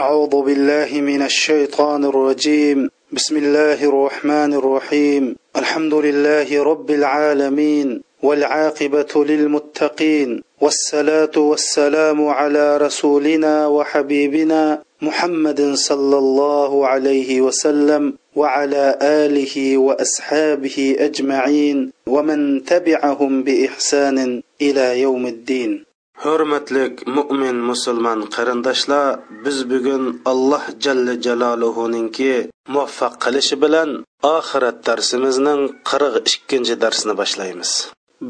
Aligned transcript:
أعوذ 0.00 0.42
بالله 0.42 1.00
من 1.00 1.22
الشيطان 1.22 2.04
الرجيم. 2.04 2.88
بسم 3.12 3.36
الله 3.36 3.84
الرحمن 3.84 4.54
الرحيم. 4.54 5.36
الحمد 5.56 5.94
لله 5.94 6.62
رب 6.62 6.90
العالمين 6.90 8.00
والعاقبة 8.22 9.12
للمتقين. 9.30 10.42
والصلاة 10.60 11.36
والسلام 11.36 12.28
على 12.28 12.76
رسولنا 12.76 13.66
وحبيبنا 13.66 14.82
محمد 15.02 15.60
صلى 15.74 16.18
الله 16.18 16.86
عليه 16.86 17.40
وسلم 17.40 18.12
وعلى 18.36 18.98
آله 19.02 19.78
وأصحابه 19.78 20.96
أجمعين. 20.98 21.92
ومن 22.06 22.64
تبعهم 22.64 23.42
بإحسان 23.42 24.42
إلى 24.62 25.00
يوم 25.00 25.26
الدين. 25.26 25.89
Hurmatlik 26.24 26.94
mo'min 27.16 27.56
musulmon 27.70 28.20
qarindoshlar 28.34 29.06
biz 29.44 29.58
bugun 29.72 30.04
alloh 30.30 30.64
jalla 30.84 31.14
jaloluhuninki 31.26 32.34
muvaffaq 32.74 33.14
qilishi 33.24 33.56
bilan 33.64 33.90
oxirat 34.36 34.78
darsimizning 34.88 35.62
qirq 35.90 36.14
ikkinchi 36.32 36.74
darsini 36.82 37.14
boshlaymiz. 37.20 37.70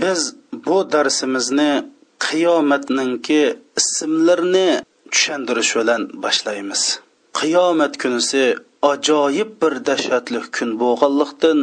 Biz 0.02 0.20
bu 0.66 0.78
darsimizni 0.94 1.72
qiyomatninki 2.26 3.42
ismlarini 3.80 4.70
tushuntirish 5.12 5.72
bilan 5.78 6.02
boshlaymiz. 6.24 6.82
Qiyomat 7.38 7.94
kunisi 8.02 8.44
ajoyib 8.92 9.50
bir 9.62 9.74
dahshatli 9.88 10.40
kun 10.56 10.70
bo'lganlikdan 10.82 11.58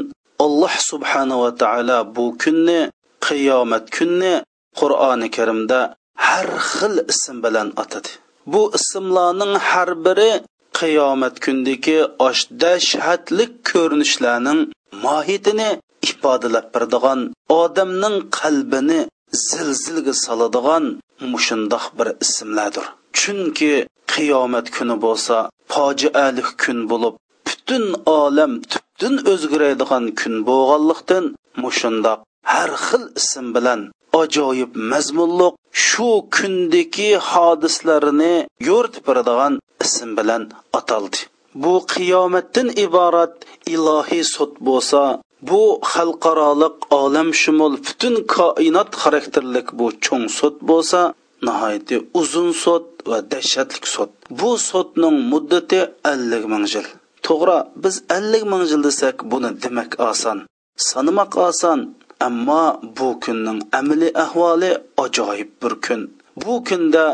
alloh 0.45 0.73
subhanava 0.89 1.49
taolo 1.61 1.99
bu 2.15 2.25
kunni 2.43 2.81
qiyomat 3.27 3.85
kunni 3.95 4.33
qur'oni 4.79 5.27
karimda 5.37 5.79
har 6.25 6.47
xil 6.73 6.95
ism 7.13 7.37
bilan 7.45 7.69
atadi 7.83 8.11
bu 8.53 8.61
ismlarning 8.79 9.53
har 9.69 9.89
biri 10.05 10.31
qiyomat 10.79 11.35
kundagi 11.45 11.99
oshda 12.27 12.53
dahshatlik 12.61 13.51
ko'rinishlarning 13.69 14.59
mohiyatini 15.03 15.69
ifodalab 16.09 16.65
beradigan 16.73 17.19
odamning 17.61 18.15
qalbini 18.39 18.99
zilzilga 19.47 20.13
soladigan 20.25 20.85
mushundoq 21.31 21.85
bir 21.97 22.07
ismlardir. 22.25 22.85
Chunki 23.19 23.73
qiyomat 24.13 24.67
kuni 24.75 24.95
bo'lsa 25.05 25.35
fojiali 25.73 26.43
kun 26.61 26.79
bo'lib 26.91 27.15
butun 27.47 27.85
olam 28.19 28.51
tubdan 28.71 29.15
o'zgaradigan 29.31 30.05
kun 30.19 30.33
bo'lganlikdan 30.49 31.25
mushundoq 31.63 32.19
har 32.53 32.71
xil 32.85 33.03
ism 33.19 33.45
bilan 33.55 33.81
ajoyib 34.23 34.71
mazmunliq 34.91 35.53
shu 35.85 36.09
kundagi 36.35 37.11
hodislarini 37.29 38.33
yo'ritib 38.67 39.03
beradigan 39.09 39.53
ism 39.85 40.09
bilan 40.19 40.43
ataldi. 40.79 41.19
Bu 41.63 41.73
qiyomatdan 41.93 42.67
iborat 42.85 43.33
ilohiy 43.73 44.23
sud 44.35 44.53
bo'lsa 44.67 45.01
bu 45.49 45.61
xalqaroliq 45.91 46.75
olamshumul 47.01 47.75
butun 47.85 48.15
koinot 48.35 48.91
xarakterlik 49.01 49.67
bu 49.79 49.87
cho'ng 50.05 50.25
sud 50.39 50.55
bo'lsa 50.69 51.01
nihoyatda 51.47 51.97
uzun 52.19 52.49
sud 52.63 52.85
va 53.09 53.17
dahshatli 53.31 53.87
sud. 53.95 54.11
Bu 54.39 54.51
sudning 54.69 55.17
muddati 55.31 55.79
ellik 56.11 56.43
ming 56.53 56.65
yil. 56.73 56.87
To'g'ri 57.25 57.59
biz 57.83 57.95
ellik 58.17 58.43
ming 58.51 58.63
yil 58.71 58.81
desak 58.87 59.17
buni 59.31 59.49
demak 59.63 59.91
oson 60.11 60.39
sanamoq 60.77 61.33
oson 61.49 61.79
ammo 62.27 62.63
bu 62.97 63.19
kunning 63.23 63.59
amaliy 63.79 64.11
ahvoli 64.23 64.71
ajoyib 65.03 65.51
bir 65.61 65.73
kun. 65.85 66.01
Bu 66.45 66.53
kunda 66.67 67.05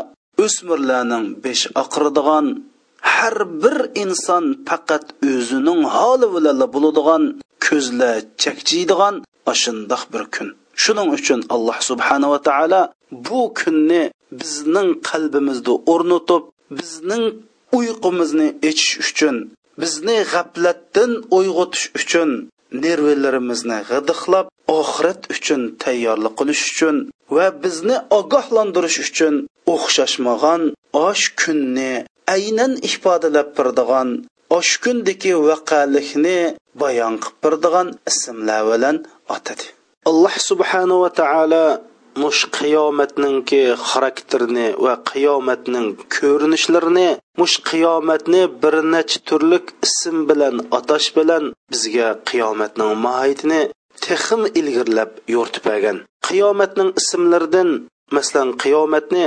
o'smirlarning 0.44 1.26
besh 1.44 1.64
oqiradigan 1.82 2.46
har 3.12 3.36
bir 3.62 3.78
inson 4.02 4.44
faqat 4.68 5.04
o'zining 5.30 5.82
holi 5.96 6.26
bilan 6.34 6.60
bo'ladigan 6.74 7.22
ko'zlar 7.66 8.16
chakchiydigan 8.42 9.14
ashundoq 9.52 10.02
bir 10.12 10.24
kun. 10.34 10.48
Shuning 10.82 11.08
uchun 11.16 11.40
alloh 11.54 11.78
subhanava 11.88 12.38
taolo 12.48 12.82
bu 13.26 13.40
kunni 13.60 14.02
bizning 14.40 14.88
qalbimizda 15.08 15.72
o'rnatib 15.92 16.42
bizning 16.78 17.24
uyqumizni 17.78 18.48
ichish 18.70 18.94
uchun 19.04 19.36
bizni 19.80 20.16
g'aflatdan 20.32 21.12
uyg'otish 21.36 21.86
uchun 21.98 22.30
nervlarimizni 22.82 23.78
g'idiqlab 23.90 24.46
oxirat 24.78 25.20
uchun 25.34 25.62
tayyorlik 25.84 26.34
qilish 26.38 26.64
uchun 26.72 26.96
va 27.36 27.46
bizni 27.62 27.96
ogohlantirish 28.18 28.98
uchun 29.06 29.34
o'xshashmagan 29.74 30.62
osh 31.08 31.24
kunni 31.40 31.92
aynan 32.36 32.72
ifodalab 32.88 33.48
turadigan 33.56 34.08
osh 34.58 34.72
kundagi 34.84 35.32
vaqalikni 35.48 36.38
bayon 36.82 37.14
qilib 37.22 37.36
turadigan 37.42 37.88
ismlar 38.10 38.62
bilan 38.70 38.96
atadi 39.36 39.66
alloh 40.10 40.34
subhanava 40.48 41.08
taolo 41.20 41.66
mush 42.22 42.42
qiyomatningki 42.56 43.62
xarakterini 43.88 44.66
va 44.84 44.94
qiyomatning 45.10 45.88
ko'rinishlarini 46.16 47.08
mush 47.40 47.56
qiyomatni 47.70 48.42
bir 48.62 48.74
necha 48.94 49.18
turlik 49.28 49.66
ism 49.86 50.16
bilan 50.28 50.56
atash 50.78 51.08
bilan 51.16 51.44
bizga 51.72 52.08
qiyomatning 52.30 52.92
mohiyatini 53.04 53.62
texim 54.06 54.42
ilgirlab 54.60 55.10
yo'rtib 55.34 55.64
bergan. 55.68 55.98
Qiyomatning 56.26 56.90
ismlaridan 57.00 57.70
masalan 58.16 58.50
qiyomatni 58.62 59.24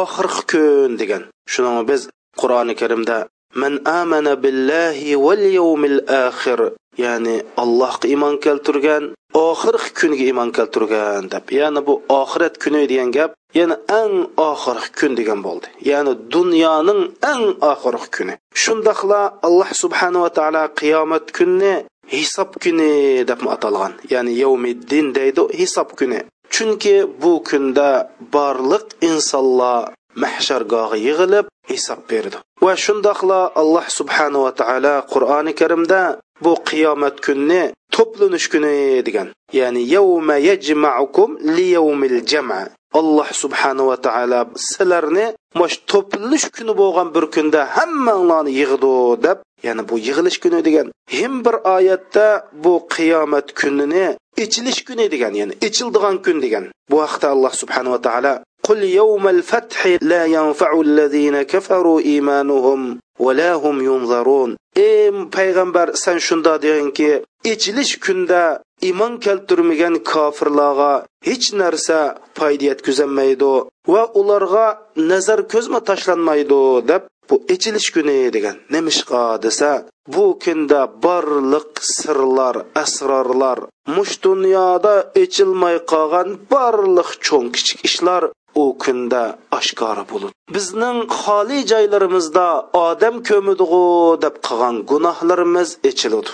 oxirgi 0.00 0.42
kun 0.52 0.92
degan. 1.00 1.22
Shuni 1.52 1.82
biz 1.90 2.02
qur'oni 2.40 2.74
karimda 2.80 3.18
man 3.60 3.74
amana 4.00 4.32
billahi 4.44 5.10
val 5.24 5.42
yawmil 5.58 5.98
axir 6.26 6.60
ya'ni 7.04 7.36
allohga 7.62 8.06
iymon 8.12 8.34
keltirgan 8.44 9.04
oxirgi 9.36 9.90
kunga 9.98 10.24
iymon 10.26 10.50
keltirgan 10.56 11.24
deb 11.32 11.46
ya'ni 11.58 11.80
bu 11.86 11.94
oxirat 12.20 12.54
kuni 12.62 12.82
degan 12.90 13.10
gap 13.16 13.32
yana 13.58 13.76
eng 14.00 14.14
oxirgi 14.50 14.88
kun 14.98 15.12
degan 15.18 15.40
bo'ldi. 15.46 15.68
Ya'ni 15.90 16.12
dunyoning 16.34 17.02
eng 17.32 17.44
oxirgi 17.72 18.08
kuni. 18.16 18.34
Shundoqla 18.62 19.20
alloh 19.46 19.70
subhanava 19.82 20.30
taolo 20.38 20.62
qiyomat 20.80 21.26
kunni 21.36 21.74
hisob 22.14 22.50
kuni 22.62 22.92
deb 23.30 23.40
atalgan. 23.54 23.92
Ya'ni 24.12 24.32
yavmiddin 24.42 25.06
deydi 25.16 25.42
hisob 25.60 25.88
kuni. 25.98 26.20
Chunki 26.54 26.96
bu 27.22 27.32
kunda 27.48 27.88
barliq 28.34 28.86
insonlar 29.10 29.82
mahshargohi 30.22 30.98
yig'ilib 31.06 31.46
hisob 31.70 32.00
berdi. 32.10 32.38
Va 32.66 32.74
shundoqla 32.84 33.40
alloh 33.60 33.86
subhanava 33.98 34.50
taolo 34.60 34.94
qur'oni 35.12 35.52
karimda 35.60 36.00
bu 36.44 36.52
qiyomat 36.68 37.16
kunni 37.26 37.62
to'planish 37.94 38.46
kuni 38.52 38.76
degan. 39.06 39.28
Ya'ni 39.58 39.82
yawma 39.96 40.36
yajma'ukum 40.48 41.30
liyavmil 41.56 42.18
jam'a. 42.32 42.62
Alloh 43.00 43.28
subhanava 43.42 43.96
taolo 44.06 44.40
sizlarni 44.68 45.26
mash 45.60 45.76
to'planish 45.90 46.46
kuni 46.56 46.72
bo'lgan 46.80 47.08
bir 47.14 47.24
kunda 47.34 47.60
hammanglarni 47.76 48.52
yig'di 48.60 48.94
deb 49.26 49.38
ya'ni 49.66 49.82
bu 49.88 49.94
yig'ilish 50.06 50.38
kuni 50.42 50.60
degan. 50.68 50.86
Him 51.16 51.32
bir 51.44 51.56
oyatda 51.76 52.26
bu 52.64 52.74
qiyomat 52.94 53.46
kunini 53.60 54.06
ichilish 54.44 54.80
kuni 54.88 55.06
degan 55.14 55.32
ya'ni 55.40 55.54
ichildigan 55.66 56.16
kun 56.24 56.36
degan. 56.44 56.64
Bu 56.90 56.96
haqda 57.04 57.26
alloh 57.34 57.52
subhanava 57.62 57.98
taolo 58.06 58.32
قل 58.65 58.83
يوم 58.83 59.27
الفتح 59.27 59.97
لا 60.01 60.25
ينفع 60.25 60.81
الذين 60.81 61.41
كفروا 61.41 61.99
إيمانهم 62.01 62.99
ولا 63.19 63.53
هم 63.53 63.81
ينظرون 63.81 64.57
ey 64.75 65.11
payg'ambar 65.35 65.87
san 66.03 66.17
shunda 66.27 66.53
deganki 66.63 67.09
ichilish 67.51 67.93
kunda 68.05 68.43
iymon 68.87 69.13
keltirmagan 69.25 69.95
kofirlarga 70.11 70.91
hech 71.27 71.47
narsa 71.61 71.99
foyda 72.37 72.65
yetkazolmaydi 72.69 73.53
va 73.93 74.03
ularga 74.19 74.67
nazar 75.09 75.39
ko'zma 75.53 75.79
tashlanmaydi 75.89 76.61
deb 76.89 77.01
bu 77.29 77.35
ichilish 77.55 77.89
kuni 77.95 78.17
degan 78.35 78.55
nemishqa 78.73 79.23
desa 79.45 79.71
bu 80.13 80.25
kunda 80.43 80.81
barliq 81.05 81.71
sirlar 81.95 82.55
asrorlar 82.83 83.59
mush 83.95 84.13
dunyoda 84.25 84.95
ichilmay 85.23 85.77
qolgan 85.91 86.29
barliq 86.51 87.09
cho'ng 87.25 87.47
kichik 87.55 87.79
ishlar 87.89 88.23
u 88.62 88.64
kunda 88.82 89.22
oshkora 89.58 90.04
bo'ladi 90.10 90.34
bizning 90.56 90.98
xoli 91.20 91.58
joylarimizda 91.72 92.46
odam 92.86 93.16
ko'midig'u 93.28 93.84
deb 94.24 94.34
qilgan 94.46 94.76
gunohlarimiz 94.90 95.70
ichiladi 95.90 96.32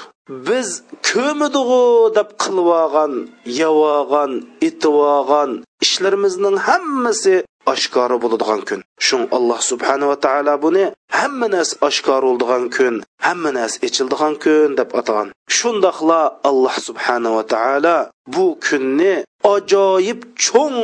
biz 0.48 0.68
ko'midig'u 1.10 1.84
deb 2.18 2.28
qilvogan 2.42 3.12
yavogan 3.60 4.32
itvogan 4.68 5.50
ishlarimizning 5.84 6.56
hammasi 6.68 7.34
oshkora 7.72 8.16
bo'ladigan 8.22 8.60
kun. 8.68 8.80
Shun 9.06 9.22
alloh 9.36 9.60
subhanava 9.70 10.16
taolo 10.26 10.54
buni 10.64 10.84
hamma 11.18 11.46
narsa 11.54 11.74
oshkor 11.88 12.22
bo'ladigan 12.26 12.64
kun 12.76 12.94
hamma 13.26 13.50
narsa 13.58 13.78
echildigan 13.86 14.34
kun 14.44 14.70
deb 14.80 14.90
atagan. 15.00 15.28
Shundoqla 15.56 16.20
alloh 16.48 16.76
subhanava 16.88 17.42
taolo 17.54 17.96
bu 18.34 18.46
kunni 18.66 19.14
ajoyib 19.44 20.20
cho'ng 20.44 20.78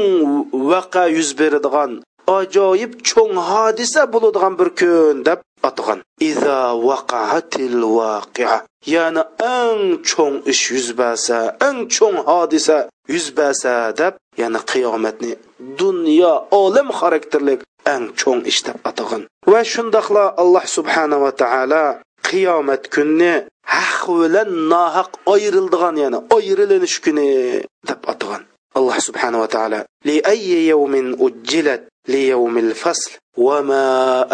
vaqa 0.71 1.05
yuz 1.17 1.31
beradigan 1.39 1.93
ajoyib 2.39 2.93
cho'ng 3.09 3.35
hodisa 3.51 4.03
bo'ladigan 4.13 4.55
bir 4.61 4.71
kun 4.81 5.17
deb 5.29 5.41
atgan. 5.69 5.99
Iza 6.31 6.61
waqa'atil 6.89 7.81
waqi'a. 7.99 8.59
Ya'ni 8.95 9.23
eng 9.59 9.83
cho'ng 10.11 10.37
ish 10.53 10.65
yuz 10.75 10.89
bersa 10.99 11.39
eng 11.69 11.79
cho'ng 11.95 12.19
hodisa 12.29 12.79
yuz 13.09 13.27
bersa 13.39 13.75
deb 14.01 14.15
ya'ni 14.41 14.61
qiyomatni 14.71 15.33
dunyo 15.81 16.33
olam 16.63 16.89
xarakterlik 16.99 17.61
eng 17.95 18.05
cho'ng 18.21 18.43
ish 18.51 18.61
deb 18.67 18.77
atagan 18.91 19.23
va 19.51 19.61
shundoqla 19.73 20.25
alloh 20.43 20.65
subhanava 20.77 21.31
taolo 21.43 21.85
qiyomat 22.29 22.83
kunni 22.95 23.35
haq 23.75 24.03
bilan 24.21 24.51
nohaq 24.73 25.11
ayrildigan 25.35 25.97
ya'ni 26.03 26.19
ayrilinish 26.37 26.99
kuni 27.05 27.29
deb 27.89 28.01
atagan 28.13 28.43
alloh 28.79 28.97
subhanava 29.09 29.47
taolo 29.55 29.81
li 30.09 30.17
ayyi 30.33 30.59
yawmin 30.73 31.07
ujjilat 31.27 31.83
li 32.13 32.21
yawmil 32.33 32.73
fasl 32.83 33.13
va 33.47 33.63
ma 33.63 33.85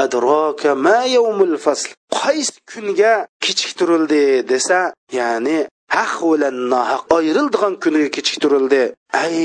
adraka 0.05 0.75
ma 0.75 1.05
yawmul 1.17 1.57
fasl. 1.65 1.91
Qaysi 2.15 2.61
kunga 2.71 3.27
kechiktirildi 3.43 4.43
desa 4.51 4.81
ya'ni 5.13 5.67
haq 5.96 6.14
bilan 6.31 6.56
nohaq. 6.73 7.02
Ayrildigan 7.17 7.75
kuniga 7.82 8.08
kechiktirildi. 8.17 8.82
Ay 9.23 9.37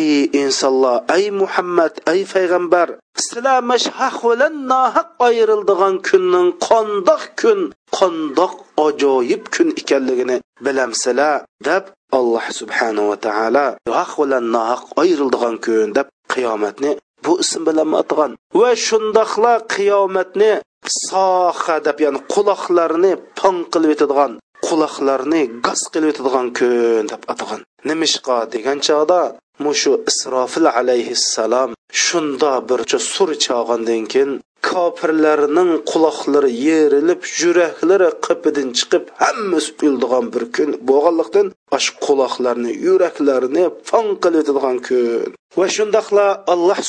insonlar 0.42 0.98
ay 1.16 1.24
muhammad 1.42 1.94
ay 2.12 2.20
payg'ambar. 2.34 2.88
Sizlar 3.26 3.60
mash 3.70 3.88
haq 4.00 4.18
bilan 4.30 4.56
nohaq 4.72 5.08
ayrildigan 5.28 5.96
kunning 6.08 6.50
qandoq 6.68 7.24
kun 7.40 7.60
qandoq 7.98 8.54
ajoyib 8.86 9.44
kun 9.54 9.68
ekanligini 9.82 10.38
bilamsizlar 10.66 11.36
deb 11.68 11.84
alloh 12.18 12.46
subhanava 12.60 13.16
taolo 13.26 13.66
haq 14.00 14.12
bilan 14.22 14.46
nohaq 14.56 14.84
ayrildigan 15.02 15.56
kun 15.66 15.88
deb 15.98 16.08
qiyomatni 16.34 16.92
bu 17.24 17.34
ism 17.44 17.62
bilan 17.68 17.90
atag'an 18.02 18.32
va 18.60 18.70
shundoqla 18.86 19.54
qiyomatni 19.74 20.52
soha 21.08 21.76
deb 21.88 21.98
ya'ni 22.04 22.20
quloqlarni 22.34 23.12
pong 23.40 23.60
qilib 23.74 23.92
yetadigan 23.94 24.32
quloqlarni 24.68 25.42
gaz 25.66 25.82
qilib 25.94 26.10
yetadigan 26.12 26.48
kun 26.58 27.04
deb 27.12 27.22
atagan 27.34 27.62
nimishqa 27.90 28.38
degan 28.54 28.78
chog'da 28.88 29.22
mushu 29.66 29.94
isrofil 30.12 30.68
alayhissalom 30.80 31.70
shunda 32.04 32.54
bircha 32.70 33.00
sur 33.14 33.30
chog'andan 33.46 34.04
keyin 34.12 34.32
kofirlarning 34.68 35.72
quloqlari 35.92 36.52
yerilib 36.68 37.22
yuraklari 37.42 38.10
qipidan 38.26 38.70
chiqib 38.78 39.04
hammasi 39.24 39.70
uyildigan 39.82 40.26
bir 40.34 40.44
kun 40.56 40.70
bo'lganlikdan 40.90 41.48
ash 41.78 41.90
quloqlarni 42.04 42.72
yuraklarni 42.86 43.64
fon 43.90 44.08
qilib 44.24 44.42
o'tadigan 44.42 44.78
Ва 45.58 45.66
va 45.66 45.68
shundoqla 45.76 46.28
alloh 46.54 46.80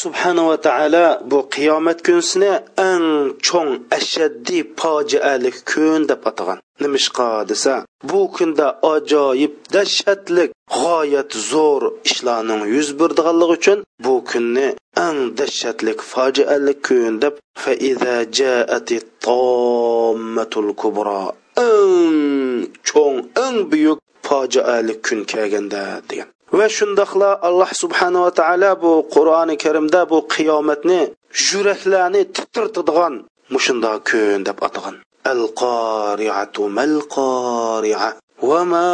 ва 0.48 0.56
taolo 0.66 1.06
bu 1.30 1.38
qiyomat 1.54 1.98
kunsini 2.06 2.52
eng 2.90 3.08
cho'ng 3.46 3.72
ashaddiy 3.98 4.62
fojialik 4.78 5.56
kun 5.70 6.00
deb 6.10 6.22
atagan. 6.30 6.58
Nimishqa 6.80 7.28
деса, 7.50 7.74
bu 8.08 8.20
kunda 8.34 8.66
ajoyib 8.94 9.54
dahshatlik 9.74 10.50
g'oyat 10.78 11.30
zo'r 11.50 11.82
ishlarning 12.08 12.62
yuz 12.74 12.88
berdiganligi 12.98 13.54
uchun 13.58 13.78
bu 14.04 14.14
kunni 14.30 14.68
eng 15.06 15.18
dahshatlik 15.38 15.98
fojialik 16.12 16.78
kun 16.86 17.12
deb 17.22 17.34
faiza 17.62 18.16
jaati 18.38 18.98
tommatul 19.24 20.70
kubro 20.80 21.22
eng 21.68 22.68
cho'ng 22.88 23.18
eng 23.44 23.58
buyuk 23.70 23.98
fojiali 24.26 24.94
kun 25.04 25.20
kelganda 25.30 25.82
degan. 26.08 26.28
Va 26.58 26.66
shundoqla 26.76 27.30
alloh 27.48 27.70
subhanava 27.82 28.30
taolo 28.38 28.72
bu 28.82 28.92
qur'oni 29.14 29.54
karimda 29.62 30.00
bu 30.10 30.18
qiyomatni 30.34 31.00
yuraklarni 31.46 32.22
titirtadigan 32.36 33.14
mushundoq 33.54 33.98
kun 34.08 34.38
deb 34.48 34.58
atagan. 34.66 34.96
Al 35.32 35.42
qoriatu 35.62 36.62
mal 36.78 36.94
qoria 37.16 38.08
va 38.48 38.60
ma 38.72 38.88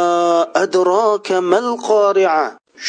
adraka 0.63 1.37
mal 1.53 1.69
qoria 1.87 2.37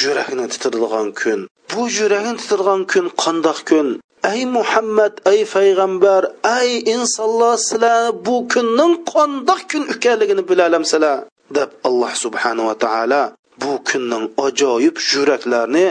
yurakni 0.00 0.44
titirdigan 0.52 1.08
kun. 1.20 1.40
Bu 1.70 1.82
yurakni 1.98 2.32
titirgan 2.40 2.80
kun 2.92 3.06
qandoq 3.22 3.58
kun? 3.68 3.88
Ey 4.32 4.40
muhammad 4.56 5.14
ey 5.32 5.40
payg'ambar 5.54 6.22
ey 6.58 6.70
insonlar 6.94 7.54
sizlar 7.68 8.02
bu 8.24 8.36
kunning 8.52 8.94
qandoq 9.12 9.60
kun 9.70 9.82
ekanligini 9.94 10.42
bilalamsizlar. 10.50 11.18
Deb 11.56 11.70
alloh 11.88 12.12
subhanava 12.24 12.74
taolo 12.84 13.22
bu 13.62 13.72
kunning 13.88 14.26
ajoyib 14.46 14.96
yuraklarni 15.12 15.86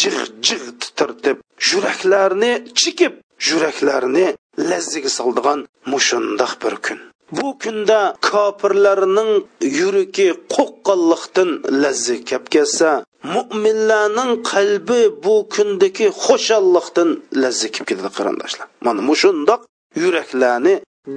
jig' 0.00 0.30
jig' 0.46 0.68
titirtib 0.82 1.36
yuraklarni 1.70 2.52
chikib 2.80 3.12
yuraklarni 3.48 4.26
lazziga 4.70 5.10
soldigan 5.18 5.58
mushundoq 5.92 6.52
bir 6.62 6.74
kun. 6.84 6.98
Bu 7.38 7.48
kunda 7.62 8.00
kofirlarning 8.28 9.32
yuragi 9.78 10.28
qo'qqanliqdan 10.54 11.50
lazzi 11.82 12.16
kep 12.30 12.44
kelsa 12.54 12.90
mo'minlarning 13.34 14.32
qalbi 14.52 15.00
bu 15.24 15.34
kundagi 15.54 16.06
xushalliqdan 16.24 17.08
lazzi 17.42 17.68
kelib 17.74 17.86
ketadi 17.90 18.10
qarindoshlar. 18.18 18.66
Mana 18.86 19.00
mushundoq 19.10 19.60
yuraklarni 20.02 20.74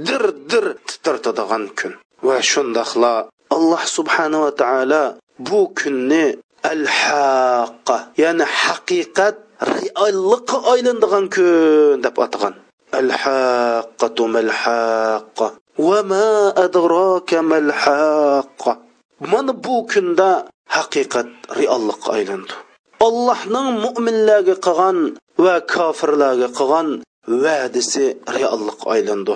dir 0.08 0.24
dir 0.52 0.66
titirtadigan 0.88 1.64
kun. 1.80 1.94
Va 2.28 2.38
shundoqla 2.52 3.14
alloh 3.56 3.82
subhanava 3.98 4.50
taolo 4.62 5.04
bu 5.48 5.60
kunni 5.80 6.26
al 6.74 6.84
haqqa 6.86 7.98
ya'ni 8.22 8.46
haqiqat 8.62 9.36
reallikqa 9.74 10.58
aylanadigan 10.74 11.26
kun 11.34 12.02
deb 12.04 12.16
atagan 12.26 12.56
al 13.00 13.10
haqqatu 13.22 14.24
mal 14.36 14.52
haqqa 14.62 15.48
va 15.88 16.00
ma 16.12 16.28
adraka 16.66 17.38
mal 17.52 17.70
haqqa 17.84 18.72
mana 19.32 19.54
bu 19.64 19.76
kunda 19.92 20.30
haqiqat 20.76 21.28
reallikqa 21.60 22.10
aylandi 22.18 22.56
allohning 23.08 23.68
mo'minlarga 23.86 24.56
qilgan 24.66 24.98
va 25.44 25.56
kofirlarga 25.74 26.48
qilgan 26.60 26.88
va'disi 27.44 28.06
reallikqa 28.38 28.86
aylandi 28.96 29.36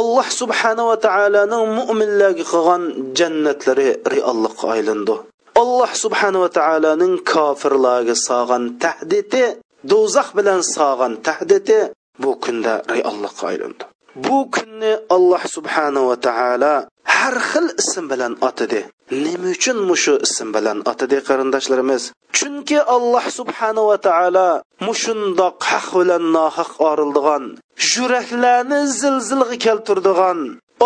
alloh 0.00 0.28
subhanava 0.40 0.94
taoloning 1.06 1.64
mo'minlarga 1.78 2.44
qilgan 2.52 2.82
jannatlari 3.18 3.88
reallikqa 4.14 4.64
aylandi. 4.74 5.14
Alloh 5.62 5.92
subhanava 6.04 6.48
taoloning 6.58 7.14
kofirlarga 7.32 8.14
solgan 8.28 8.64
tahdidi 8.84 9.44
do'zax 9.90 10.28
bilan 10.38 10.60
solgan 10.74 11.12
tahdidi 11.26 11.78
bu 12.22 12.30
kunda 12.44 12.74
reallikqa 12.94 13.44
aylandi. 13.52 13.84
Bu 14.26 14.38
kunni 14.54 14.92
alloh 15.16 15.42
subhanava 15.56 16.14
taolo 16.26 16.74
har 17.14 17.36
xil 17.50 17.66
ism 17.82 18.04
bilan 18.12 18.32
otadi. 18.48 18.80
Nima 19.10 19.48
uchun 19.56 19.78
mushu 19.90 20.14
ism 20.26 20.48
bilan 20.56 20.78
otadi 20.90 21.18
qarindoshlarimiz? 21.28 22.02
Chunki 22.36 22.78
alloh 22.96 23.24
subhanava 23.38 23.96
taolo 24.06 24.48
mushundoq 24.86 25.56
haq 25.70 25.86
bilan 25.98 26.24
nohaq 26.36 26.70
orildigan 26.90 27.44
yuraklarni 27.92 28.80
zilzilga 29.00 29.56
keltirdigan 29.64 30.38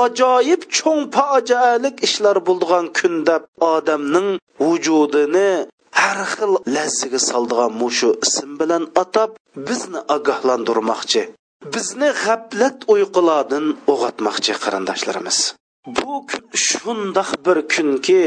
ajoyib 0.05 0.63
cho'ng 0.77 1.03
fojialik 1.17 1.97
ishlar 2.07 2.37
bo'ldigan 2.47 2.87
kun 2.99 3.15
deb 3.29 3.43
odamning 3.75 4.29
vujudini 4.65 5.51
har 6.01 6.19
xil 6.33 6.53
lazziga 6.75 7.21
soldigan 7.31 7.73
mushu 7.83 8.11
ism 8.27 8.51
bilan 8.61 8.85
atab 9.03 9.31
bizni 9.69 10.01
ogohlantirmoqchi 10.17 11.23
bizni 11.75 12.11
g'aflat 12.23 12.79
uyqulardan 12.93 13.67
uyg'otmoqchi 13.93 14.53
qarindoshlarimiz. 14.65 15.39
Bu 15.87 16.27
kun 16.29 16.45
shundoq 16.67 17.31
bir 17.45 17.59
kunki 17.75 18.25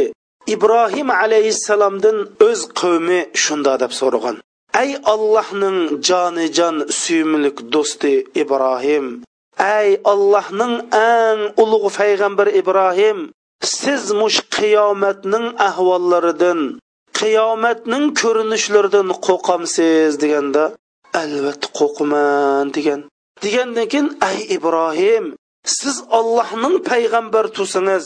ibrohim 0.55 1.09
alayhissalomdan 1.09 2.17
o'z 2.47 2.61
qavmi 2.79 3.19
shunda 3.43 3.73
deb 3.83 3.91
so'ragan. 3.99 4.35
Ey 4.81 4.91
allohning 5.13 5.79
jonijon 6.07 6.75
suyumlik 7.01 7.57
do'sti 7.73 8.13
ibrohim 8.41 9.05
ey 9.59 9.89
allohning 10.11 10.73
eng 10.91 11.39
ulug' 11.63 11.87
payg'ambar 11.97 12.47
ibrohim 12.61 13.19
siz 13.79 14.03
mush 14.19 14.39
qiyomatning 14.55 15.45
ahvollaridan 15.69 16.59
qiyomatning 17.19 18.05
ko'rinishlaridan 18.21 19.07
qo'rqamsiz 19.25 20.11
deganda 20.23 20.63
albatta 21.21 21.67
qo'rqaman 21.77 22.65
degan. 22.75 23.01
Degandan 23.43 23.85
keyin 23.91 24.07
ey 24.29 24.37
ibrohim 24.57 25.25
siz 25.65 25.97
ollohning 26.17 26.75
payg'ambar 26.89 27.45
tusingiz 27.57 28.05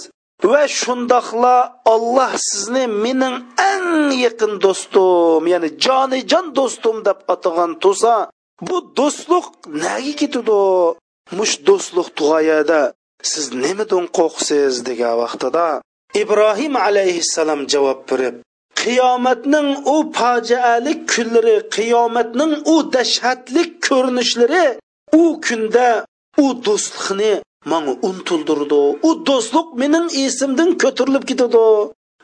va 0.52 0.64
shundoqla 0.80 1.58
olloh 1.94 2.32
sizni 2.50 2.86
mening 3.04 3.38
eng 3.72 3.92
yaqin 4.26 4.54
do'stim 4.64 5.44
ya'ni 5.54 5.70
jonijon 5.86 6.46
do'stim 6.58 6.98
deb 7.08 7.20
atagan 7.34 7.72
tusa, 7.84 8.16
bu 8.68 8.78
do'stlik 8.98 9.48
naga 9.84 10.14
ketadi? 10.22 10.62
Mush 11.38 11.56
do'stlik 11.68 12.08
tug'ayada 12.18 12.82
siz 13.32 13.46
nimadan 13.64 14.06
qo'rqsiz 14.18 14.74
degan 14.88 15.16
vaqtida 15.24 15.68
ibrohim 16.24 16.74
alayhissalom 16.88 17.62
javob 17.74 18.00
berib 18.10 18.36
qiyomatning 18.82 19.70
u 19.94 19.96
fojialik 20.18 21.00
kunlari 21.14 21.58
qiyomatning 21.76 22.54
u 22.74 22.76
dahshatlik 22.96 23.72
ko'rinishlari 23.88 24.66
u 25.22 25.24
kunda 25.48 25.90
u 26.44 26.48
do'stlikni 26.66 27.32
manga 27.72 27.94
untildirdi 28.10 28.82
u 29.08 29.10
do'stlik 29.28 29.68
mening 29.82 30.08
esimdan 30.24 30.70
ko'tarilib 30.84 31.24
ketadi 31.30 31.66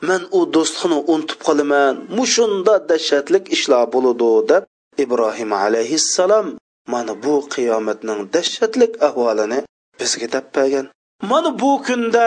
man 0.08 0.22
u 0.38 0.40
do'stlikni 0.54 0.98
unutib 1.12 1.40
qolaman. 1.46 1.94
Mushunda 2.18 2.74
dahshatlik 2.90 3.44
ishlar 3.56 3.84
bo'ladi 3.94 4.30
deb 4.50 4.64
ibrohim 5.04 5.50
alayhissalom 5.64 6.46
mana 6.92 7.14
bu 7.24 7.34
qiyomatning 7.54 8.20
dahshatlik 8.34 8.92
ahvolini 9.06 9.58
bizga 10.00 10.26
deb 10.34 10.46
bergan 10.56 10.86
mana 11.30 11.50
bu 11.60 11.72
kunda 11.86 12.26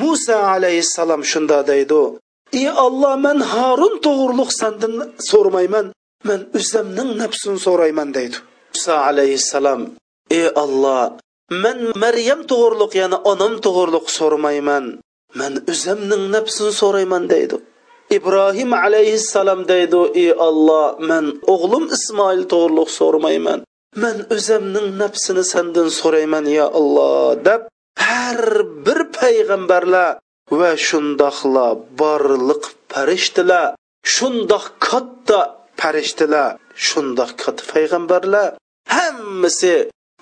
muso 0.00 0.36
alayhissalom 0.54 1.22
shunda 1.32 1.58
deydi 1.70 2.02
ey 2.58 2.68
olloh 2.86 3.14
man 3.26 3.38
harun 3.52 3.94
to'g'riliq 4.06 4.50
sandan 4.60 4.94
so'ramayman. 5.30 5.86
Man 6.28 6.40
o'zimning 6.58 7.10
nafsini 7.22 7.58
so'rayman 7.66 8.08
deydi. 8.16 8.36
Muso 8.74 8.94
alayhissalom 9.08 9.80
ey 10.38 10.46
olloh 10.62 11.02
man 11.64 11.78
maryam 12.02 12.40
to'g'riliq 12.50 12.92
ya'ni 13.00 13.18
onam 13.32 13.54
to'g'riliq 13.64 14.06
so'ramayman. 14.18 14.84
Man 15.40 15.52
o'zimning 15.72 16.24
nafsini 16.34 16.72
so'rayman 16.82 17.24
deydi. 17.32 17.56
Ibrohim 18.16 18.70
alayhissalom 18.84 19.60
deydi 19.72 20.00
ey 20.22 20.30
olloh 20.48 20.86
man 21.10 21.24
o'g'lim 21.54 21.84
ismoil 21.96 22.40
to'g'riliq 22.52 22.90
so'ramayman. 22.98 23.60
Man 24.02 24.16
o'zimning 24.34 24.88
nafsini 25.02 25.44
sandan 25.52 25.88
so'rayman 26.00 26.44
ya 26.58 26.66
olloh 26.78 27.34
deb 27.48 27.60
har 28.06 28.40
bir 28.86 29.00
payg'ambarlar 29.18 30.10
va 30.60 30.70
shundoqla 30.88 31.66
borliq 32.00 32.62
farishtalar 32.92 33.66
shundoq 34.14 34.64
katta 34.88 35.40
farishtalar 35.80 36.50
shundoq 36.86 37.30
katta 37.42 37.64
payg'ambarlar 37.72 38.48
hammasi 38.96 39.74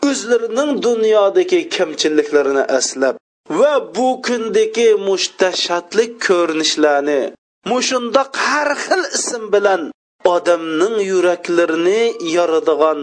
o'zlarining 0.08 0.70
dunyodagi 0.86 1.60
kamchiliklarini 1.76 2.64
aslab 2.78 3.14
va 3.58 3.72
bu 3.96 4.08
kundagi 4.26 4.88
mushtashadlik 5.08 6.12
ko'rinishlarni 6.26 7.20
mushundoq 7.70 8.30
har 8.46 8.70
xil 8.84 9.02
ism 9.18 9.44
bilan 9.54 9.82
odamning 10.34 10.96
yuraklarini 11.10 12.02
yoradigan 12.36 13.00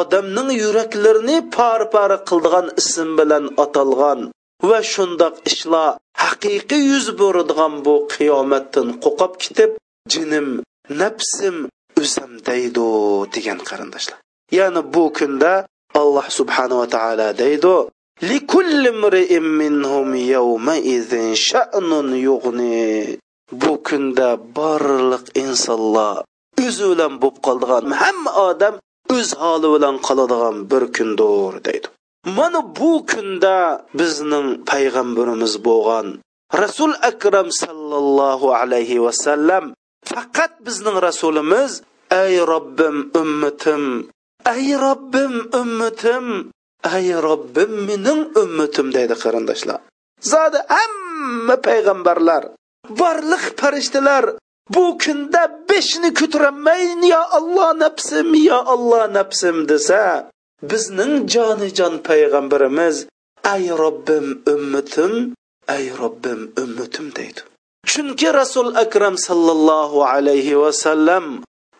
odamning 0.00 0.50
yuraklarini 0.62 1.36
par 1.56 1.80
par 1.94 2.10
qildigan 2.28 2.66
ism 2.80 3.08
bilan 3.18 3.44
atalgan 3.64 4.20
va 4.68 4.78
shundoq 4.92 5.34
ishlar 5.50 5.90
haqiqiy 6.24 6.82
yuz 6.90 7.06
beradigan 7.20 7.74
bu 7.86 7.94
qiyomatdan 8.14 8.88
qo'qib 9.04 9.32
ketib 9.42 9.70
jinim 10.12 10.48
nafsim 11.00 11.56
o'zim 12.00 12.32
deydi 12.48 12.86
degan 13.34 13.58
qarindoshlar. 13.68 14.18
Ya'ni 14.58 14.82
bu 14.94 15.04
kunda 15.18 15.52
alloh 15.94 16.26
subhanava 16.38 16.86
taolo 16.94 17.28
deydi 17.42 17.76
bu 23.52 23.82
kunda 23.82 24.28
borliq 24.56 25.24
insonlar 25.44 26.24
o'zi 26.66 26.84
bilan 26.92 27.12
bo'lib 27.22 27.38
qoldigan 27.46 27.84
hamma 28.00 28.30
odam 28.48 28.74
o'z 29.16 29.28
holi 29.42 29.68
bilan 29.74 29.96
qoladigan 30.06 30.56
bir 30.70 30.82
kundir 30.96 31.54
deydi. 31.66 31.88
Mana 32.36 32.60
bu 32.78 32.92
kunda 33.10 33.56
bizning 33.98 34.48
payg'ambarimiz 34.70 35.54
bo'lgan 35.66 36.06
rasul 36.62 36.92
akram 37.10 37.48
sallallohu 37.62 38.48
alayhi 38.60 39.02
vasallam 39.06 39.64
faqat 40.10 40.52
bizning 40.66 40.96
rasulimiz 41.06 41.72
ey 42.22 42.32
robbim 42.52 42.96
ummatim 43.20 43.82
ey 44.54 44.66
robbim 44.86 45.34
ummatim. 45.60 46.26
Ey 46.96 47.08
robbim 47.26 47.72
mening 47.88 48.20
ummatim 48.42 48.86
deydi 48.96 49.14
qarindoshlar. 49.22 49.80
Zodi 50.30 50.58
hamma 50.74 51.56
payg'ambarlar 51.66 52.42
borliq 53.00 53.44
farishtalar 53.60 54.24
bu 54.74 54.84
kunda 55.02 55.42
beshni 55.68 56.10
ko'tarolmayin 56.18 57.02
yo 57.14 57.22
alloh 57.38 57.70
nafsim 57.84 58.28
yo 58.48 58.58
alloh 58.74 59.04
nafsim 59.18 59.56
desa 59.70 60.02
bizning 60.70 61.14
jonijon 61.34 61.94
payg'ambarimiz 62.08 62.96
ay 63.52 63.64
robbim 63.82 64.26
ummatim 64.54 65.12
ay 65.74 65.84
robbim 66.00 66.40
ummatim 66.62 67.06
deydi. 67.16 67.40
Chunki 67.90 68.28
rasul 68.40 68.68
akram 68.84 69.16
sallallohu 69.26 69.98
alayhi 70.12 70.60
vasallam 70.62 71.24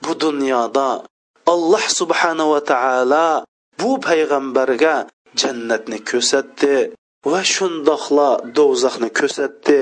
bu 0.04 0.12
dunyoda 0.20 0.88
alloh 1.52 1.84
subhanava 1.98 2.60
taolo 2.72 3.28
bu 3.80 3.90
payg'ambarga 4.06 4.94
jannatni 5.40 5.98
ko'rsatdi 6.10 6.76
va 7.30 7.40
shundoqla 7.54 8.30
do'zaxni 8.56 9.10
ko'rsatdi. 9.18 9.80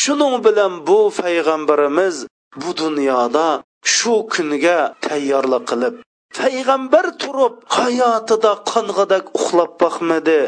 Shuning 0.00 0.34
bilan 0.46 0.72
bu 0.88 1.00
payg'ambarimiz 1.20 2.16
bu 2.60 2.70
dunyoda 2.82 3.48
shu 3.94 4.14
kunga 4.32 4.78
tayyorlik 5.06 5.64
qilib 5.70 5.94
payg'ambar 6.38 7.06
turib 7.22 7.54
hayotida 7.78 8.52
qong'idak 8.72 9.24
uxlab 9.38 9.72
boqmadi 9.82 10.40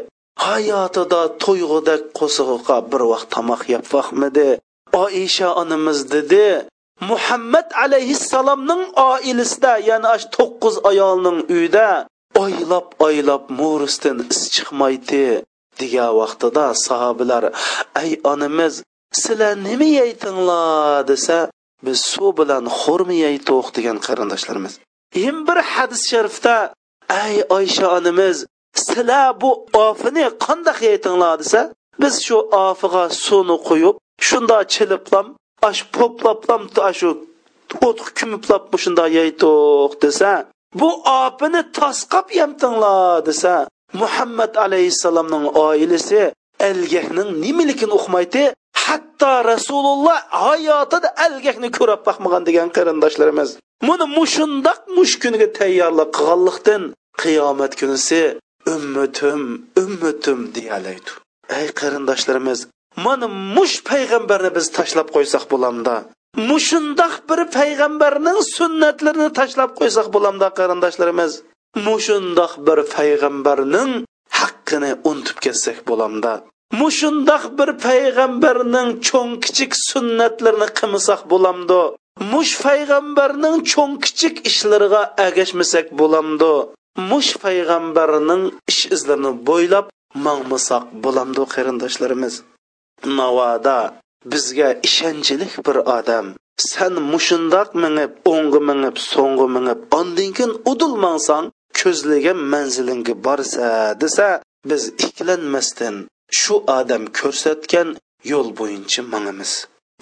hayotida 0.47 1.21
to'yg'udak 1.43 2.03
qo'sig'iga 2.19 2.77
bir 2.91 3.03
vaqt 3.13 3.29
tomoq 3.35 3.63
yeb 3.73 3.85
boqmadi 3.95 4.49
oisha 5.05 5.49
onamiz 5.63 5.99
dedi 6.15 6.47
muhammad 7.01 7.69
alayhissalomning 7.85 8.83
oilasida 9.11 9.73
ya'ni 9.91 10.09
ash 10.17 10.27
to'qqiz 10.37 10.75
ayolning 10.91 11.39
uyida 11.55 11.89
oylab 12.45 12.87
oylab 13.07 13.45
mo'risdan 13.61 14.19
is 14.33 14.41
chiqmaydi 14.55 15.27
degan 15.81 16.11
vaqtida 16.21 16.67
sahobalar 16.87 17.45
ay 18.01 18.11
onamiz 18.33 18.75
sizlar 19.13 19.55
nima 19.69 19.89
yeytinglar? 20.01 21.09
desa 21.09 21.51
biz 21.87 21.99
suv 22.13 22.31
bilan 22.41 22.65
xurma 22.81 23.17
yeyto'q 23.27 23.67
degan 23.77 23.99
qarindoshlarimiz. 24.07 24.75
Yin 25.23 25.39
bir 25.47 25.59
hadis 25.73 26.03
sharifda 26.11 26.57
ay 27.23 27.35
oysha 27.57 27.87
onamiz 27.99 28.37
sizlar 28.75 29.41
bu 29.41 29.51
ofini 29.87 30.27
qandoq 30.47 30.79
yeytinglar? 30.89 31.35
desa 31.43 31.61
biz 32.03 32.15
shu 32.27 32.37
ofiga 32.69 33.05
suvni 33.25 33.57
quyib 33.69 33.97
shunda 34.29 34.59
chiliblam 34.75 35.27
ash 35.63 35.83
poplaplam 35.95 36.63
shu 36.99 37.11
o't 37.87 37.99
kumiplab 38.19 38.63
shunda 38.83 39.05
yeyto'q 39.19 39.93
desa 40.03 40.31
bu 40.81 40.91
opini 41.25 41.63
tasqab 41.79 42.27
yemtinglar 42.41 43.27
desa 43.29 43.55
muhammad 44.01 44.53
alayhissalomning 44.65 45.47
oilasi 45.67 46.23
algakning 46.69 47.31
nimaligini 47.45 47.95
uqmaydi 47.99 48.45
hatto 48.85 49.33
rasululloh 49.51 50.19
hayotida 50.45 51.09
algakni 51.27 51.69
ko'rib 51.79 52.01
boqmagan 52.09 52.43
degan 52.49 52.69
qarindoshlarimiz. 52.77 53.49
Buni 53.89 54.07
mushundoq 54.19 54.79
mush 54.97 55.15
kuniga 55.23 55.49
tayyorlik 55.59 56.11
qilganlikdan 56.19 56.83
qiyomat 57.23 57.73
kunisi 57.81 58.21
ummatim 58.75 59.41
ummatim 59.83 60.39
deyalaydi. 60.57 61.11
Ey 61.59 61.67
qarindoshlarimiz 61.81 62.61
mana 63.05 63.27
mush 63.57 63.77
payg'ambarni 63.91 64.51
biz 64.57 64.67
tashlab 64.77 65.09
qo'ysak 65.17 65.45
bo'lamda. 65.53 65.95
Mushundoq 66.51 67.15
bir 67.29 67.41
payg'ambarning 67.57 68.39
sunnatlarini 68.57 69.29
tashlab 69.39 69.71
qo'ysak 69.81 70.07
bo'lamda 70.15 70.49
qarindoshlarimiz. 70.59 71.33
Mushundoq 71.87 72.53
bir 72.67 72.79
payg'ambarning 72.95 73.91
haqqini 74.41 74.91
unutib 75.11 75.39
ketsak 75.45 75.79
bo'lamda. 75.91 76.33
Mushundoq 76.81 77.45
bir 77.59 77.71
payg'ambarning 77.87 78.89
cho'ng 79.09 79.33
kichik 79.45 79.73
sunnatlarini 79.89 80.69
qilmasak 80.79 81.21
bo'lamdi 81.33 81.81
mush 82.33 82.53
payg'ambarning 82.65 83.57
cho'ng 83.73 83.95
kichik 84.05 84.35
ishlariga 84.51 85.03
agashmasak 85.27 85.87
bo'lamdi 86.01 86.53
mush 87.11 87.33
payg'ambarning 87.45 88.43
ish 88.71 88.83
izlarini 88.95 89.33
bo'ylab 89.49 89.87
mangmasak 90.27 90.85
bo'lamdi 91.05 91.43
qarindoshlarimiz. 91.55 92.35
Navoda 93.19 93.79
bizga 94.33 94.69
ishonchlik 94.89 95.53
bir 95.67 95.77
odam. 95.99 96.27
San 96.57 96.95
mushundoq 97.13 97.69
mingib 97.83 98.13
o'ng'i 98.33 98.61
mingib 98.69 98.97
so'ng'i 99.13 99.47
mingib 99.57 99.81
ondan 99.99 100.31
keyin 100.37 100.53
udilmansang 100.71 101.47
ko'zlagan 101.81 102.39
manzilingga 102.53 103.15
borsa 103.27 103.69
desa 104.03 104.29
biz 104.71 104.83
ikkilanmasdan 105.05 105.97
shu 106.41 106.55
odam 106.79 107.03
ko'rsatgan 107.19 107.89
yo'l 108.31 108.49
bo'yicha 108.59 109.03
mangamiz 109.13 109.53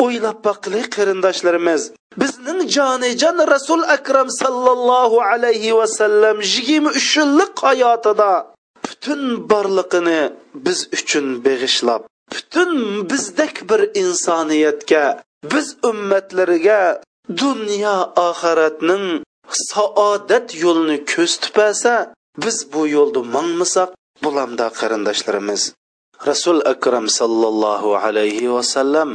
o'ylab 0.05 0.39
boqili 0.47 0.81
qarindoshlarimiz 0.97 1.83
bizning 2.23 2.61
jonijon 2.77 3.37
rasul 3.55 3.83
akram 3.97 4.29
sallallohu 4.43 5.19
alayhi 5.31 5.77
vasallam 5.81 6.37
yigirma 6.53 6.91
uch 7.01 7.11
yillik 7.19 7.55
hayotida 7.67 8.33
butun 8.85 9.23
borliqini 9.51 10.21
biz 10.67 10.79
uchun 10.97 11.27
beg'ishlab 11.45 12.03
butun 12.33 12.73
bizdek 13.11 13.55
bir 13.71 13.81
insoniyatga 14.03 15.05
biz 15.53 15.67
ummatlariga 15.91 16.83
dunyo 17.43 17.97
oxiratning 18.29 19.07
saodat 19.71 20.47
yo'lini 20.65 20.99
ko'z 21.13 21.33
tupasa 21.43 21.95
biz 22.45 22.57
bu 22.73 22.83
yo'lda 22.97 23.21
mangmasak 23.35 23.91
bulamda 24.25 24.67
qarindoshlarimiz 24.79 25.63
rasul 26.29 26.59
akram 26.73 27.07
sallallohu 27.19 27.91
alayhi 28.05 28.53
vasallam 28.57 29.11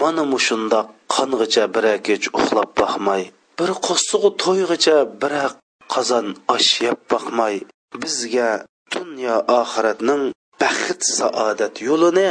mana 0.00 0.24
mushunda 0.32 0.78
qong'icha 1.14 1.64
birakich 1.76 2.24
uxlab 2.38 2.70
boqmay 2.80 3.22
bir 3.58 3.70
qo'ssig'i 3.86 4.30
to'yg'icha 4.42 4.96
birak 5.22 5.54
qozon 5.94 6.26
osh 6.54 6.72
yeb 6.86 6.98
boqmay 7.12 7.54
bizga 8.02 8.50
dunyo 8.94 9.36
oxiratning 9.60 10.22
baxt 10.62 11.00
saodat 11.18 11.74
yo'lini 11.88 12.28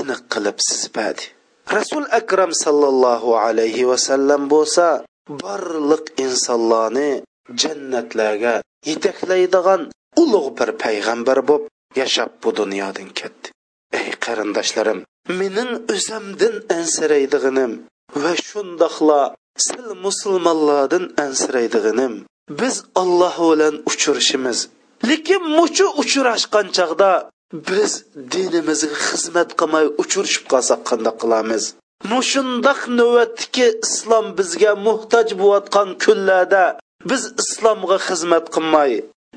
aniq 0.00 0.20
qilib 0.32 0.58
sizbadi 0.68 1.24
rasul 1.76 2.04
akram 2.20 2.52
sallallohu 2.64 3.30
alayhi 3.46 3.88
vasallam 3.90 4.42
bo'lsa 4.54 4.86
barliq 5.44 6.04
insonlarni 6.24 7.10
jannatlarga 7.62 8.54
yetaklaydigan 8.90 9.80
ulug' 10.22 10.50
bir 10.58 10.70
payg'ambar 10.84 11.38
bo'lib 11.48 11.70
yashab 12.00 12.30
bu 12.42 12.50
dunyodan 12.60 13.08
ketdi. 13.18 13.46
Ey 13.98 14.08
qarindoshlarim 14.24 15.00
mening 15.40 15.72
o'zimdan 15.94 16.54
ansiraydig'inim 16.78 17.72
va 18.22 18.32
shundoqla 18.48 19.20
sil 19.66 19.86
musulmonlardan 20.04 21.04
ansiraydig'inim 21.24 22.14
biz 22.60 22.74
olloh 23.02 23.36
bilan 23.50 23.74
uchrashimiz. 23.90 24.58
Lekin 25.08 25.42
muchu 25.56 25.86
uchrashgan 26.02 26.66
chog'da 26.76 27.10
biz 27.68 27.92
dinimizga 28.32 28.96
xizmat 29.08 29.50
qilmay 29.60 29.86
uchrashib 30.02 30.44
qolsak 30.52 30.80
qandoq 30.90 31.16
qilamiz? 31.22 31.62
Mushundoq 32.12 32.80
navbatdagi 32.98 33.66
islom 33.86 34.26
bizga 34.38 34.72
muhtoj 34.86 35.28
bo'layotgan 35.40 35.88
kunlarda 36.04 36.64
biz 37.10 37.22
islomga 37.42 37.98
xizmat 38.06 38.46
qilmay 38.54 38.92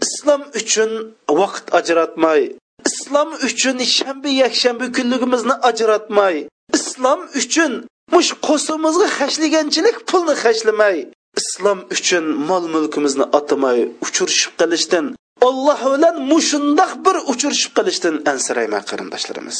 islom 0.05 0.41
uchun 0.59 0.91
vaqt 1.39 1.65
ajratmay 1.79 2.41
islom 2.89 3.29
uchun 3.47 3.77
shanba 3.95 4.29
yakshanba 4.43 4.85
kunligimizni 4.97 5.55
ajratmay 5.69 6.35
islom 6.77 7.19
uchun 7.39 7.73
mush 8.13 8.31
qo'simizga 8.47 9.07
hashlaganchilik 9.17 9.97
pulni 10.09 10.33
hashlamay 10.43 10.97
islom 11.41 11.79
uchun 11.95 12.25
mol 12.49 12.63
mulkimizni 12.73 13.25
otamay 13.39 13.79
uchrashib 14.05 14.53
qilishdan 14.59 15.05
olloh 15.47 15.81
bilan 15.93 16.15
mushundoq 16.31 16.91
bir 17.05 17.15
uchrashib 17.31 17.71
qilishdan 17.77 18.15
ansirayman 18.31 18.83
qarindoshlarimiz. 18.89 19.57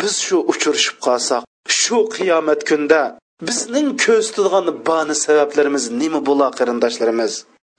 Biz 0.00 0.14
shu 0.26 0.36
uchrashib 0.52 0.96
qolsak 1.06 1.42
shu 1.80 1.98
qiyomat 2.16 2.60
kunda 2.68 3.00
bizning 3.48 3.88
ko'z 4.04 4.26
tutgan 4.36 4.66
bani 4.88 5.14
sabablarimiz 5.24 5.84
nima 6.00 6.20
bo'la 6.28 6.48
qarindoshlarimiz? 6.58 7.32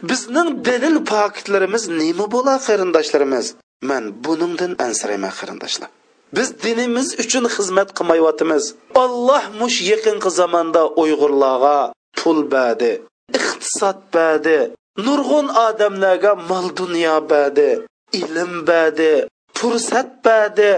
Bizning 0.09 0.49
dalil 0.67 0.97
pokitlarimiz 1.11 1.83
nima 2.01 2.25
bo'la 2.35 2.55
qarindoshlarimiz? 2.67 3.45
Man 3.89 4.03
buningdan 4.25 4.73
ansirayman 4.85 5.33
qarindoshlar. 5.39 5.89
Biz 6.37 6.47
dinimiz 6.63 7.07
uchun 7.23 7.45
xizmat 7.55 7.89
qilmayotimiz. 7.97 8.63
Olloh 9.03 9.43
mush 9.61 9.77
yaqinqi 9.91 10.29
zamonda 10.39 10.81
uyg'urlarga 11.01 11.77
pul 12.19 12.39
badi 12.53 12.91
iqtisod 13.37 13.97
badi 14.15 14.59
nurg'un 15.05 15.47
odamlarga 15.67 16.33
mol 16.49 16.67
dunyo 16.81 17.17
badi 17.31 17.69
ilm 18.21 18.53
badi 18.67 19.13
fursat 19.57 20.09
badi 20.25 20.71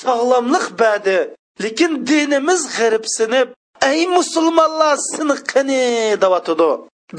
sog'lomlik 0.00 0.66
badi. 0.78 1.18
Lekin 1.62 1.92
dinimiz 2.06 2.62
g'aribsinib 2.76 3.48
ey 3.90 4.06
musulmonlar 4.16 4.96
sini 4.96 5.36
qani 5.50 5.82
deyotidi 6.22 6.70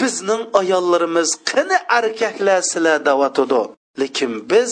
bizning 0.02 0.44
ayollarimiz 0.60 1.30
qani 1.50 1.78
erkaklar 1.98 2.62
sizlar 2.72 3.00
deyotidi 3.10 3.62
lekin 4.02 4.32
biz 4.52 4.72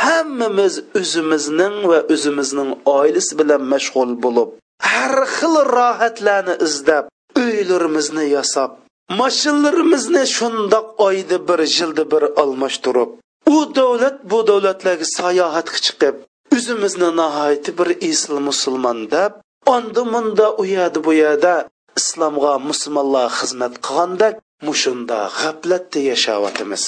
hammamiz 0.00 0.74
o'zimizning 1.00 1.76
va 1.90 1.98
o'zimizning 2.14 2.70
oilasi 2.98 3.32
bilan 3.40 3.62
mashg'ul 3.72 4.12
bo'lib 4.24 4.48
har 4.90 5.14
xil 5.36 5.54
rohatlarni 5.76 6.54
izlab 6.66 7.04
uylarimizni 7.42 8.24
yasab 8.36 8.70
mashinlarimizni 9.08 10.24
shundoq 10.36 10.86
oyda 11.06 11.38
bir 11.48 11.60
yilda 11.76 12.04
bir 12.12 12.22
almashtirib 12.42 13.10
u 13.56 13.74
davlat 13.76 14.16
bu 14.30 14.38
davlatlarga 14.48 15.06
sayohatga 15.18 15.78
chiqib 15.86 16.14
o'zimizni 16.56 17.10
nihoyatda 17.20 17.70
bir 17.78 17.88
isl 18.10 18.32
musulmon 18.48 18.98
deb 19.14 19.32
onda 19.74 20.02
munda 20.12 20.46
u 20.60 20.64
yerda 20.74 21.04
bu 21.06 21.12
yerda 21.22 21.54
islomga 22.00 22.52
musulmonlar 22.68 23.26
xizmat 23.38 23.74
qilgandek 23.86 24.34
mushunda 24.68 25.18
g'aflatda 25.40 26.00
yashayotimiz 26.10 26.84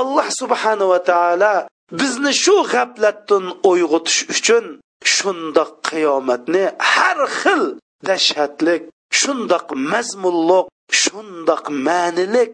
alloh 0.00 0.28
subhanava 0.40 0.98
taolo 1.10 1.54
bizni 2.00 2.32
shu 2.42 2.56
g'aflatdan 2.72 3.44
uyg'otish 3.70 4.20
uchun 4.34 4.64
shundoq 5.14 5.70
qiyomatni 5.88 6.64
har 6.92 7.18
xil 7.38 7.62
dahshatlik 8.08 8.82
shundoq 9.20 9.66
mazmunliq 9.92 10.66
shundoq 11.02 11.64
ma'nilik 11.86 12.50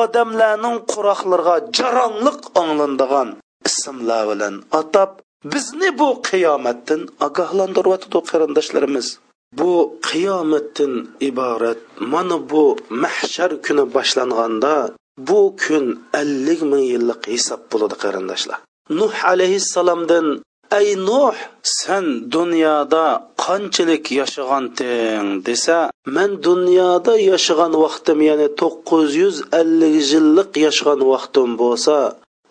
odamlarning 0.00 0.76
quroqlarga 0.92 1.56
jaronliq 1.78 2.40
anglandigan 2.62 3.28
ismlar 3.68 4.22
bilan 4.30 4.54
atab 4.80 5.10
bizni 5.52 5.90
bu 6.00 6.08
qiyomatdan 6.28 7.00
ogohlantiryotidi 7.26 8.18
qarindoshlarimiz. 8.30 9.06
Bu 9.58 9.72
qiyomatdan 10.08 10.92
iborat 11.28 11.80
mana 12.12 12.36
bu 12.50 12.64
mahshar 13.02 13.50
kuni 13.66 13.84
boshlanganda 13.94 14.74
bu 15.28 15.40
kun 15.62 15.84
ellik 16.20 16.60
ming 16.70 16.84
yillik 16.92 17.22
hisob 17.34 17.60
bo'ladi 17.72 17.96
qarindoshlar. 18.04 18.58
Nuh 18.98 19.14
alayhissalomdan 19.32 20.26
ey 20.76 20.88
nuh 21.08 21.36
sen 21.62 22.06
dunyoda 22.36 23.06
qanchalik 23.44 24.04
yashaganding 24.20 25.26
desa 25.46 25.78
man 26.16 26.30
dunyoda 26.48 27.14
yashagan 27.30 27.72
vaqtim 27.84 28.18
ya'ni 28.28 28.48
to'qqiz 28.60 29.10
yuz 29.22 29.36
ellik 29.60 29.94
yillik 30.10 30.50
yashagan 30.66 31.00
vaqtim 31.12 31.48
bo'lsa 31.62 31.96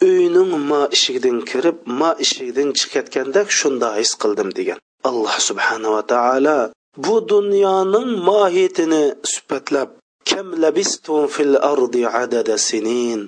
uyning 0.10 0.52
ma 0.70 0.82
eshigidan 0.96 1.38
kirib 1.50 1.78
ma 2.00 2.10
eshigidan 2.24 2.70
chiqayotgandek 2.80 3.48
shunda 3.60 3.90
his 4.00 4.12
qildim 4.22 4.50
degan. 4.58 4.80
Alloh 5.10 5.36
subhanava 5.50 6.02
taolo 6.14 6.60
bu 7.06 7.16
dunyoning 7.34 8.10
mohiyatini 8.30 9.04
sifatlab 9.34 9.90
kam 10.30 10.48
labistum 10.64 11.22
fil 11.36 11.56
ardi 11.72 12.04
adada 12.24 12.58
sinin. 12.68 13.22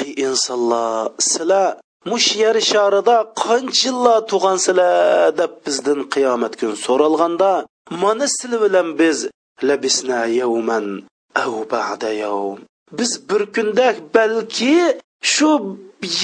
Ey 0.00 0.08
insonlar 0.26 1.12
sizlar 1.28 1.68
mush 2.10 2.28
yer 2.42 2.56
sharida 2.70 3.16
qancha 3.42 3.82
yillar 3.86 4.18
tug'ansizlar 4.30 5.30
deb 5.40 5.52
bizdan 5.66 6.00
qiyomat 6.14 6.52
kun 6.60 6.72
so'ralganda 6.86 7.52
mana 8.02 8.26
sizlar 8.36 8.60
bilan 8.64 8.88
biz 9.00 9.18
labisna 9.68 10.20
yawman 10.40 10.86
aw 11.42 11.54
ba'da 11.74 12.10
yawm. 12.24 12.58
Biz 12.98 13.12
bir 13.28 13.42
kundak 13.56 13.96
balki 14.14 14.76
shu 15.32 15.50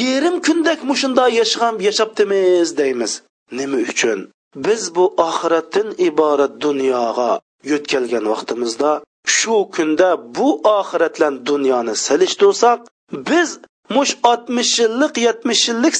yarim 0.00 0.36
kundak 0.46 0.80
mushunda 0.90 1.24
yashab 1.28 1.76
yashabdimiz 1.88 2.68
deymiz. 2.80 3.12
Nima 3.58 3.78
uchun? 3.90 4.20
Biz 4.56 4.82
bu 4.94 5.04
oxiratdan 5.28 5.88
iborat 6.08 6.52
dunyoga 6.64 7.32
yo'tkalgan 7.70 8.24
vaqtimizda 8.32 8.90
shu 9.36 9.54
kunda 9.74 10.08
bu 10.36 10.48
oxirat 10.78 11.14
bilan 11.16 11.34
dunyoni 11.46 11.94
silishtirsak 12.06 12.80
biz 13.12 13.48
mush 13.90 14.12
oltmish 14.30 14.78
yillik 14.80 15.14
yetmish 15.26 15.68
yillik 15.68 15.94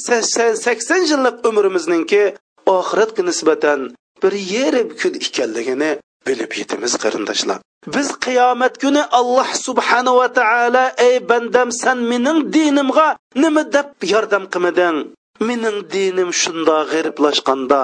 sakson 0.65 1.01
yillik 1.11 1.35
umrimizningki 1.49 2.23
oxiratga 2.65 3.23
nisbatan 3.29 3.79
bir 4.23 4.33
yerim 4.53 4.89
kun 5.01 5.13
ekanligini 5.27 5.91
bilib 6.27 6.51
yetimiz 6.59 6.93
qarindoshlar. 7.03 7.59
Biz 7.95 8.09
qiyomat 8.25 8.73
kuni 8.83 9.03
alloh 9.19 9.49
subhanava 9.65 10.27
taolo 10.39 10.85
ey 11.07 11.15
bandam 11.29 11.69
san 11.81 11.99
mening 12.11 12.39
dinimga 12.55 13.07
nima 13.43 13.63
deb 13.75 13.89
yordam 14.13 14.43
qilmading? 14.53 14.97
Mening 15.47 15.77
dinim 15.93 16.29
shunda 16.41 16.77
g'iriblashganda 16.91 17.81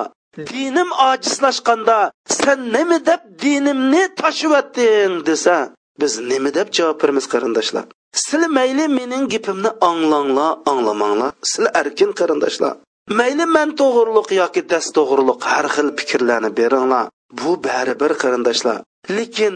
dinim 0.52 0.90
ojizlashganda 1.10 2.00
san 2.40 2.60
nima 2.76 2.98
deb 3.10 3.22
dinimni 3.44 4.04
tashivatding 4.22 5.14
desa 5.30 5.58
biz 6.02 6.14
nima 6.32 6.50
deb 6.58 6.68
javob 6.78 6.98
beramiz 7.02 7.26
qarindoshlar? 7.34 7.86
Sizlar 8.14 8.50
mayli 8.58 8.86
mening 8.98 9.24
gapimni 9.34 9.72
anglanglar 9.90 10.52
anglamanglar 10.72 11.32
sizlar 11.50 11.72
erkin 11.82 12.12
qarindoshlar. 12.20 12.74
Mayli 13.20 13.46
man 13.56 13.70
to'g'riliq 13.80 14.30
yoki 14.42 14.62
dast 14.72 14.90
to'g'riliq 14.98 15.40
har 15.52 15.66
xil 15.76 15.90
fikrlarni 16.00 16.50
beringlar. 16.60 17.06
Bu 17.40 17.52
baribir 17.66 18.12
qarindoshlar. 18.22 18.78
Lekin 19.18 19.56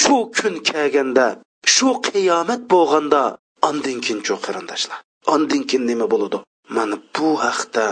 shu 0.00 0.16
kun 0.36 0.54
kelganda 0.68 1.26
shu 1.74 1.88
qiyomat 2.08 2.62
bo'lganda 2.74 3.22
andin 3.68 3.98
keyin 4.04 4.20
chu 4.26 4.34
qarindoshlar. 4.46 4.98
Andin 5.34 5.62
keyin 5.68 5.84
nima 5.90 6.06
bo'ladi? 6.12 6.38
Mana 6.76 6.96
bu 7.16 7.28
haqda 7.46 7.84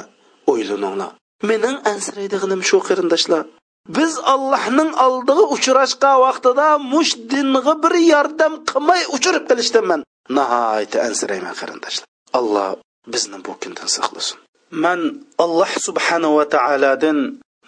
o'ylaninglar. 0.53 1.11
Mening 1.51 1.77
ansiraydiganim 1.93 2.61
shu 2.69 2.79
qarindoshlar. 2.89 3.43
Biz 3.89 4.19
allohning 4.35 4.91
oldiga 5.05 5.45
uchrashgan 5.57 6.17
vaqtida 6.25 6.67
mush 6.93 7.13
dinga 7.31 7.75
bir 7.83 7.95
yordam 8.13 8.53
qilmay 8.71 9.03
uchirib 9.17 9.45
qilishdaman 9.51 10.01
nihoyatda 10.37 10.99
ansirayman 11.09 11.55
qarindoshlar. 11.61 12.07
Alloh 12.39 12.69
bizni 13.13 13.39
bu 13.47 13.53
kundan 13.63 13.89
saqlasin. 13.97 14.37
Man 14.85 15.01
alloh 15.45 15.73
subhanava 15.87 16.45
taolodan 16.55 17.19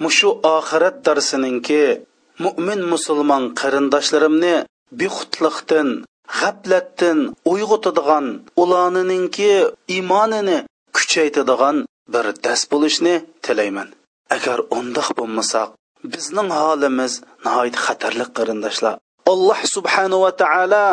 mushu 0.04 0.30
oxirat 0.56 0.96
darsininki 1.06 1.82
mo'min 2.44 2.80
musulmon 2.92 3.44
qarindoshlarimni 3.60 4.56
bexutliqdan 5.00 5.88
g'aflatdan 6.38 7.18
uyg'otadigan 7.52 8.26
ularninki 8.62 9.52
iymonini 9.94 10.58
kuchaytiradigan 10.96 11.76
bir 12.12 12.26
dars 12.44 12.62
bo'lishni 12.72 13.14
tilayman. 13.44 13.88
Agar 14.36 14.58
undoq 14.78 15.08
bo'lmasak 15.18 15.68
bizning 16.12 16.50
holimiz 16.60 17.12
nihoyat 17.44 17.76
xatarli 17.84 18.26
qarindoshlar 18.36 18.94
alloh 19.32 19.60
subhanahu 19.74 20.24
va 20.26 20.32
taolo 20.42 20.86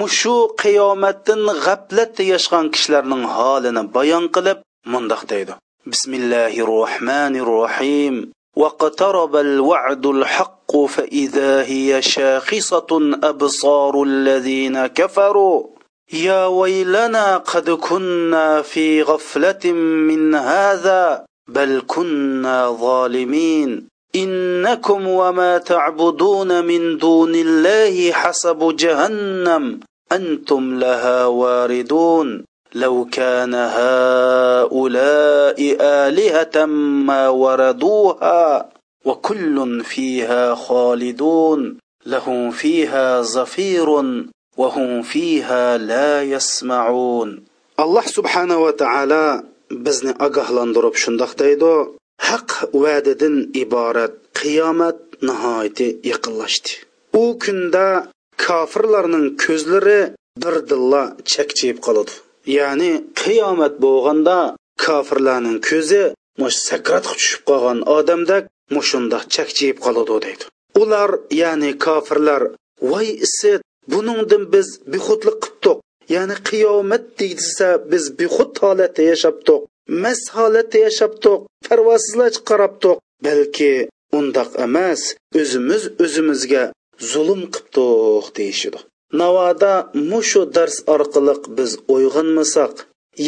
mushu 0.00 0.36
qiyomatdan 0.62 1.42
g'aflatda 1.64 2.22
yashgan 2.32 2.64
kishilarning 2.74 3.24
holini 3.36 3.82
bayon 3.96 4.24
qilib 4.34 4.58
mundoq 4.92 5.22
deydi 5.32 5.52
bismillahi 5.92 6.60
rohmanir 6.74 7.48
rohim 7.58 8.16
واقترب 8.56 9.36
الوعد 9.36 10.06
الحق 10.06 10.76
فإذا 10.94 11.62
هي 11.62 12.02
شاخصة 12.02 13.18
أبصار 13.22 14.02
الذين 14.02 14.86
كفروا 14.86 15.66
يا 16.12 16.46
ويلنا 16.46 17.36
قد 17.36 17.70
كنا 17.70 18.62
في 18.62 19.02
غفلة 19.02 19.72
من 20.08 20.34
هذا 20.34 21.24
بل 21.48 21.82
كنا 21.86 22.70
ظالمين 22.70 23.88
إنكم 24.16 25.08
وما 25.08 25.58
تعبدون 25.58 26.64
من 26.64 26.98
دون 26.98 27.34
الله 27.34 28.12
حسب 28.12 28.76
جهنم. 28.76 29.80
أنتم 30.12 30.78
لها 30.78 31.26
واردون. 31.26 32.44
لو 32.74 33.08
كان 33.12 33.54
هؤلاء 33.54 35.76
آلهة 35.80 36.64
ما 37.06 37.28
وردوها 37.28 38.68
وكل 39.04 39.84
فيها 39.84 40.54
خالدون. 40.54 41.78
لهم 42.06 42.50
فيها 42.50 43.22
زفير 43.22 43.88
وهم 44.56 45.02
فيها 45.02 45.78
لا 45.78 46.22
يسمعون. 46.22 47.44
الله 47.80 48.02
سبحانه 48.02 48.58
وتعالى 48.58 49.42
bizni 49.70 50.12
ogohlantirib 50.26 50.94
shundoq 51.02 51.32
deydi 51.38 51.72
haq 52.28 52.50
va'dadan 52.82 53.36
iborat 53.62 54.14
qiyomat 54.40 54.98
nihoyati 55.28 55.86
yaqinlashdi. 56.10 56.72
U 57.22 57.24
kunda 57.42 57.86
kofirlarning 58.46 59.26
ko'zlari 59.44 60.00
birdilla 60.42 61.02
chakchiyib 61.32 61.78
qoladi. 61.86 62.14
Ya'ni 62.58 62.92
qiyomat 63.22 63.74
bo'lganda 63.84 64.38
kofirlarning 64.84 65.58
ko'zi 65.68 66.02
mush 66.40 66.58
sakratga 66.68 67.14
tushib 67.18 67.42
qolgan 67.50 67.78
odamdak 67.96 68.44
mushunda 68.76 69.18
chakchiyib 69.34 69.78
qoladi 69.84 70.16
deydi. 70.24 70.44
Ular 70.82 71.10
ya'ni 71.42 71.70
kofirlar 71.86 72.42
voy 72.90 73.08
isit 73.26 73.60
buningdan 73.92 74.42
biz 74.54 74.68
bexudlik 74.92 75.36
qilibdiq. 75.44 75.78
Ya'ni 76.14 76.36
qiyomat 76.48 77.04
deyilsa 77.18 77.68
biz 77.90 78.04
bexud 78.18 78.52
holatda 78.62 79.02
yashabdiq 79.12 79.60
mast 80.02 80.26
holatda 80.36 80.78
yashabdiq 80.86 81.40
parvosizlarcha 81.68 82.40
qarabdiq 82.48 82.96
balki 83.26 83.72
undoq 84.18 84.50
emas 84.66 85.00
o'zimiz 85.40 85.82
o'zimizga 86.04 86.64
zulm 87.12 87.42
qilibdiq 87.54 88.26
deyishidi 88.36 88.80
navoda 89.20 89.72
mushu 90.10 90.42
dars 90.56 90.76
orqali 90.94 91.34
biz 91.56 91.70
uyg'onmasak 91.94 92.74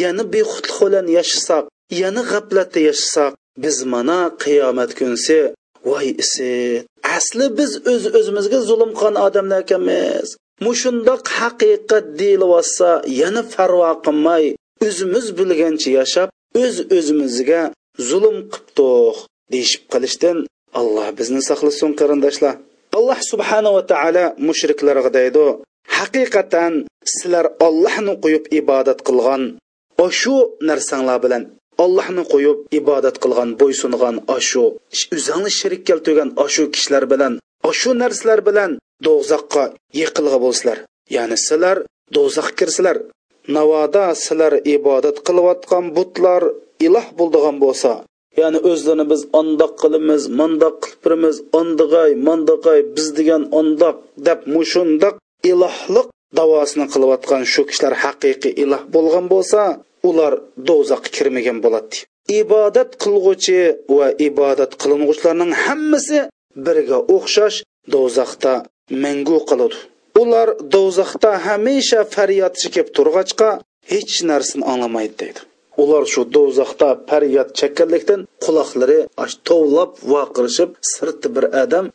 yana 0.01 0.23
bexudlik 0.33 0.75
bilan 0.81 1.07
yashasak 1.17 1.63
yana 2.01 2.21
g'aflatda 2.31 2.79
yashasak 2.89 3.33
biz 3.57 3.83
mana 3.83 4.19
qiyomat 4.43 4.91
kunsi. 4.99 5.39
Voy 5.85 6.07
isi 6.23 6.83
asli 7.17 7.47
biz 7.57 7.71
o'z 7.91 8.03
öz 8.07 8.15
o'zimizga 8.19 8.59
zulm 8.69 8.91
qilgan 8.99 9.15
odamlar 9.27 9.59
ekanmiz. 9.65 10.27
Mushundoq 10.65 11.23
haqiqat 11.39 12.05
deyilyotsa 12.19 12.89
yana 13.21 13.41
farvo 13.53 13.91
qilmay 14.05 14.43
o'zimiz 14.87 15.25
bilgancha 15.37 15.89
yashab 15.99 16.27
o'z 16.63 16.75
öz 16.79 16.97
o'zimizga 16.97 17.61
zulm 18.09 18.37
qilibdiq 18.53 19.17
deyishib 19.53 19.83
qilishdan 19.93 20.37
alloh 20.79 21.07
bizni 21.19 21.41
saqlasin 21.49 21.91
qarindoshlar. 21.99 22.55
Alloh 22.97 23.19
subhanava 23.31 23.81
taolo 23.91 24.25
mushriklarga 24.47 25.11
deydi 25.17 25.45
haqiqatan 25.97 26.73
sizlar 27.13 27.45
ollohni 27.67 28.13
qo'yib 28.23 28.45
ibodat 28.59 28.99
qilgan 29.07 29.43
oshu 30.07 30.35
narsanglar 30.69 31.17
bilan 31.25 31.43
ollohni 31.83 32.23
qo'yib 32.33 32.57
ibodat 32.79 33.15
qilgan 33.23 33.49
bo'ysungan 33.61 34.15
oshu 34.37 34.63
o'zingni 35.15 35.51
shirik 35.59 35.81
keltirgan 35.89 36.29
oshu 36.45 36.63
kishilar 36.73 37.03
bilan 37.13 37.33
oshu 37.69 37.89
narsalar 38.03 38.39
bilan 38.49 38.71
do'zaxqa 39.05 39.63
yiqilg'i 39.99 40.39
bo'lsizlar. 40.45 40.77
Ya'ni 41.15 41.37
sizlar 41.47 41.77
do'zaxga 42.15 42.55
kirsizlar 42.59 42.97
navoda 43.55 44.05
sizlar 44.25 44.53
ibodat 44.75 45.17
qilayotgan 45.27 45.85
butlar 45.97 46.41
iloh 46.87 47.07
bo'ldigan 47.19 47.55
bo'lsa 47.63 47.91
ya'ni 48.39 48.59
o'zlarini 48.71 49.05
biz 49.11 49.21
ondoq 49.39 49.71
qilimiz 49.81 50.21
mondoq 50.39 50.75
qilib 50.83 50.99
turimiz 51.03 51.35
ondig'ay 51.59 52.11
mondag'ay 52.27 52.79
biz 52.95 53.07
degan 53.17 53.43
ondoq 53.59 53.95
deb 54.27 54.39
mushundoq 54.55 55.15
ilohliq 55.51 56.07
davosini 56.39 56.85
qilayotgan 56.93 57.43
shu 57.53 57.61
kishilar 57.69 57.93
haqiqiy 58.03 58.53
iloh 58.63 58.81
bo'lgan 58.95 59.25
bo'lsa 59.33 59.61
ular 60.09 60.33
do'zaxga 60.67 61.09
kirmagan 61.15 61.57
bo'ladi. 61.65 61.95
Ibodat 62.41 62.89
qilg'uchi 63.03 63.59
va 63.97 64.07
ibodat 64.29 64.71
qiling'uchilarning 64.81 65.51
hammasi 65.65 66.19
birga 66.65 66.99
o'xshash 67.15 67.57
do'zaxda 67.93 68.53
mangu 69.03 69.39
qiladi. 69.49 69.77
Ular 70.21 70.49
do'zaxda 70.73 71.31
hamisha 71.45 72.01
faryod 72.15 72.53
chekib 72.61 72.87
turg'achqa 72.97 73.49
hech 73.91 74.15
narsani 74.29 74.63
anglamaydi 74.71 75.15
deydi. 75.21 75.39
Ular 75.81 76.03
shu 76.13 76.21
do'zaxda 76.35 76.89
faryod 77.09 77.49
chekkanlikdan 77.59 78.21
quloqlari 78.43 78.99
tovlab 79.49 79.91
vaqirishib 80.13 80.69
sirtda 80.93 81.27
bir 81.35 81.45
odam 81.63 81.85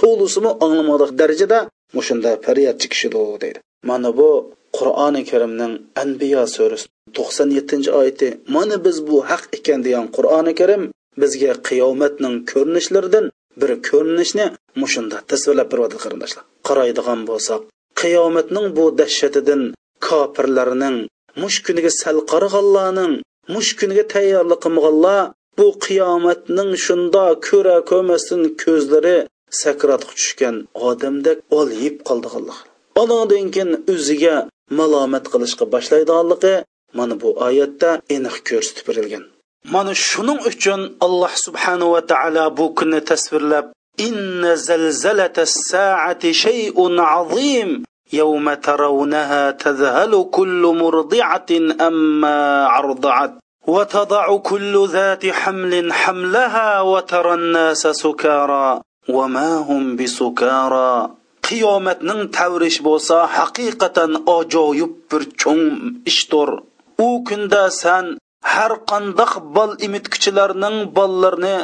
to'lisimi 0.00 0.50
anglamadiq 0.64 1.10
darajada 1.20 1.58
mushunda 1.96 2.30
faryod 2.46 2.76
chekishidi 2.82 3.20
deydi. 3.42 3.58
Mana 3.90 4.10
bu 4.18 4.30
qur'oni 4.76 5.22
karimning 5.30 5.72
anbiyo 6.02 6.42
surasi 6.54 6.86
to'qson 7.16 7.48
yettinchi 7.58 7.90
oyati 8.00 8.28
mana 8.54 8.76
biz 8.84 8.96
bu 9.08 9.16
haq 9.30 9.42
ekan 9.58 9.80
degan 9.86 10.06
qur'oni 10.16 10.52
karim 10.60 10.82
bizga 11.22 11.52
qiyomatning 11.68 12.36
ko'rinishlaridan 12.50 13.24
bir 13.60 13.70
ko'rinishni 13.88 14.46
mushunda 14.82 15.16
tasvirlab 15.30 15.68
beryapti 15.72 15.98
qarindoshlar. 16.04 16.44
Qaraydigan 16.68 17.20
bo'lsak 17.30 17.60
qiyomatning 18.00 18.66
bu 18.76 18.84
dahshatidan 19.00 19.62
kofirlarning 20.06 20.96
mush 21.42 21.58
kuniga 21.66 21.90
sal 22.00 22.16
qaraganlarning 22.32 23.12
mush 23.54 23.70
kuniga 23.78 24.04
tayyorlik 24.14 24.60
qilmaganlar 24.64 25.20
bu 25.58 25.66
qiyomatning 25.86 26.70
shunda 26.86 27.24
ko'ra 27.48 27.76
ko'rmasdan 27.90 28.42
ko'zlari 28.62 29.16
sakratga 29.62 30.12
tushgan 30.18 30.56
odamdek 30.88 31.38
olyib 31.60 31.96
qoldiganlar. 32.08 32.58
Anadan 33.02 33.46
keyin 33.54 33.70
o'ziga 33.92 34.36
malomat 34.78 35.24
qilishga 35.32 35.64
boshlaydiganligi 35.74 36.54
mana 36.98 37.14
bu 37.22 37.28
oyatda 37.46 37.90
aniq 38.16 38.36
ko'rsatib 38.48 38.84
berilgan. 38.88 39.24
mana 39.64 39.94
shuning 39.94 40.40
uchun 40.48 40.96
alloh 41.00 41.32
subhanava 41.44 42.00
taolo 42.06 42.50
bu 42.56 42.74
kunni 42.74 43.00
tasvirlab 43.00 43.72
إن 44.00 44.56
زلزلة 44.56 45.36
الساعة 45.38 46.32
شيء 46.32 47.00
عظيم 47.00 47.84
يوم 48.12 48.54
ترونها 48.54 49.50
تذهل 49.50 50.28
كل 50.30 50.62
مرضعة 50.80 51.46
أما 51.80 52.66
عرضعت 52.66 53.34
وتضع 53.66 54.36
كل 54.36 54.88
ذات 54.88 55.26
حمل 55.26 55.92
حملها 55.92 56.80
وترى 56.80 57.34
الناس 57.34 57.86
سكارى 57.86 58.80
وما 59.08 59.56
هم 59.56 59.96
بسكارى 59.96 61.10
قيامة 61.50 61.96
نن 62.02 62.30
تورش 62.30 62.78
بوسا 62.78 63.26
حقيقة 63.26 64.22
أجو 64.28 64.72
يبر 64.72 65.22
چوم 65.38 65.94
أو 66.32 66.60
أوكندا 67.00 67.68
سان 67.68 68.16
har 68.42 68.72
qandoq 68.90 69.32
bol 69.56 69.70
imitkichilarning 69.86 70.76
bollarini 70.96 71.56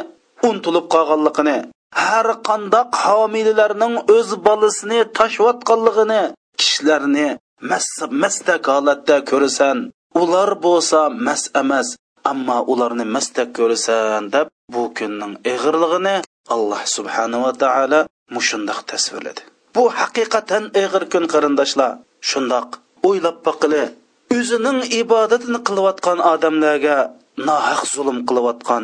untilib 0.49 0.85
qolganligini 0.93 1.57
har 2.03 2.27
qandoq 2.47 2.89
homilalarning 3.03 3.95
o'z 4.15 4.29
bolasini 4.47 4.99
tashlayotganligini 5.17 6.21
kishilarni 6.59 7.27
mastak 8.23 8.63
holatda 8.73 9.17
ko'rasan. 9.29 9.77
Ular 10.21 10.51
bo'lsa 10.65 10.99
mas 11.09 11.43
emas 11.61 11.87
ammo 12.31 12.57
ularni 12.71 13.05
mastak 13.15 13.49
ko'rasan 13.57 14.23
deb 14.33 14.47
bu 14.73 14.83
kunning 14.97 15.33
ig'irlig'ini 15.53 16.15
alloh 16.53 16.81
subhanava 16.95 17.51
taolo 17.61 18.01
mushundoq 18.35 18.79
tasvirladi. 18.91 19.41
Bu 19.75 19.83
haqiqatan 19.99 20.63
ig'ir 20.83 21.03
kun 21.13 21.23
qarindoshlar 21.33 21.91
shundoq 22.29 22.67
o'ylab 23.07 23.37
boqili 23.47 23.83
o'zining 24.37 24.79
ibodatini 25.01 25.59
qilayotgan 25.67 26.19
odamlarga 26.33 26.97
nohaq 27.47 27.81
zulm 27.93 28.17
qilayotgan. 28.27 28.83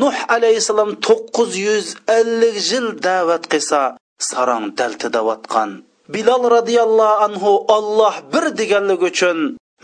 Nuh 0.00 0.16
alayhissalom 0.36 0.90
to'qqiz 1.06 1.50
yuz 1.66 1.86
ellik 2.18 2.56
yil 2.70 2.86
da'vat 3.06 3.44
qilsa 3.52 3.80
sarong 4.28 4.64
daltidayotgan 4.78 5.70
bilol 6.14 6.42
roziyallohu 6.56 7.20
anhu 7.26 7.50
olloh 7.76 8.14
bir 8.32 8.44
deganligi 8.58 9.04
uchun 9.12 9.38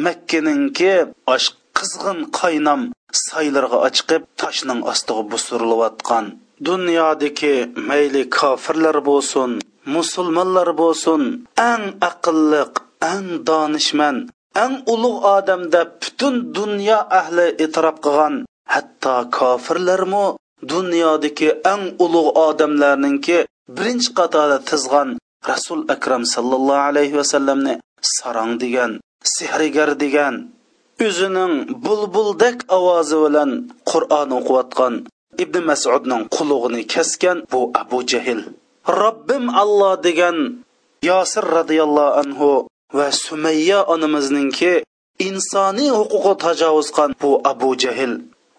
makkaninki 0.06 0.94
osh 1.34 1.48
qizg'in 1.78 2.18
qaynam 2.40 2.80
saylarga 3.26 3.78
ochiqib 3.88 4.22
toshning 4.40 4.80
ostiga 4.92 5.22
busurilayotgan. 5.32 6.24
Dunyodagi 6.68 7.54
mayli 7.88 8.22
kofirlar 8.38 8.96
bo'lsin 9.08 9.50
musulmonlar 9.96 10.68
bo'lsin 10.82 11.22
eng 11.70 11.84
aqlliq 12.10 12.72
eng 13.12 13.26
donishmand 13.48 14.22
eng 14.64 14.74
ulug' 14.92 15.24
odam 15.36 15.62
deb 15.74 15.88
butun 16.02 16.34
dunyo 16.56 16.98
ahli 17.20 17.46
e'tirof 17.64 17.96
qilgan. 18.04 18.34
Hatto 18.72 19.16
kofirlarmu 19.36 20.24
dunyodagi 20.70 21.50
eng 21.72 21.82
ulug' 22.04 22.34
odamlarninki 22.46 23.38
birinchi 23.76 24.10
qatorda 24.18 24.58
tizgan 24.70 25.08
rasul 25.50 25.80
akram 25.94 26.22
sallallohu 26.34 26.86
alayhi 26.90 27.16
vasallamni 27.20 27.74
sarang 28.16 28.52
degan 28.62 28.92
sehrigar 29.34 29.90
degan 30.02 30.34
o'zining 31.06 31.54
bulbuldek 31.84 32.56
ovozi 32.76 33.16
bilan 33.24 33.50
qur'on 33.90 34.30
o'qiyotgan 34.38 34.94
ibn 35.44 35.62
masudning 35.70 36.22
qulug'ini 36.36 36.82
kesgan 36.92 37.38
bu 37.52 37.60
abu 37.82 37.98
jahl 38.10 38.40
robbim 39.00 39.44
alloh 39.62 39.94
degan 40.06 40.36
yosir 41.10 41.44
roziyallohu 41.56 42.16
anhu 42.22 42.50
va 42.96 43.08
sumayya 43.24 43.78
onamizningki 43.92 44.72
insoniy 45.28 45.90
huquqi 45.98 46.32
tajovuz 46.44 46.88
qilgan 46.96 47.12
bu 47.20 47.30
abu 47.52 47.70
jahl 47.82 48.12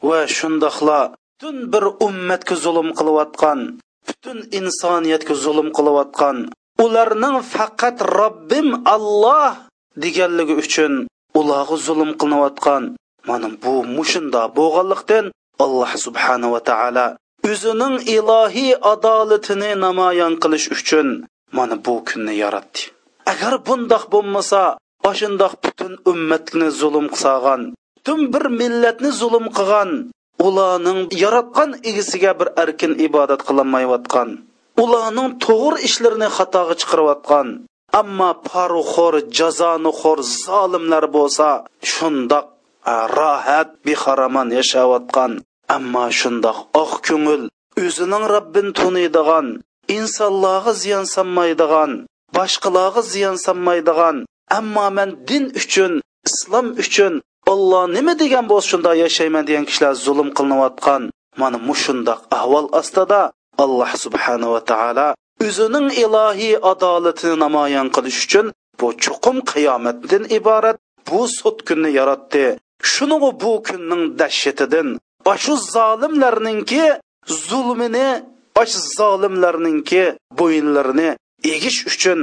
va 0.08 0.20
shundoqla 0.38 1.00
butun 1.14 1.58
bir 1.74 1.84
ummatga 2.08 2.56
zulm 2.64 2.90
qilayotgan 2.98 3.60
butun 4.08 4.38
insoniyatga 4.60 5.36
zulm 5.44 5.68
qilayotgan 5.78 6.38
ularning 6.86 7.38
faqat 7.54 7.98
robbim 8.20 8.68
alloh 8.96 9.52
deganligi 10.04 10.56
uchun 10.64 10.94
ularga 11.40 11.76
zulm 11.88 12.12
qilinayotgan 12.20 12.84
mana 13.28 13.50
bu 13.64 13.74
mushunda 13.96 14.42
bo'lganlikdan 14.58 15.26
alloh 15.64 15.92
subhanava 16.06 16.60
taolo 16.70 17.08
o'zining 17.52 17.96
ilohiy 18.16 18.72
adolatini 18.94 19.72
namoyon 19.86 20.34
qilish 20.44 20.68
uchun 20.76 21.08
mana 21.58 21.76
bu 21.86 21.94
kunni 22.08 22.34
yaratdi. 22.44 22.82
Agar 23.32 23.54
bundoq 23.68 24.04
bo'lmasa 24.14 24.62
oshundoq 25.10 25.54
butun 25.64 25.94
ummatni 26.12 26.68
zulm 26.80 27.06
qilsagan 27.14 27.62
butun 27.98 28.20
bir 28.34 28.46
millatni 28.60 29.12
zulm 29.22 29.46
qilgan 29.58 29.92
ularning 30.48 31.02
yaratgan 31.24 31.70
egisiga 31.90 32.32
bir 32.40 32.50
erkin 32.64 32.94
ibodat 33.08 33.42
qilolmayotgan 33.48 34.30
ularning 34.84 35.30
to'g'ri 35.46 35.78
ishlarini 35.88 36.30
xatoga 36.38 36.76
chiqarayotgan 36.82 37.48
ammo 38.02 38.32
poruxo'r 38.50 39.16
jazonixo'r 39.38 40.20
zolimlar 40.44 41.06
bo'lsa 41.16 41.50
shundoq 41.94 42.46
rohat 43.18 43.70
bexaraman 43.86 44.48
yashayotgan 44.60 45.32
ammo 45.76 46.06
shundoq 46.20 46.58
oq 46.84 46.94
ko'ngil 47.08 47.42
o'zining 47.86 48.26
robbin 48.34 48.68
tuniydigan 48.80 49.48
insonlarga 49.98 50.74
ziyon 50.82 51.06
solmaydigan 51.16 51.92
boshqalarga 52.36 53.02
ziyon 53.12 53.36
solmaydigan 53.46 54.18
ammo 54.58 54.88
man 54.98 55.10
din 55.30 55.46
uchun 55.62 55.94
islom 56.28 56.68
uchun 56.84 57.14
olloh 57.52 57.84
nima 57.96 58.14
degan 58.22 58.46
bo'lsa 58.52 58.68
shundoq 58.72 58.96
yashayman 59.04 59.44
degan 59.48 59.66
kishilar 59.70 59.94
zulm 60.06 60.30
qilinayotgan. 60.38 61.04
Mana 61.42 61.58
mushundoq 61.70 62.20
ahvol 62.38 62.66
ostida 62.80 63.22
alloh 63.64 63.92
subhanava 64.04 64.60
taolo 64.72 65.08
o'zining 65.48 65.88
ilohiy 66.04 66.56
adolatini 66.72 67.36
namoyon 67.44 67.88
qilish 67.96 68.20
uchun 68.26 68.46
bu 68.80 68.88
chuqum 69.04 69.38
qiyomatdan 69.52 70.24
iborat 70.38 70.78
bu 71.08 71.20
sud 71.40 71.58
kunni 71.68 71.90
yaratdi. 72.00 72.46
Shuni 72.92 73.18
bu 73.44 73.52
kunning 73.68 74.04
dahshatidan 74.20 74.88
shu 75.44 75.54
zolimlarninki 75.76 76.84
zulmini 77.48 78.08
osh 78.62 78.76
zolimlarninki 78.98 80.04
bo'yinlarini 80.40 81.10
egish 81.54 81.80
uchun 81.92 82.20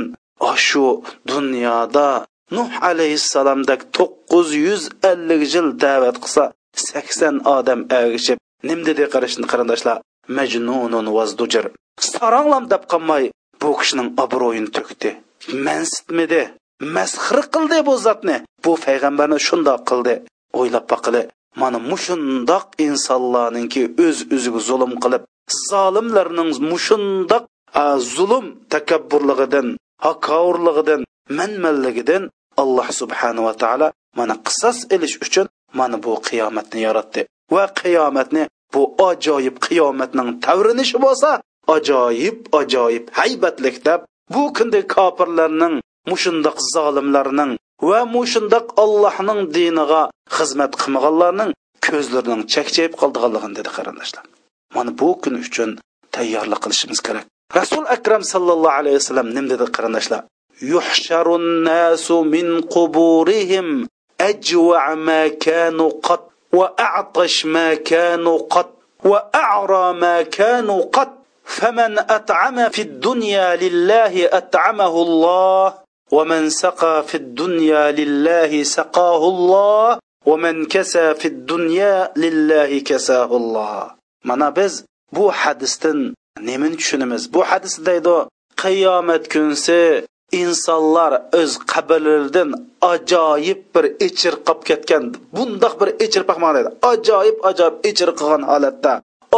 shu 0.66 0.84
dunyoda 1.32 2.10
nuh 2.56 2.70
alayhissalomdek 2.90 3.80
to'qqiz 3.96 4.48
yuz 4.66 4.82
ellik 5.10 5.42
yil 5.54 5.68
da'vat 5.84 6.16
qilsa 6.22 6.44
sakson 6.88 7.36
odam 7.56 7.80
ergishib 7.98 8.38
nim 8.68 8.80
dedi? 8.88 9.02
qarashni 9.12 9.46
qarindoshlar 9.52 9.96
majnunun 10.36 11.06
vazdujir 11.16 11.64
saronglam 12.12 12.64
deb 12.72 12.82
qolmay 12.92 13.24
bu 13.62 13.70
kishining 13.80 14.08
obro'yini 14.24 14.70
to'kdi. 14.76 15.10
Mansitmidi 15.66 16.42
masxir 16.96 17.40
qildi 17.54 17.78
bu 17.88 17.94
zotni 18.06 18.36
bu 18.64 18.72
payg'ambarni 18.84 19.38
shundoq 19.48 19.80
qildi. 19.90 20.14
O'ylab 20.60 20.86
boqili 20.92 21.22
mana 21.60 21.78
mushundoq 21.90 22.64
insonlarninki 22.86 23.82
o'z 24.06 24.18
o'ziga 24.34 24.60
zulm 24.68 24.92
qilib 25.02 25.22
zolimlarning 25.68 26.50
mushundoq 26.70 27.44
zulm 28.14 28.46
takabburligidan 28.72 29.68
hakovurligidan 30.06 31.00
manmanligidan 31.38 32.22
alloh 32.62 32.88
subhanava 33.00 33.52
taolo 33.62 33.88
mana 34.18 34.34
qisos 34.46 34.78
ilish 34.94 35.16
uchun 35.24 35.46
mana 35.78 35.96
bu 36.04 36.12
qiyomatni 36.28 36.80
yaratdi 36.86 37.20
va 37.54 37.64
qiyomatni 37.80 38.42
bu 38.74 38.82
ajoyib 39.10 39.56
qiyomatning 39.66 40.28
tavrinishi 40.46 40.98
bo'lsa 41.04 41.30
ajoyib 41.76 42.38
ajoyib 42.60 43.04
haybatlik 43.18 43.76
deb 43.88 44.00
bu 44.34 44.42
kunda 44.56 44.80
kofirlarning 44.94 45.74
mushundoq 46.10 46.58
zolimlarning 46.74 47.52
va 47.90 48.00
mushundoq 48.16 48.66
allohning 48.84 49.40
diniga 49.56 50.02
xizmat 50.36 50.72
qilmaganlarning 50.80 51.50
ko'zlarining 51.86 52.42
chakchayib 52.54 52.94
qoldiganligini 53.00 53.54
dedi 53.58 53.70
qarindoshlar 53.76 54.24
mana 54.76 54.90
bu 55.00 55.08
kun 55.22 55.34
uchun 55.44 55.70
tayyorlik 56.14 56.60
qilishimiz 56.64 57.00
kerak 57.06 57.26
rasul 57.54 57.84
akram 57.88 58.22
sallallohu 58.22 58.76
alayhi 58.78 58.96
vasallam 59.00 59.28
nim 59.34 59.48
dedi 59.48 59.64
qarindoshlar 59.76 60.22
yuhsharun 60.60 61.64
nasu 61.64 62.24
min 62.24 62.62
quburihim 62.74 63.86
ajwa 64.18 64.96
ma 64.96 65.20
kanu 65.44 65.86
qat 66.06 66.22
va 66.52 66.66
a'tash 66.76 67.44
ma 67.54 67.66
kanu 67.90 68.34
qat 68.52 68.68
va 69.10 69.18
a'ra 69.32 69.92
ma 70.02 70.14
kanu 70.38 70.76
qat 70.96 71.10
faman 71.56 71.94
at'ama 72.16 72.68
fid 72.74 73.00
dunya 73.00 73.56
lillahi 73.56 74.28
at'amahu 74.40 74.98
Allah 75.08 75.64
ومن 76.08 76.48
سقى 76.50 77.02
في 77.04 77.14
الدنيا 77.20 77.92
لله 77.92 78.62
سقاه 78.62 79.22
الله 79.28 79.98
ومن 80.26 80.64
كسى 80.66 81.14
في 81.14 81.28
الدنيا 81.28 82.12
لله 82.16 82.80
كساه 82.80 83.28
الله 83.28 83.90
mana 84.24 84.48
biz 84.56 84.84
bu 85.12 85.28
hadisdan 85.30 86.14
nimani 86.48 86.76
tushunamiz 86.80 87.22
bu 87.34 87.40
hadis 87.50 87.74
deydi 87.88 88.14
qiyomat 88.62 89.24
kunsi 89.34 89.78
insonlar 90.42 91.12
o'z 91.40 91.52
qabrlaridan 91.72 92.50
ajoyib 92.92 93.60
bir 93.74 93.84
ichir 94.06 94.34
qolib 94.46 94.62
ketgan. 94.68 95.04
Bundoq 95.36 95.74
bir 95.80 95.88
ichirpaqman 96.04 96.52
deydi. 96.56 96.70
Ajoyib 96.92 97.38
ajoyib 97.50 97.76
ichir 97.90 98.10
qilgan 98.18 98.42
holatda. 98.50 98.92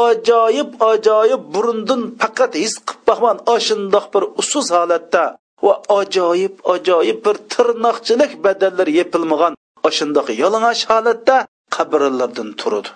Ajoyib 0.08 0.70
ajoyib 0.92 1.42
burundan 1.54 2.02
faqat 2.22 2.52
his 2.62 2.74
qilib 2.88 3.02
boqman 3.08 3.36
ashundoq 3.54 4.06
bir 4.14 4.22
usuz 4.40 4.66
holatda 4.76 5.22
va 5.66 5.74
ajoyib 6.00 6.54
ajoyib 6.74 7.18
bir 7.26 7.36
tirnoqchilik 7.52 8.32
badallar 8.44 8.88
yepilmagan. 8.98 9.52
Ashundoq 9.88 10.26
yalang'och 10.42 10.82
holatda 10.90 11.36
qabrlardan 11.76 12.48
turadi 12.60 12.90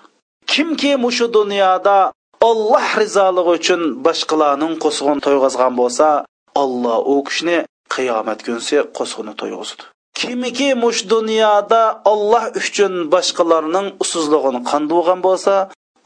kimki 0.51 0.91
mushu 1.03 1.33
dunyoda 1.37 1.97
olloh 2.49 2.87
rizoligi 3.01 3.51
uchun 3.59 3.81
boshqalarning 4.05 4.73
qo'sg'in 4.83 5.19
to'yg'azgan 5.25 5.73
bo'lsa 5.81 6.07
olloh 6.63 6.97
u 7.13 7.15
kishini 7.27 7.57
qiyomat 7.95 8.39
kunsi 8.45 8.75
qo'sg'ini 8.97 9.33
to'yg'izdi 9.41 9.83
kimiki 10.19 10.69
mush 10.83 11.01
dunyoda 11.13 11.81
olloh 12.11 12.45
uchun 12.61 12.93
boshqalarning 13.13 13.87
usuzlig'ini 14.03 14.61
qandirgan 14.71 15.19
bo'lsa 15.27 15.55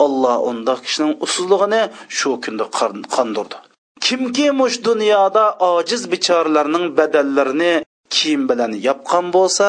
olloh 0.06 0.38
unda 0.50 0.74
kishining 0.86 1.14
usuzlig'ini 1.26 1.82
shu 2.18 2.30
kunda 2.44 2.66
qandirdi. 3.16 3.58
Kimki 4.06 4.48
mush 4.60 4.78
dunyoda 4.90 5.46
ojiz 5.72 6.02
bechoralarning 6.12 6.86
badallarini 7.00 7.74
kiyim 8.14 8.44
bilan 8.50 8.72
yopgan 8.88 9.26
bo'lsa 9.36 9.68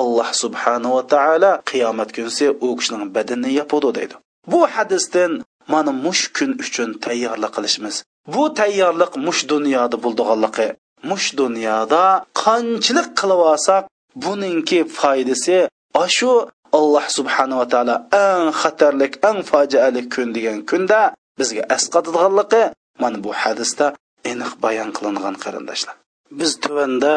alloh 0.00 0.28
subhanava 0.42 1.02
taolo 1.12 1.52
qiyomat 1.70 2.10
kunsi 2.16 2.44
u 2.66 2.68
kishining 2.78 3.04
badanini 3.16 3.50
yopadi 3.60 3.90
deydi. 3.98 4.14
Bu 4.52 4.60
hadisdan 4.74 5.32
mana 5.72 5.92
mush 6.04 6.24
kun 6.36 6.50
uchun 6.62 6.88
tayyorlik 7.04 7.52
qilishimiz. 7.56 7.96
Bu 8.34 8.42
tayyorlik 8.60 9.12
mush 9.26 9.40
dunyoda 9.52 9.96
bo'ldiganligi 10.04 10.68
mush 11.10 11.28
dunyoda 11.40 12.02
qanchalik 12.42 13.08
qilib 13.20 13.40
olsak 13.52 13.82
buningki 14.24 14.80
foydasi 14.98 15.56
ashu 16.04 16.32
alloh 16.78 17.04
subhanava 17.16 17.66
taolo 17.72 17.96
eng 18.26 18.46
xatarlik 18.60 19.12
eng 19.28 19.38
fojialik 19.50 20.06
kun 20.14 20.28
degan 20.36 20.58
kunda 20.70 21.00
bizga 21.38 21.62
asqatadiganligi 21.76 22.62
mana 23.02 23.18
bu 23.24 23.30
hadisda 23.42 23.86
aniq 24.30 24.52
bayon 24.64 24.90
qilingan 24.96 25.34
qarindoshlar. 25.44 25.94
Biz 26.38 26.50
tuvanda 26.64 27.14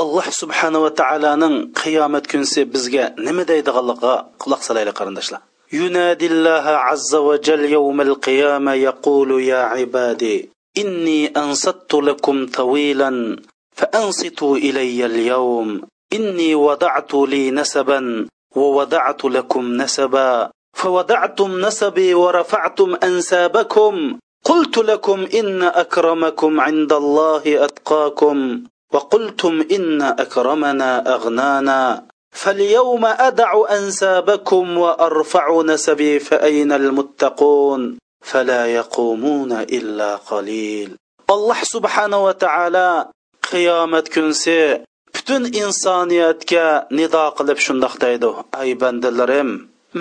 alloh 0.00 0.26
subhanava 0.40 0.90
taoloning 1.00 1.56
qiyomat 1.80 2.24
kunsi 2.32 2.60
bizga 2.74 3.04
nima 3.26 3.42
deydiganligiga 3.50 4.14
quloq 4.42 4.60
solaylik 4.68 4.96
qarindoshlar. 5.00 5.40
ينادي 5.72 6.26
الله 6.26 6.66
عز 6.86 7.14
وجل 7.14 7.64
يوم 7.72 8.00
القيامة 8.00 8.72
يقول 8.72 9.42
يا 9.42 9.56
عبادي 9.56 10.50
إني 10.78 11.26
أنصت 11.26 11.94
لكم 11.94 12.46
طويلا 12.46 13.36
فأنصتوا 13.76 14.56
إلي 14.56 15.06
اليوم. 15.06 15.82
إني 16.12 16.54
وضعت 16.54 17.14
لي 17.14 17.50
نسبا 17.50 18.26
ووضعت 18.56 19.24
لكم 19.24 19.72
نسبا. 19.82 20.50
فوضعتم 20.76 21.60
نسبي 21.60 22.14
ورفعتم 22.14 22.96
أنسابكم. 23.02 24.18
قلت 24.44 24.78
لكم 24.78 25.26
إن 25.34 25.62
أكرمكم 25.62 26.60
عند 26.60 26.92
الله 26.92 27.42
أتقاكم 27.64 28.62
وقلتم 28.92 29.64
إن 29.72 30.02
أكرمنا 30.02 31.14
أغنانا. 31.14 32.05
فاليوم 32.35 33.05
أدع 33.05 33.51
أنسابكم 33.69 34.77
وأرفع 34.77 35.61
نسبي 35.61 36.19
فأين 36.19 36.71
المتقون 36.71 37.97
فلا 38.23 38.65
يقومون 38.65 39.51
إلا 39.51 40.15
قليل 40.15 40.95
الله 41.29 41.59
سبحانه 41.63 42.23
وتعالى 42.23 43.09
قيامة 43.51 43.99
كنسي 43.99 44.83
butun 45.11 45.43
insoniyatga 45.61 46.65
nido 46.97 47.23
qilib 47.37 47.59
shundoq 47.65 47.93
deydi 48.03 48.29
ay 48.61 48.69
bandalarim 48.81 49.49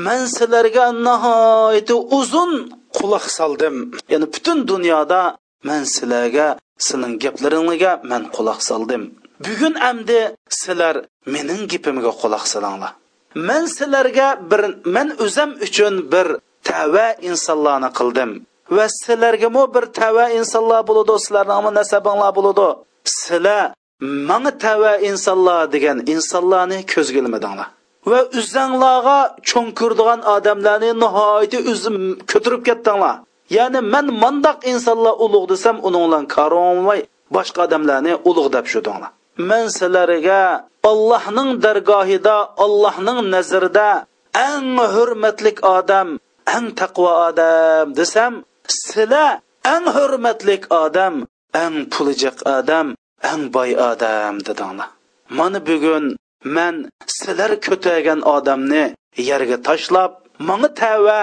man 0.06 0.20
sizlarga 0.36 0.86
nihoyatda 1.06 1.96
uzun 2.18 2.52
quloq 2.96 3.24
soldim 3.38 3.76
ya'ni 4.12 4.26
butun 4.34 4.58
dunyoda 4.70 5.22
man 5.68 5.82
sizlarga 5.94 6.46
sizning 6.86 7.14
gaplaringlarga 7.22 7.92
man 8.10 8.22
quloq 8.36 8.60
soldim 8.70 9.02
Bugun 9.39 9.73
amdi 9.89 10.19
sizlar 10.49 10.95
mening 11.25 11.61
gapimga 11.71 12.11
quloq 12.21 12.45
solinglar. 12.53 12.91
Man 13.47 13.63
sizlarga 13.77 14.27
bir 14.51 14.63
man 14.95 15.07
o'zim 15.25 15.51
uchun 15.65 15.93
bir 16.13 16.27
tava 16.69 17.07
insonlarni 17.29 17.89
qildim. 17.99 18.31
Va 18.75 18.85
sizlargami 19.01 19.63
bir 19.75 19.85
tava 19.99 20.25
insonlar 20.39 20.81
bo'ladi 20.89 21.13
sizlarni 21.25 21.71
nasabinglar 21.79 22.31
bo'ladi? 22.37 22.67
Sizlar 23.03 23.63
manga 24.29 24.51
tava 24.65 24.93
insonlar 25.09 25.59
degan 25.75 25.97
insonlarni 26.13 26.79
ko'zga 26.93 27.17
ilmadinglar 27.23 27.67
va 28.11 28.19
o'zanglarga 28.39 29.19
cho'nkirdigan 29.49 30.19
odamlarni 30.35 30.89
nihoyatda 31.03 31.59
o'zim 31.71 31.97
ko'tirib 32.31 32.61
ketdinglar. 32.67 33.15
Ya'ni 33.57 33.79
man 33.93 34.05
mandaq 34.23 34.57
insonlar 34.71 35.13
ulug' 35.25 35.47
desam 35.53 35.75
uninglar 35.87 36.23
karom 36.35 36.77
boshqa 37.35 37.59
odamlarni 37.67 38.13
ulug' 38.29 38.49
deb 38.55 38.65
shudinglar 38.73 39.11
men 39.37 39.65
sizlarga 39.77 40.41
allohning 40.91 41.51
dargohida 41.65 42.37
allohning 42.65 43.19
nazarida 43.33 43.89
eng 44.49 44.77
hurmatli 44.93 45.51
odam 45.77 46.09
eng 46.55 46.67
taqvo 46.79 47.11
odam 47.27 47.85
desam 47.99 48.33
sizlar 48.81 49.39
eng 49.73 49.85
hurmatli 49.95 50.55
odam 50.83 51.13
eng 51.63 51.75
pulijiq 51.93 52.37
odam 52.57 52.87
eng 53.31 53.43
boy 53.55 53.71
odam 53.91 54.33
dedinglar 54.47 54.89
mana 55.37 55.59
bugun 55.67 56.05
men 56.55 56.75
sizlar 57.17 57.51
ko'targan 57.65 58.19
odamni 58.35 58.83
yerga 59.29 59.57
tashlab 59.67 60.11
manga 60.47 60.69
tava 60.81 61.21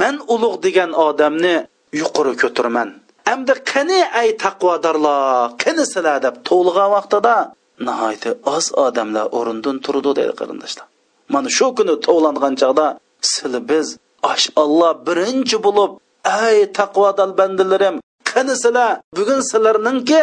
men 0.00 0.14
ulug' 0.34 0.60
degan 0.64 0.90
odamni 1.06 1.56
yuqori 2.00 2.32
ko'tirman. 2.42 2.88
Әмді 3.32 3.54
qani 3.70 4.00
ay 4.20 4.28
taqvodorlar 4.42 5.54
qani 5.62 5.84
sizlar 5.92 6.18
deb 6.26 6.36
to'lg'an 6.48 6.90
vaqtida 6.96 7.34
nihoyatda 7.86 8.30
oz 8.54 8.66
odamlar 8.86 9.26
o'rindan 9.38 9.76
turdi 9.84 10.10
deydi 10.18 10.34
qarindoshlar. 10.40 10.86
Mana 11.34 11.48
shu 11.56 11.66
kuni 11.78 11.94
to'langan 12.06 12.54
chog'da 12.62 12.86
sizlar 13.32 13.62
biz 13.70 13.86
ash 14.32 14.46
olloh 14.62 14.92
birinchi 15.06 15.56
bo'lib 15.66 15.90
ay 16.44 16.56
taqvodor 16.78 17.30
bandalarim 17.40 17.96
qani 18.30 18.54
sizlar? 18.64 18.90
Bugun 19.16 19.40
sizlarninki 19.50 20.20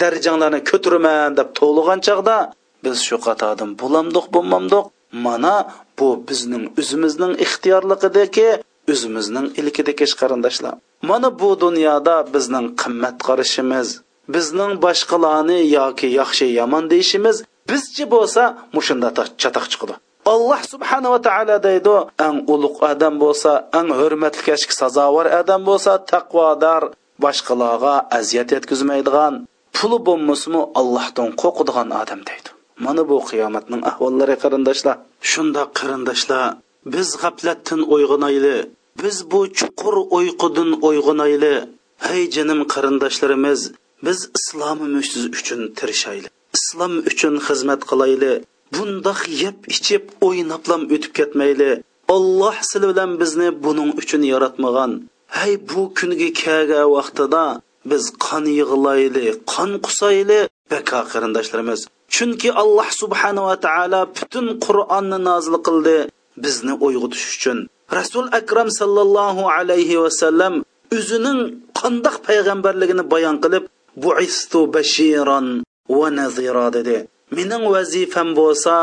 darajanglarni 0.00 0.60
ko'tiraman 0.70 1.30
deb 1.38 1.48
to'lg'an 1.60 2.00
chog'da 2.06 2.36
biz 2.84 2.96
shu 3.08 3.16
qatordan 3.26 3.70
bo'lamdiq 3.82 4.26
bo'lmamdiq 4.34 4.84
mana 5.26 5.54
bu 5.98 6.08
bizning 6.28 6.64
o'zimizning 6.80 7.32
ixtiyorligidagi 7.44 8.48
o'zimizning 8.92 9.46
ilkidagi 9.60 10.06
qarindoshlar. 10.20 10.74
Mana 11.10 11.28
bu 11.40 11.50
dunyoda 11.64 12.16
bizning 12.34 12.66
qimmat 12.80 13.16
qarashimiz 13.28 13.88
bizning 14.34 14.72
boshqalarni 14.84 15.58
yoki 15.78 16.08
yaxshi 16.20 16.46
yomon 16.58 16.84
deyishimiz 16.92 17.36
bizchi 17.70 18.04
bo'lsa 18.14 18.42
mushunda 18.76 19.08
chatoq 19.42 19.66
chiqadi 19.72 19.94
alloh 20.32 20.60
subhanava 20.72 21.18
taolo 21.26 21.56
deydi 21.68 21.94
ang 22.26 22.36
ulug' 22.54 22.78
odam 22.90 23.14
bo'lsa 23.24 23.50
ang 23.78 23.88
hurmatli 23.98 24.42
kashki 24.48 24.74
sazovor 24.80 25.26
odam 25.40 25.60
bo'lsa 25.68 25.92
taqvodor 26.12 26.82
boshqalarga 27.24 27.94
aziyat 28.18 28.48
yetkazmaydigan 28.56 29.34
puli 29.76 29.98
bo'lmasmi 30.08 30.60
allohdan 30.80 31.28
qo'rqadigan 31.42 31.88
odam 32.02 32.20
deydi. 32.28 32.48
Mana 32.84 33.02
bu 33.10 33.16
qiyomatning 33.30 33.82
ahvollari 33.90 34.36
qarindoshlar. 34.42 34.96
Shunda 35.30 35.62
qarindoshlar 35.78 36.46
biz 36.92 37.08
g'aflatdan 37.22 37.80
uyg'onayli 37.94 38.56
biz 39.02 39.16
bu 39.30 39.40
chuqur 39.58 39.94
uyqudan 40.18 40.70
uyg'onayli 40.88 41.54
hey 42.06 42.22
jinim 42.34 42.60
qarindoshlarimiz 42.72 43.60
biz 44.06 44.18
islomimiz 44.38 45.24
uchun 45.36 45.60
tirishayli 45.78 46.28
islom 46.56 46.94
uchun 47.10 47.34
xizmat 47.46 47.80
qilayli 47.90 48.32
bundoq 48.74 49.20
yeb 49.42 49.56
ichib 49.74 50.04
o'ynablam 50.26 50.82
o'tib 50.94 51.12
ketmayli. 51.18 51.70
Olloh 52.16 52.56
sil 52.70 52.82
bilan 52.90 53.10
bizni 53.20 53.48
buning 53.64 53.90
uchun 54.00 54.22
yaratmagan. 54.32 54.90
Hey 55.38 55.52
bu 55.70 55.82
kunga 55.98 56.30
kelgan 56.42 56.86
vaqtida 56.96 57.44
biz 57.90 58.04
qon 58.26 58.44
yig'layli 58.58 59.26
qon 59.52 59.70
qusayli 59.84 60.40
baka 60.72 60.98
qarindoshlarimiz. 61.12 61.80
Chunki 62.14 62.48
alloh 62.62 62.88
subhanava 63.00 63.54
taolo 63.66 64.00
butun 64.18 64.46
qur'onni 64.64 65.18
nozil 65.28 65.54
qildi 65.66 65.96
bizni 66.44 66.74
uyg'otish 66.86 67.26
uchun. 67.36 67.58
Rasul 67.98 68.26
akram 68.40 68.68
sallallohu 68.80 69.50
alayhi 69.56 70.00
vasallam 70.04 70.54
o'zining 70.96 71.38
qandoq 71.80 72.16
payg'ambarligini 72.28 73.04
bayon 73.12 73.36
qilib 73.44 73.64
buistu 74.02 74.60
bashiron 74.74 75.46
va 75.98 76.08
nazira 76.18 76.66
dedi. 76.76 76.96
Mening 77.36 77.64
vazifam 77.74 78.28
bo'lsa 78.40 78.74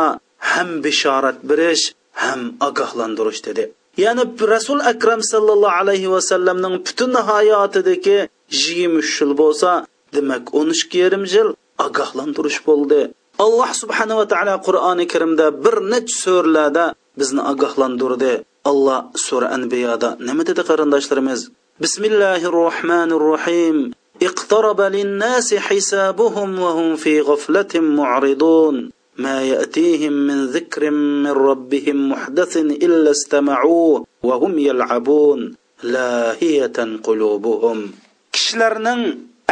ham 0.51 0.69
bishorat 0.85 1.37
berish 1.49 1.83
ham 2.23 2.41
ogohlantirish 2.67 3.41
dedi. 3.47 3.63
Ya'ni 4.03 4.23
rasul 4.53 4.79
akram 4.91 5.21
sallallohu 5.31 5.77
alayhi 5.81 6.11
vasallamning 6.15 6.75
butun 6.85 7.13
hayotidagi 7.29 8.17
yigirma 8.59 8.99
uch 9.01 9.13
yil 9.21 9.33
bo'lsa 9.41 9.69
demak 10.15 10.43
o'n 10.59 10.69
ikki 10.75 10.97
yarim 11.03 11.23
yil 11.35 11.49
ogohlantirish 11.85 12.59
bo'ldi. 12.67 12.99
Alloh 13.45 13.71
subhanava 13.81 14.25
taolo 14.31 14.55
qur'oni 14.67 15.05
karimda 15.13 15.45
bir 15.63 15.75
necha 15.91 16.15
so'rlarda 16.23 16.85
bizni 17.19 17.41
ogohlantirdi. 17.51 18.33
alloh 18.70 19.00
sura 19.26 19.46
anbiyoda 19.56 20.08
nima 20.28 20.42
dedi 20.48 20.62
qarindoshlarimiz 20.70 21.40
bismillahi 21.82 22.46
rohmanir 22.60 23.22
rohim 23.32 23.78
اقترب 24.28 24.80
للناس 24.80 25.54
حسابهم 25.54 26.58
وهم 26.58 26.96
في 26.96 27.20
غفلة 27.20 27.72
معرضون 27.74 28.90
ما 29.16 29.42
يأتيهم 29.42 30.12
من 30.12 30.46
ذكر 30.46 30.90
من 31.24 31.34
ربهم 31.50 31.96
محدث 32.12 32.57
إلا 32.57 33.11
استمعوه 33.11 34.05
وهم 34.22 34.59
يلعبون 34.59 35.55
لاهية 35.82 36.78
قلوبهم 37.05 37.78
kishilarning 38.36 39.03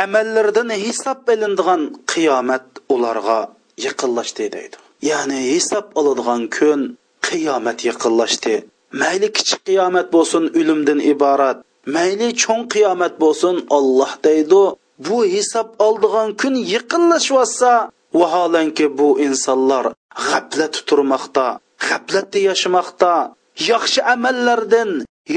amallaridan 0.05 0.71
hisob 0.85 1.27
ilindigan 1.35 1.83
qiyomat 2.13 2.67
ularga 2.95 3.41
yaqinlashdi 3.87 4.45
deydi 4.55 4.77
ya'ni 5.11 5.39
hisob 5.53 5.87
oladigan 6.01 6.43
kun 6.57 6.81
qiyomat 7.29 7.79
yaqinlashdi 7.91 8.55
Mayli 9.02 9.28
kichik 9.38 9.62
qiyomat 9.68 10.08
bo'lsin 10.16 10.44
o'limdan 10.60 11.00
iborat. 11.14 11.58
Mayli 11.96 12.30
cho'ng 12.42 12.64
qiyomat 12.74 13.14
bo'lsin 13.24 13.56
olloh 13.78 14.14
deydi. 14.28 14.64
Bu 15.08 15.18
hisob 15.36 15.68
oldigan 15.88 16.30
kun 16.42 16.54
yaqinlashyotsa 16.74 17.72
vaholanki 18.20 18.86
bu 18.98 19.08
insonlar 19.26 19.86
g'aflat 20.28 20.76
turmoqda 20.88 21.48
g'aflatda 21.88 22.40
yashamoqda 22.50 23.14
yaxshi 23.72 24.00
amallardan 24.14 24.90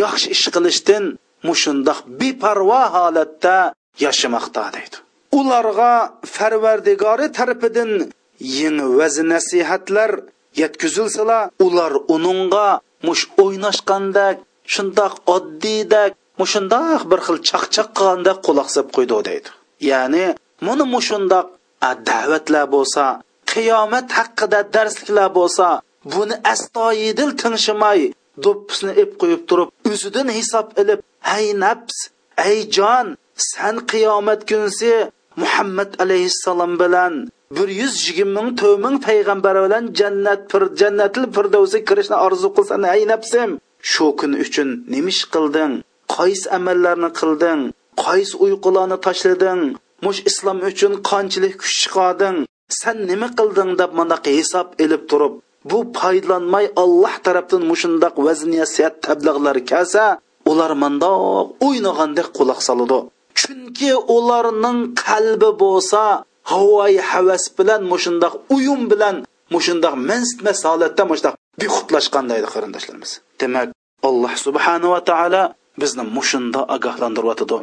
yaxshi 0.03 0.29
ish 0.37 0.47
qilishdan 0.55 1.05
mushundoq 1.49 1.99
beparvo 2.21 2.83
holatda 2.95 3.57
yashamoqda 4.05 4.65
deydi. 4.77 4.97
Ularga 5.39 5.93
farvardigori 6.37 7.27
tarafidan 7.39 7.91
yangi 8.61 8.87
vaz 8.99 9.17
nasihatlar 9.33 10.11
yetkazilsalar 10.63 11.51
ular 11.67 11.93
uningga 12.15 12.69
mush 13.07 13.23
o'ynashganda 13.43 14.27
shundoq 14.75 15.15
oddiyda 15.35 16.03
mushundoq 16.41 17.01
bir 17.11 17.21
xil 17.27 17.39
chaqchaq 17.49 17.89
qilganda 17.97 18.33
quloq 18.47 18.69
sab 18.77 18.87
qo'ydi 18.97 19.19
deydi. 19.29 19.49
Ya'ni 19.91 20.27
buni 20.67 20.85
mushundoq 20.95 21.47
da'vatlar 22.09 22.67
bo'lsa 22.75 23.05
qiyomat 23.53 24.09
haqida 24.19 24.61
darsliklar 24.75 25.29
bo'lsa 25.39 25.67
buni 26.15 26.35
astoyidil 26.53 27.33
tinshimay 27.43 28.01
do'ppisni 28.45 28.93
ep 29.03 29.11
qo'yib 29.21 29.43
turib 29.49 29.69
o'zidan 29.91 30.29
hisob 30.39 30.67
ilib 30.83 31.01
hay 31.31 31.47
nafs 31.65 31.99
ey 32.49 32.59
jon 32.77 33.07
san 33.51 33.77
qiyomat 33.91 34.41
kunsi 34.51 34.93
muhammad 35.43 35.91
alayhissalom 36.05 36.73
bilan 36.83 37.15
bir 37.57 37.69
yuz 37.81 37.95
yigirma 38.07 38.33
ming 38.37 38.51
to'rt 38.61 38.79
ming 38.85 38.97
payg'ambar 39.07 39.57
bilan 39.65 39.85
jannat 39.99 40.41
pir 40.51 40.63
jannatil 40.81 41.25
firdavsga 41.35 41.81
kirishni 41.89 42.17
orzu 42.27 42.49
qilsan 42.57 42.83
ay 42.95 43.03
nafsim 43.13 43.51
shu 43.91 44.07
kun 44.19 44.33
uchun 44.45 44.69
nemish 44.93 45.23
qilding? 45.35 45.73
Qaysi 46.17 46.47
amallarni 46.57 47.11
qilding? 47.21 47.61
Qaysi 48.05 48.35
uyqularni 48.45 48.97
tashlading? 49.07 49.61
Mush 50.05 50.21
islom 50.31 50.59
uchun 50.71 50.93
qanchalik 51.11 51.55
kuch 51.63 51.77
chiqarding? 51.83 52.37
San 52.81 52.97
nima 53.11 53.29
qilding 53.39 53.71
deb 53.81 53.91
mandaq 53.99 54.25
hisob 54.39 54.69
ilib 54.85 55.03
turib 55.11 55.35
bu 55.71 55.79
foydalanmay 55.99 56.67
alloh 56.83 57.15
tarafdan 57.27 57.63
mushundoq 57.71 58.15
vazniyasiyat 58.27 58.95
tablag'lar 59.07 59.57
kelsa 59.71 60.05
ular 60.51 60.73
mandoq 60.83 61.47
o'ynagandek 61.67 62.29
quloq 62.39 62.61
soladi. 62.69 62.99
Chunki 63.39 63.93
ularning 64.17 64.79
qalbi 65.05 65.51
bo'lsa 65.63 66.03
havoi 66.53 66.95
havas 67.11 67.45
bilan 67.59 67.83
mushundoq 67.93 68.35
uyum 68.57 68.83
bilan 68.93 69.17
mushundoq 69.55 69.95
mansitmas 70.11 70.61
holatda 70.69 71.03
mushundoq 71.11 71.35
bexutlashgan 71.61 72.25
deydi 72.33 72.49
qarindoshlarimiz. 72.55 73.11
Demak 73.41 73.69
alloh 74.09 74.33
subhanava 74.47 75.01
taolo 75.11 75.43
bizni 75.81 76.05
mushunda 76.17 76.61
ogohlantiryotidi 76.75 77.59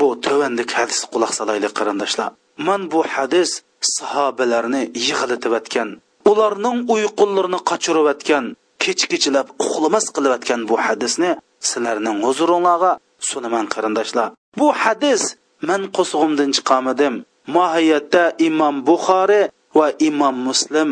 bu 0.00 0.08
tovandik 0.26 0.70
hadis 0.78 1.00
quloq 1.12 1.32
solaylik 1.38 1.72
qarindoshlar. 1.78 2.28
Man 2.66 2.80
bu 2.92 3.00
hadis 3.14 3.50
sahobalarni 3.96 4.82
yig'ilitiyotgan 5.06 5.88
ularning 6.30 6.78
uyqularini 6.94 7.60
qochirayotgan 7.70 8.44
kech 8.84 9.02
kechalab 9.12 9.46
uxlamas 9.64 10.06
qilayotgan 10.16 10.60
bu 10.70 10.76
hadisni 10.86 11.30
sizlarning 11.68 12.18
huzuringlarga 12.26 12.92
sunaman 13.29 13.65
qarindoshlar 13.73 14.29
bu 14.59 14.67
hadis 14.81 15.21
man 15.69 15.81
qo'zg'imdan 15.97 16.49
chiqamidim 16.57 17.13
mohiyatda 17.57 18.23
imom 18.47 18.75
buxoriy 18.89 19.45
va 19.77 19.87
imom 20.09 20.35
muslim 20.47 20.89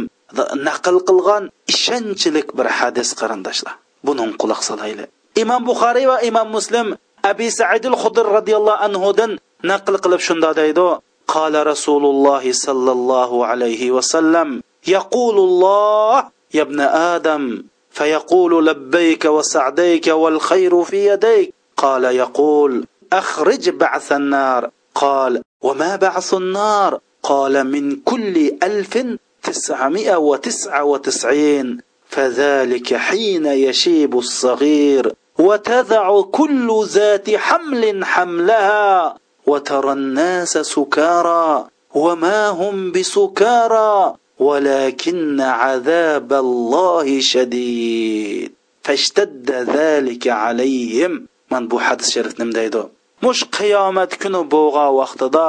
naql 0.68 0.98
qilgan 1.10 1.44
ishonchlik 1.74 2.48
bir 2.58 2.68
hadis 2.80 3.10
qarindoshlar 3.20 3.76
buning 4.08 4.32
quloq 4.42 4.62
solayli 4.70 5.06
imom 5.44 5.62
buxoriy 5.70 6.06
va 6.12 6.18
imom 6.30 6.48
muslim 6.58 6.88
abi 7.32 7.48
saidil 7.60 7.98
xudir 8.04 8.26
roziyallohu 8.38 8.84
anhudan 8.88 9.32
naql 9.72 9.96
qilib 10.04 10.22
shunda 10.28 10.52
deydi 10.62 10.88
قال 11.28 11.68
رسول 11.68 12.04
الله 12.06 12.52
صلى 12.52 12.92
الله 12.92 13.46
عليه 13.46 13.92
وسلم 13.92 14.62
يقول 14.88 15.38
الله 15.48 16.30
يا 16.54 16.62
ابن 16.62 16.80
آدم 17.16 17.64
فيقول 17.92 18.66
لبيك 18.68 19.26
وسعديك 19.26 20.08
والخير 20.08 20.84
في 20.84 21.08
يديك 21.08 21.54
قال 21.79 22.05
يقول 22.05 22.87
أخرج 23.13 23.71
بعث 23.71 24.13
النار. 24.13 24.71
قال 24.95 25.43
وما 25.63 25.97
بعث 25.97 26.35
النار؟ 26.35 27.01
قال 27.23 27.65
من 27.65 27.97
كل 27.97 28.53
ألف 28.63 29.07
تسعمائة 29.43 30.17
وتسعة 30.17 30.85
وتسعين. 30.85 31.79
فذلك 32.09 32.95
حين 32.95 33.47
يشيب 33.47 34.19
الصغير 34.19 35.13
وتذع 35.39 36.21
كل 36.21 36.85
ذات 36.85 37.31
حمل 37.31 38.05
حملها 38.05 39.17
وترى 39.47 39.93
الناس 39.93 40.59
سكارى 40.59 41.67
وما 41.95 42.49
هم 42.49 42.93
بسكارى 42.93 44.15
ولكن 44.39 45.41
عذاب 45.41 46.33
الله 46.33 47.21
شديد. 47.21 48.53
فاشتد 48.83 49.51
ذلك 49.51 50.29
عليهم. 50.29 51.27
man 51.51 51.63
bu 51.71 51.77
hadis 51.87 52.09
sharif 52.15 52.35
nima 52.41 52.53
deydi? 52.61 52.83
Mush 53.25 53.43
qiyomat 53.57 54.13
kuni 54.23 54.43
bo'lgan 54.55 54.91
vaqtida 55.01 55.47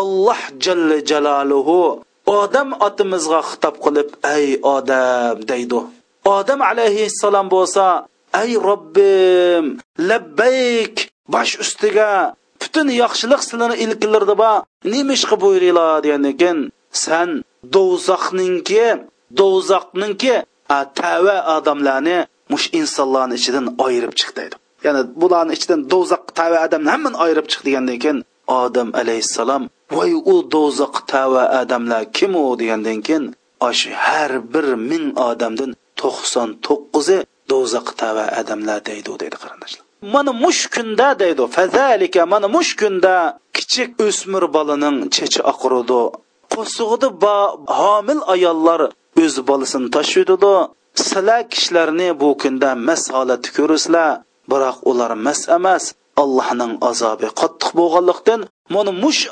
alloh 0.00 0.40
jalla 0.64 0.98
jaloluhu 1.10 1.80
odam 2.40 2.68
otimizga 2.86 3.40
xitob 3.50 3.76
qilib 3.84 4.08
ey 4.36 4.46
odam 4.76 5.36
deydi. 5.50 5.80
Odam 6.36 6.60
alayhissalom 6.70 7.46
bo'lsa 7.54 7.84
ey 8.42 8.50
robbim 8.68 9.64
labbayk 10.10 10.94
bosh 11.34 11.52
ustiga 11.64 12.10
butun 12.60 12.88
yaxshilik 13.02 13.40
sizlarni 13.46 13.76
ilkilirdi 13.84 14.34
ba 14.42 14.52
nimishqa 14.92 15.36
buyuringlar? 15.42 16.02
degandan 16.04 16.34
keyin 16.40 16.58
san 17.04 17.28
do'zaxninki 17.74 18.86
do'zaxninki 19.38 20.34
tava 20.98 21.36
odamlarni 21.56 22.18
mush 22.52 22.66
insonlarni 22.80 23.34
ichidan 23.40 23.66
ayirib 23.86 24.12
chiq 24.18 24.30
deydi. 24.38 24.56
Ya'ni 24.84 25.02
bularni 25.20 25.52
ichidan 25.56 25.80
do'zax 25.92 26.22
tava 26.38 26.56
odamni 26.66 26.90
hammani 26.94 27.16
ayirib 27.24 27.46
chiq 27.50 27.60
degandan 27.68 27.98
keyin 28.02 28.18
odam 28.60 28.88
alayhissalom 29.00 29.62
voy 29.96 30.12
u 30.32 30.36
do'zax 30.54 30.94
tava 31.12 31.44
odamlar 31.60 32.02
kim 32.16 32.32
u 32.42 32.44
degandan 32.60 32.98
keyin 33.06 33.24
osh 33.68 33.82
har 34.04 34.32
bir 34.52 34.66
ming 34.90 35.06
odamdan 35.28 35.70
to'qson 36.00 36.48
to'qqizi 36.66 37.18
do'zax 37.50 37.86
tava 38.00 38.24
odamlar 38.40 38.78
deydi 38.88 39.10
deydi 39.22 39.36
qarindoshlar. 39.42 39.84
Mana 40.14 40.32
mush 40.44 40.62
kunda 40.74 41.08
deydi 41.22 41.44
fazalika 41.56 42.22
mana 42.32 42.48
mush 42.56 42.72
kunda 42.80 43.14
kichik 43.56 43.90
o'smir 44.06 44.44
bolaning 44.56 44.96
chechi 45.16 45.40
oqirudi 45.52 46.02
qo'sig'ida 46.54 47.34
homil 47.80 48.20
ayollar 48.34 48.80
o'z 49.24 49.34
bolasini 49.48 49.88
tashiydi 49.96 50.54
sizlar 50.94 51.40
kishilarni 51.52 52.08
bu 52.20 52.28
kunda 52.42 52.70
mas 52.88 53.02
holatda 53.14 53.48
ko'rasizlar. 53.56 54.10
Biroq 54.50 54.78
ular 54.90 55.12
mas 55.26 55.40
emas 55.56 55.84
allohning 56.22 56.72
azobi 56.90 57.28
qattiq 57.40 57.70
bo'lganlikdan 57.78 58.40
mana 58.74 58.92
mush 59.04 59.22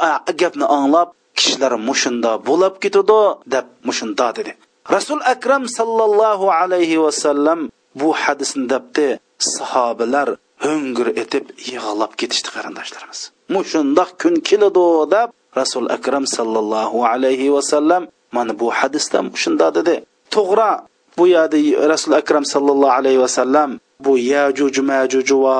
gapni 0.41 0.67
anglab 0.77 1.09
kishilar 1.39 1.73
mushunda 1.89 2.33
bo'lib 2.49 2.75
ketadi 2.83 3.21
deb 3.53 3.67
mushunda 3.89 4.27
dedi. 4.39 4.53
Rasul 4.97 5.21
akram 5.35 5.63
sallallohu 5.79 6.47
alayhi 6.61 6.97
vasallam 7.05 7.61
bu 8.01 8.09
hadisni 8.23 8.65
debdi 8.73 9.07
sahobalar 9.55 10.29
ho'ngir 10.65 11.09
etib 11.23 11.45
yig'lab 11.71 12.13
ketishdi 12.21 12.49
qarindoshlarimiz. 12.55 13.21
Mushundoq 13.55 14.11
kun 14.23 14.35
keladi 14.49 14.87
deb 15.15 15.29
rasul 15.61 15.87
akram 15.97 16.25
sallallohu 16.37 16.99
alayhi 17.13 17.53
vasallam 17.57 18.03
mana 18.37 18.53
bu 18.61 18.69
hadisda 18.79 19.19
shunda 19.43 19.67
dedi. 19.79 19.95
To'g'ri 20.35 20.73
bu 21.19 21.25
yerda 21.35 21.59
rasul 21.93 22.13
akram 22.21 22.45
sallallohu 22.55 22.97
alayhi 22.99 23.21
vasallam 23.27 23.71
bu 24.05 24.13
yajuj 24.33 24.77
majuj 24.91 25.29
va 25.45 25.59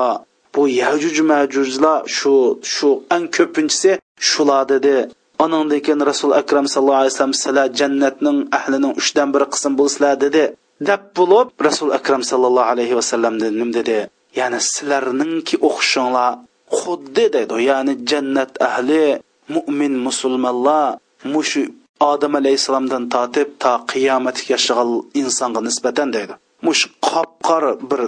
bu 0.55 0.61
yajuj 0.81 1.17
majujlar 1.31 1.99
shu 2.17 2.33
shu 2.73 2.89
eng 3.15 3.25
ko'pinchisi 3.35 3.91
shular 4.29 4.63
dedi. 4.73 4.97
Anandan 5.45 5.99
rasul 6.11 6.31
akram 6.41 6.65
sallallohu 6.73 7.01
alayhi 7.03 7.13
vasallam 7.13 7.37
sizlar 7.43 7.67
jannatning 7.79 8.39
ahlining 8.57 8.93
uchdan 9.01 9.27
bir 9.33 9.43
qism 9.53 9.73
bo'lsizlar 9.79 10.15
dedi. 10.25 10.43
Deb 10.89 11.01
bo'lib 11.17 11.47
rasul 11.67 11.89
akram 11.99 12.21
sallallohu 12.31 12.71
alayhi 12.73 12.95
vasallam 12.99 13.33
nim 13.59 13.69
dedi. 13.77 13.97
Ya'ni 14.39 14.59
sizlarningki 14.71 15.55
o'qishinglar 15.67 16.31
xuddi 16.77 17.25
dedi 17.35 17.55
ya'ni 17.69 17.93
jannat 18.09 18.51
ahli 18.67 19.05
mo'min 19.55 19.93
musulmonlar 20.07 20.97
mushu 21.33 21.63
odam 22.11 22.33
alayhissalomdan 22.41 23.03
tortib 23.13 23.49
to 23.63 23.73
qiyomatga 23.91 24.49
yashagan 24.53 24.89
insonga 25.21 25.61
nisbatan 25.67 26.07
deydi 26.15 26.33
mush 26.67 26.83
qop 27.07 27.29
qor 27.47 27.63
bir 27.89 28.01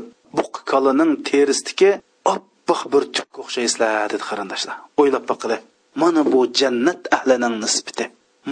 kalaning 0.72 1.12
kolaning 1.12 1.12
terisidagi 1.28 1.90
oppoq 2.34 2.82
bir 2.94 3.04
tukka 3.16 3.38
o'xshaysizlar 3.44 4.10
dedi 4.12 4.24
qarindoshlar. 4.30 4.76
O'ylab 5.02 5.26
boqili 5.32 5.58
mana 6.02 6.22
bu 6.32 6.40
jannat 6.60 7.02
ahlining 7.18 7.56
nisbati. 7.64 8.06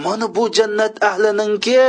Mana 0.04 0.26
bu 0.36 0.44
jannat 0.56 0.94
ahlininki 1.10 1.80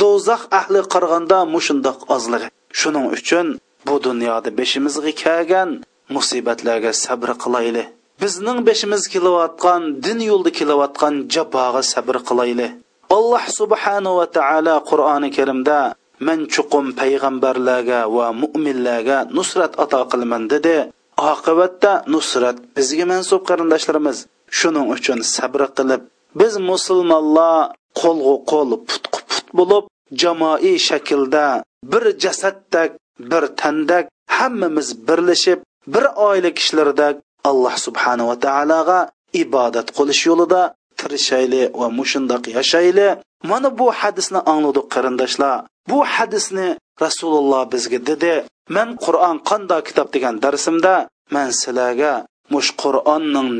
do'zax 0.00 0.42
ahli 0.58 0.80
qaraganda 0.92 1.38
mushundoq 1.54 1.98
ozlig'i. 2.14 2.48
Shuning 2.80 3.06
uchun 3.16 3.46
bu 3.86 3.94
dunyoda 4.06 4.50
beshimizga 4.58 5.12
kelgan 5.22 5.70
musibatlarga 6.14 6.92
sabr 7.04 7.30
qilayli. 7.42 7.84
Bizning 8.22 8.58
beshimiz 8.68 9.02
kelayotgan 9.12 9.82
din 10.04 10.18
yo'lda 10.30 10.50
kelayotgan 10.58 11.14
jaboga 11.34 11.82
sabr 11.92 12.16
qilayli. 12.28 12.68
Alloh 13.16 13.44
subhanahu 13.60 14.18
va 14.20 14.26
taolo 14.36 14.74
qur'oni 14.90 15.28
karimda 15.36 15.78
men 16.26 16.40
chuqum 16.54 16.86
payg'ambarlarga 16.98 18.00
va 18.16 18.26
mo'minlarga 18.42 19.18
nusrat 19.36 19.72
ato 19.84 20.00
qilaman 20.10 20.42
dedi. 20.52 20.76
Oqibatda 21.32 21.92
nusrat 22.14 22.56
bizga 22.76 23.04
mansub 23.12 23.42
qarindoshlarimiz. 23.48 24.18
Shuning 24.58 24.86
uchun 24.96 25.18
sabr 25.34 25.60
qilib 25.76 26.02
biz 26.40 26.52
musulmonlar 26.70 27.72
qo'lg'u 28.00 28.34
qo'l 28.50 28.70
putqu 28.88 29.18
put 29.30 29.46
bo'lib 29.58 29.84
jamoiy 30.22 30.76
shaklda 30.88 31.46
bir 31.92 32.04
jasaddak 32.24 32.90
bir 33.30 33.44
tandak 33.60 34.04
hammamiz 34.36 34.88
birlashib 35.08 35.58
bir 35.94 36.04
oila 36.28 36.50
kishilaridek 36.58 37.14
alloh 37.50 37.74
subhanava 37.86 38.34
taologa 38.46 38.98
ibodat 39.42 39.88
qilish 39.96 40.22
yo'lida 40.30 40.62
tirishayli 41.00 41.62
va 41.80 41.88
mushundoq 41.98 42.44
yashayli 42.56 43.08
mana 43.50 43.68
bu 43.78 43.86
hadisni 44.00 44.40
angladik 44.52 44.86
qarindoshlar. 44.94 45.54
Bu 45.90 45.98
hadisni 46.14 46.68
rasululloh 47.04 47.62
bizga 47.72 47.98
dedi 48.10 48.34
man 48.76 48.88
qur'on 49.04 49.36
qanday 49.50 49.80
kitob 49.88 50.08
degan 50.14 50.34
darsimda 50.44 50.94
man 51.34 51.48
sizlarga 51.60 52.12
mush 52.54 52.70
qur'onning 52.82 53.50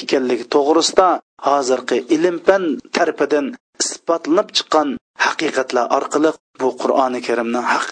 ekanligi 0.00 0.44
to'g'risida 0.54 1.08
hozirgi 1.46 1.98
ilm 2.16 2.36
fan 2.46 2.62
tarafidan 2.96 3.46
isbotlanib 3.82 4.48
chiqqan 4.56 4.88
haqiqatlar 5.24 5.86
orqali 5.98 6.30
bu 6.60 6.68
qur'oni 6.82 7.20
karimning 7.26 7.66
haq 7.72 7.86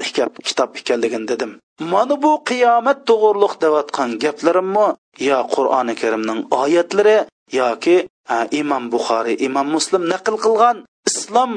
kitob 0.49 0.71
ekanligini 0.81 1.27
dedim. 1.33 1.51
Mana 1.93 2.15
bu 2.25 2.33
qiyomat 2.49 2.99
to'g'riliq 3.09 3.55
deyotgan 3.65 4.11
gaplarimmi 4.25 4.87
yo 5.29 5.39
qur'oni 5.55 5.95
karimning 6.03 6.41
oyatlari 6.63 7.19
yoki 7.61 7.97
imom 8.61 8.85
buxoriy 8.93 9.37
imom 9.47 9.67
muslim 9.77 10.03
naql 10.13 10.37
qilgan 10.45 10.77
islom 11.13 11.53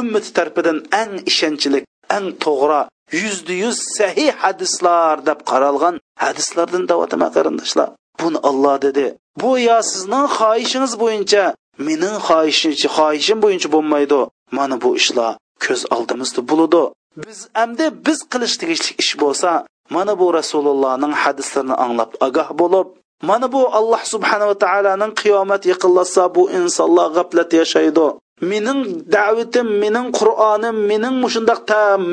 ummati 0.00 0.28
e, 0.32 0.34
tarafidan 0.36 0.78
eng 1.02 1.14
ishonchlik 1.30 1.84
eng 2.16 2.26
to'g'ri 2.44 2.82
yuzda 3.22 3.54
yuz 3.64 3.78
sahiy 3.96 4.30
hadislar 4.42 5.16
deb 5.28 5.38
qaralgan 5.50 5.94
hadislardan 6.24 6.84
davatama 6.90 7.28
qarindoshlar. 7.36 7.88
Buni 8.20 8.38
olloh 8.48 8.76
dedi 8.86 9.06
bu 9.42 9.50
yo 9.68 9.78
sizning 9.92 10.26
xohishingiz 10.38 10.94
bo'yicha 11.02 11.44
mening 11.86 12.16
xohishim 12.28 12.72
xohishim 12.96 13.38
bo'yicha 13.44 13.68
bo'lmaydi. 13.74 14.20
Mana 14.56 14.76
bu 14.84 14.90
ishlar 15.00 15.32
ko'z 15.64 15.80
oldimizda 15.96 16.40
bo'ladi. 16.50 16.82
Biz 17.26 17.40
endi 17.62 17.84
biz 18.06 18.18
qilish 18.32 18.56
tegishli 18.60 18.92
ish 19.02 19.12
bo'lsa 19.22 19.50
mana 19.94 20.12
bu 20.20 20.26
rasulullohning 20.38 21.14
hadislarini 21.22 21.76
anglab 21.84 22.10
ogoh 22.26 22.48
bo'lib 22.60 22.86
mana 23.28 23.46
bu 23.54 23.62
alloh 23.78 24.02
subhanava 24.12 24.54
taoloning 24.64 25.12
qiyomat 25.22 25.62
yaqinlashsa 25.72 26.22
bu 26.36 26.42
insonlar 26.58 27.08
g'aflat 27.16 27.50
yashaydi. 27.60 28.06
Mening 28.40 28.80
da'vatim 29.16 29.68
mening 29.82 30.08
qur'onim 30.18 30.76
mening 30.90 31.14
mushundoq 31.24 31.60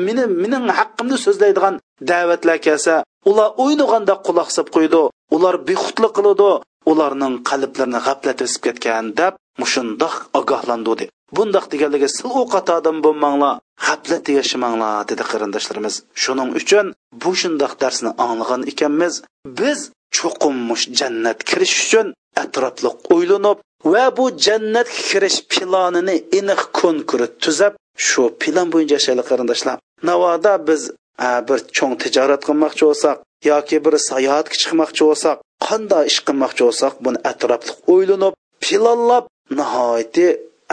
meni 0.06 0.24
mening 0.42 0.64
haqqimni 0.78 1.16
so'zlaydigan 1.24 1.74
da'vatlar 2.10 2.58
kelsa 2.66 2.94
ular 3.30 3.48
o'ynaganda 3.64 4.14
quloq 4.26 4.48
solib 4.54 4.70
qo'ydi 4.76 5.02
ular 5.36 5.54
bexudlik 5.68 6.12
qiladi 6.18 6.50
ularning 6.90 7.34
qalblarini 7.48 8.00
g'aflat 8.06 8.38
esib 8.46 8.60
ketgan 8.66 9.04
deb 9.20 9.32
mushundoq 9.62 10.14
ogohlandi 10.38 11.04
bundoq 11.36 11.64
deganligi 11.72 12.08
sil 12.16 12.26
u 12.40 12.42
odam 12.78 12.96
bo'lmanglar 13.04 13.54
g'aflatda 13.86 14.32
yashamanglar 14.40 14.94
dedi 15.10 15.24
qarindoshlarimiz. 15.30 15.94
Shuning 16.22 16.50
uchun 16.60 16.86
bu 17.22 17.30
shundoq 17.40 17.72
darsni 17.82 18.10
anglagan 18.24 18.62
ekanmiz. 18.72 19.14
Biz 19.58 19.78
cho'qim 20.16 20.56
jannat 20.98 21.38
kirish 21.48 21.76
uchun 21.84 22.06
atrofliq 22.42 22.96
o'ylanib 23.14 23.58
va 23.84 24.16
bu 24.16 24.24
jannatga 24.46 25.02
kirish 25.08 25.38
planini 25.52 26.16
aniq 26.38 26.60
konkret 26.80 27.32
tuzab 27.44 27.72
shu 28.06 28.22
plan 28.40 28.68
bo'yicha 28.72 28.94
yashaylik 28.98 29.26
qarindoshlar 29.30 29.76
navoda 30.08 30.52
biz 30.68 30.82
e, 31.26 31.28
bir 31.48 31.58
cho'ng 31.76 31.94
tijorat 32.02 32.42
qilmoqchi 32.48 32.84
bo'lsak 32.88 33.16
yoki 33.50 33.76
bir 33.84 33.94
sayohatga 34.10 34.56
chiqmoqchi 34.62 35.02
bo'lsak 35.08 35.36
qanday 35.66 36.04
ish 36.10 36.20
qilmoqchi 36.26 36.62
bo'lsak 36.68 36.94
buni 37.04 37.18
atrofli 37.30 37.72
o'ylanib 37.94 38.34
planlab 38.64 39.24
nihoyatda 39.58 40.26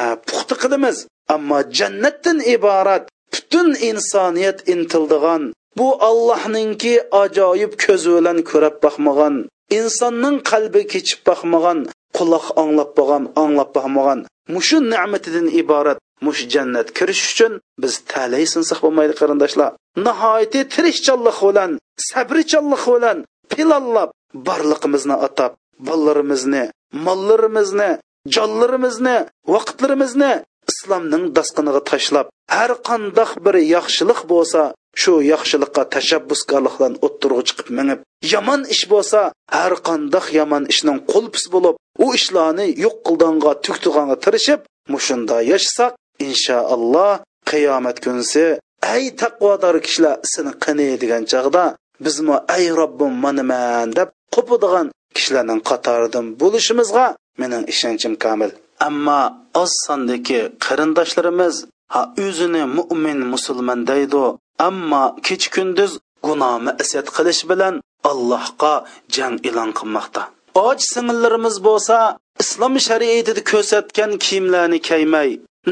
e, 0.04 0.06
puxta 0.28 0.56
qilamiz. 0.64 0.98
Ammo 1.36 1.60
jannatdan 1.80 2.40
iborat 2.56 3.04
butun 3.34 3.68
insoniyat 3.90 4.58
intildigan 4.74 5.44
bu 5.78 5.88
allohningki 6.10 6.94
ajoyib 7.24 7.74
ko'zi 7.84 8.10
bilan 8.18 8.38
ko'rib 8.50 8.76
boqmagan 8.86 9.36
insonning 9.78 10.38
qalbi 10.52 10.82
kechib 10.94 11.20
boqmagan 11.30 11.80
quloq 12.16 12.46
anglab 12.62 12.90
bo'lgan 12.98 13.24
anglab 13.44 13.70
bo'lmagan 13.78 14.20
mushu 14.54 14.78
ne'matidan 14.94 15.48
iborat 15.62 16.00
mush 16.26 16.42
jannat 16.54 16.88
kirish 16.98 17.24
uchun 17.32 17.54
biz 17.82 17.94
talay 18.12 18.46
sinsiq 18.54 18.80
bo'lmaydi 18.86 19.14
qarindoshlar. 19.22 19.72
Nihoyatda 20.08 20.62
tirishchanlik 20.74 21.38
bilan 21.48 21.72
sabrichanlik 22.10 22.84
bilan 22.94 23.18
pilallab 23.52 24.10
borliqimizni 24.48 25.16
atab 25.28 25.52
bolalarimizni 25.88 26.64
mollarimizni 27.06 27.90
jonlarimizni 28.36 29.18
vaqtlarimizni 29.54 30.34
islomning 30.72 31.24
dasqiniga 31.38 31.82
tashlab 31.92 32.28
har 32.58 32.72
qandoq 32.90 33.32
bir 33.46 33.56
yaxshilik 33.76 34.20
bo'lsa 34.32 34.62
shu 35.02 35.14
yaxshilikqa 35.34 35.84
tashabbuskorlikdan 35.96 36.94
o'ttirg'i 37.06 37.44
chiqib 37.48 37.68
minib 37.78 38.00
yomon 38.34 38.62
ish 38.74 38.84
bo'lsa 38.94 39.20
har 39.58 39.74
qandoq 39.88 40.26
yomon 40.40 40.64
ishning 40.74 41.00
qulpisi 41.12 41.48
bo'lib 41.56 41.76
u 42.06 42.08
ishlarni 42.20 42.68
yo'q 42.84 42.96
qildonga 43.08 43.52
tuktiganga 43.66 44.16
tirishib 44.24 44.60
mushunda 44.94 45.38
yashasak 45.52 45.92
inshaalloh 46.28 47.14
qiyomat 47.52 47.98
kunisi 48.06 48.46
ay 48.94 49.04
taqvodor 49.22 49.76
kishilar 49.86 50.16
seni 50.34 50.52
qani 50.64 50.88
degan 51.02 51.24
chog'da 51.32 51.66
bizmi 52.06 52.36
ay 52.56 52.66
robbim 52.80 53.14
manaman 53.26 53.88
deb 53.98 54.10
qo'padigan 54.36 54.88
kishilarning 55.16 55.62
qatoridan 55.70 56.26
bo'lishimizga 56.42 57.06
mening 57.42 57.64
ishonchim 57.74 58.14
komil 58.24 58.52
ammo 58.88 59.22
oz 59.62 59.72
sondagi 59.86 60.40
qarindoshlarimiz 60.66 61.56
ha 61.94 62.02
o'zini 62.26 62.64
mo'min 62.78 63.20
musulmon 63.34 63.80
deydi. 63.92 64.24
Ammo 64.68 65.04
kech 65.28 65.46
kunduz 65.56 65.92
gunoh 66.26 66.56
masiyat 66.68 67.08
qilish 67.16 67.42
bilan 67.50 67.76
allohga 68.10 68.74
jang 69.16 69.36
e'lon 69.48 69.72
qilmoqda. 69.80 70.22
Och 70.66 70.80
singillarimiz 70.94 71.56
bo'lsa 71.68 71.98
islom 72.44 72.74
shariatida 72.88 73.42
ko'rsatgan 73.52 74.12
kiyimlarni 74.26 74.80
kiymay 74.90 75.30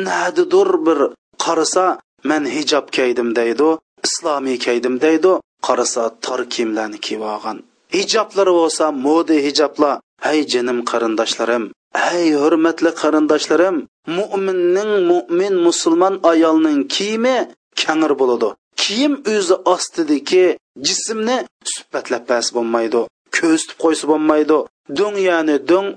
nadidur 0.08 0.70
bir 0.86 1.00
qarasa 1.44 1.86
man 2.30 2.44
hijob 2.56 2.86
kiydim 2.96 3.30
deydi 3.40 3.70
islomiy 4.08 4.58
kiydim 4.66 4.96
deydi 5.06 5.32
qarasa 5.68 6.04
tor 6.26 6.42
kiyimlarni 6.54 7.00
kiyib 7.06 7.24
olgan. 7.34 7.58
Hijoblari 7.98 8.54
bo'lsa 8.60 8.86
moda 9.06 9.38
hijoblar. 9.48 9.96
Hay 10.26 10.40
jinim 10.52 10.80
qarindoshlarim 10.92 11.64
hay 11.94 12.34
hurmatli 12.42 12.92
qarindoshlarim 13.02 13.76
mo'minning 14.18 14.92
mo'min 15.12 15.54
musulmon 15.68 16.16
ayolning 16.32 16.80
kiyimi 16.94 17.38
kangir 17.82 18.14
bo'ladi. 18.22 18.50
Kiyim 18.82 19.14
o'zi 19.34 19.56
ostidagi 19.74 20.46
jismni 20.88 21.38
suhbatlab 21.74 22.24
pas 22.30 22.46
bo'lmaydi 22.56 23.02
ko'zitib 23.38 23.78
qo'ysa 23.84 24.06
bo'lmaydi. 24.12 24.58
Do'ng 25.00 25.18
yani 25.30 25.56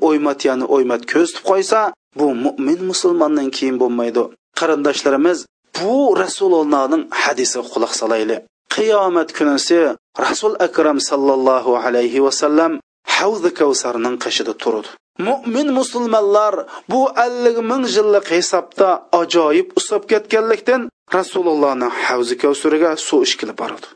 o'ymatyani 0.09 0.65
o'ymat 0.75 1.03
ko'zitib 1.13 1.45
qo'ysa 1.51 1.81
bu 2.19 2.27
mo'min 2.45 2.81
musulmonning 2.91 3.51
kiyim 3.57 3.77
bo'lmaydi. 3.83 4.23
Qarindoshlarimiz 4.59 5.39
bu 5.77 5.95
rasulullohning 6.23 7.03
hadisiga 7.23 7.65
quloq 7.73 7.93
solaylik. 8.01 8.41
Qiyomat 8.75 9.29
kunisi 9.39 9.81
rasul 10.27 10.55
akram 10.67 10.99
sallallohu 11.11 11.73
alayhi 11.85 12.25
vasallam 12.27 12.73
havzi 13.17 13.51
kavsarning 13.59 14.17
qishida 14.25 14.55
turdi. 14.63 14.89
Mo'min 15.27 15.69
musulmonlar 15.79 16.55
bu 16.93 17.01
ellik 17.25 17.57
ming 17.71 17.85
yillik 17.97 18.27
hisobda 18.37 18.89
ajoyib 19.21 19.69
usab 19.79 20.03
ketganlikdan 20.11 20.83
rasulullohni 21.17 21.89
havzi 22.05 22.35
kavsuriga 22.43 22.91
suv 23.09 23.21
ishkilib 23.29 23.59
boradi. 23.63 23.87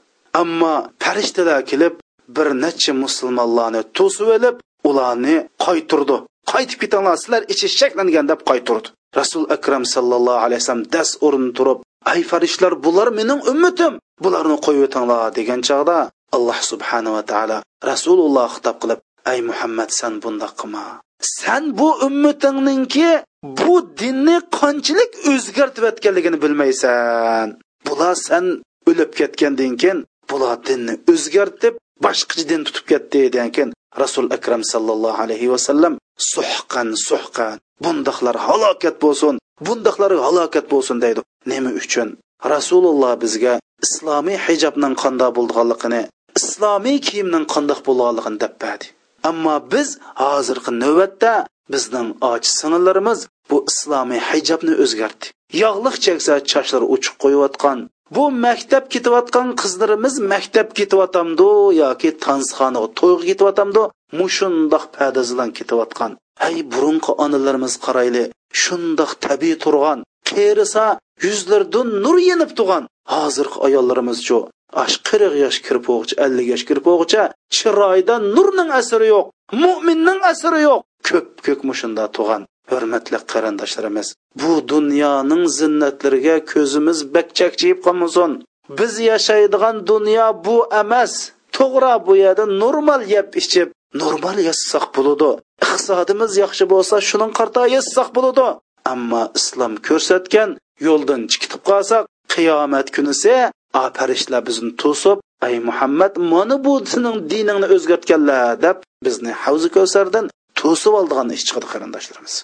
Ammo 0.43 0.75
farishtalar 1.05 1.61
kelib 1.71 1.95
bir 2.37 2.49
necha 2.65 2.93
musulmonlarni 3.05 3.83
to'sib 3.99 4.29
olib 4.37 4.57
ularni 4.91 5.37
qaytirdi 5.67 6.17
qaytib 6.53 6.79
ketinglar 6.83 7.17
sizlar 7.23 7.43
ichi 7.53 7.69
shaklangan 7.79 8.27
deb 8.33 8.41
qaytirdi 8.51 8.89
rasul 9.21 9.45
akram 9.57 9.85
sallallohu 9.95 10.45
alayhi 10.47 10.61
vasallam 10.63 10.85
das 10.95 11.11
o'rin 11.27 11.47
turib 11.59 11.79
ay 12.13 12.21
farishtalar 12.31 12.75
bular 12.85 13.09
mening 13.19 13.41
ummatim 13.53 13.93
bularni 14.25 14.57
qo'yib 14.67 14.83
o'tinglar 14.89 15.23
degan 15.39 15.61
chog'da 15.69 15.99
alloh 16.37 16.59
subhanava 16.71 17.23
taolo 17.33 17.59
rasululloh 17.91 18.49
xitob 18.55 18.77
qilib 18.83 19.01
ay 19.31 19.39
muhammad 19.49 19.91
san 19.99 20.15
bundoq 20.23 20.53
qilma 20.61 20.85
san 21.21 21.79
bu 21.79 21.89
ummatingninki 22.07 23.11
bu 23.43 23.75
dinni 24.01 24.37
qanchalik 24.59 25.11
o'zgartib 25.33 25.85
o'tganligini 25.91 26.39
bilmaysan. 26.43 27.47
Bular 27.87 28.15
san 28.27 28.45
o'lib 28.91 29.11
ketgandan 29.19 29.75
keyin 29.81 29.99
bular 30.31 30.57
dinni 30.69 30.95
o'zgartib 31.13 31.75
boshqacha 32.05 32.45
din 32.51 32.63
tutib 32.67 32.85
ketdi 32.91 33.19
degan 33.35 33.51
keyin 33.57 33.71
rasul 34.03 34.27
akram 34.37 34.63
sallallohu 34.73 35.19
alayhi 35.25 35.49
vasallam 35.55 35.95
suhqan 36.33 36.89
suhqan 37.09 37.57
bundoqlar 37.85 38.37
halokat 38.47 38.97
bo'lsin 39.05 39.35
bundoqlar 39.67 40.13
halokat 40.27 40.67
bo'lsin 40.73 40.97
deydi. 41.05 41.21
Nima 41.53 41.71
uchun? 41.81 42.09
Rasululloh 42.55 43.13
bizga 43.25 43.55
islomiy 43.87 44.39
hijobning 44.47 44.95
qandoq 45.03 45.31
bo'lganligini 45.39 46.03
islomiy 46.41 46.99
kiyimning 47.07 47.45
qandoq 47.55 47.81
bo'lganligini 47.87 48.39
deb 48.45 48.55
berdi. 48.63 48.87
Ammo 49.31 49.57
biz 49.73 49.89
hozirgi 50.23 50.73
navbatda 50.83 51.35
bizning 51.73 52.09
och 52.31 52.45
singillarimiz 52.59 53.21
bu 53.51 53.57
islomiy 53.71 54.21
hijobni 54.31 54.75
o'zgartdi 54.85 55.27
yog'liq 55.63 55.97
cheksa 56.05 56.35
chochlari 56.51 56.87
uchiq 56.95 57.15
qo'yayotgan 57.23 57.79
bu 58.17 58.25
maktab 58.45 58.85
ketayotgan 58.93 59.49
qizlarimiz 59.61 60.15
maktab 60.33 60.69
ketayotamdu 60.79 61.49
yoki 61.83 62.11
tanzixonaga 62.25 62.89
to'yga 62.99 63.25
ketayotamdu 63.31 63.83
mushundoq 64.19 64.85
padazilan 64.97 65.51
ketayotgan. 65.59 66.13
Hay 66.43 66.57
burunqi 66.73 67.13
onalarimiz 67.25 67.75
qarayli 67.85 68.25
shundoq 68.63 69.11
tabiiy 69.25 69.57
turgan 69.65 69.99
qerisa 70.31 70.87
yuzlardan 71.25 71.89
nur 72.05 72.17
yenib 72.29 72.51
turgan 72.59 72.85
hozirgi 73.15 73.59
ayollarimizchu 73.67 74.39
ash 74.83 74.97
qirq 75.09 75.35
yosh 75.45 75.59
kirib 75.67 75.85
o'g'icha 75.95 76.17
ellik 76.27 76.47
yosh 76.53 76.65
kirib 76.69 76.87
o'g'icha 76.93 77.25
chiroyda 77.57 78.15
nurning 78.35 78.71
asiri 78.81 79.09
yo'q 79.15 79.27
mo'minning 79.63 80.21
asiri 80.33 80.61
yo'q. 80.69 80.81
Ko'p 81.09 81.29
ko'k 81.47 81.61
mushunda 81.69 82.05
tug'an 82.17 82.43
hurmatli 82.71 83.19
qarindoshlarimiz 83.33 84.09
bu 84.41 84.53
dunyoning 84.73 85.45
zinnatlariga 85.59 86.37
ko'zimiz 86.53 86.99
bakchakchiyib 87.15 87.79
qolmasin. 87.87 88.33
Biz 88.79 88.93
yashaydigan 89.11 89.77
dunyo 89.91 90.27
bu 90.47 90.57
emas 90.83 91.13
to'g'ri 91.57 91.95
bu 92.07 92.13
yerda 92.25 92.45
normal 92.63 93.01
yeb 93.15 93.29
ichib 93.43 93.69
normal 94.03 94.37
yassak 94.49 94.87
bo'ladi. 94.97 95.31
Iqtisodimiz 95.65 96.33
yaxshi 96.45 96.65
bo'lsa 96.73 96.97
shuning 97.09 97.33
qarta 97.39 97.63
yassak 97.77 98.09
bo'ladi. 98.17 98.47
Ammo 98.93 99.23
islom 99.39 99.73
ko'rsatgan 99.87 100.51
yo'ldan 100.87 101.23
chiqib 101.33 101.63
qolsak 101.71 102.05
qiyomat 102.33 102.87
kunisi 102.97 103.35
a 103.81 103.83
farishtalar 103.97 104.43
bizni 104.49 104.71
to'sib 104.83 105.19
ay 105.47 105.55
muhammad 105.69 106.13
mana 106.33 106.57
bu 106.65 106.73
sening 106.93 107.17
diningni 107.33 107.67
o'zgartganlar 107.75 108.45
deb 108.65 108.77
bizni 109.07 109.33
havzi 109.43 109.69
kavsardan 109.77 110.27
to'sib 110.61 110.93
oldigan 111.01 111.29
ish 111.37 111.45
chiqadi 111.49 111.67
qarindoshlarimiz. 111.73 112.35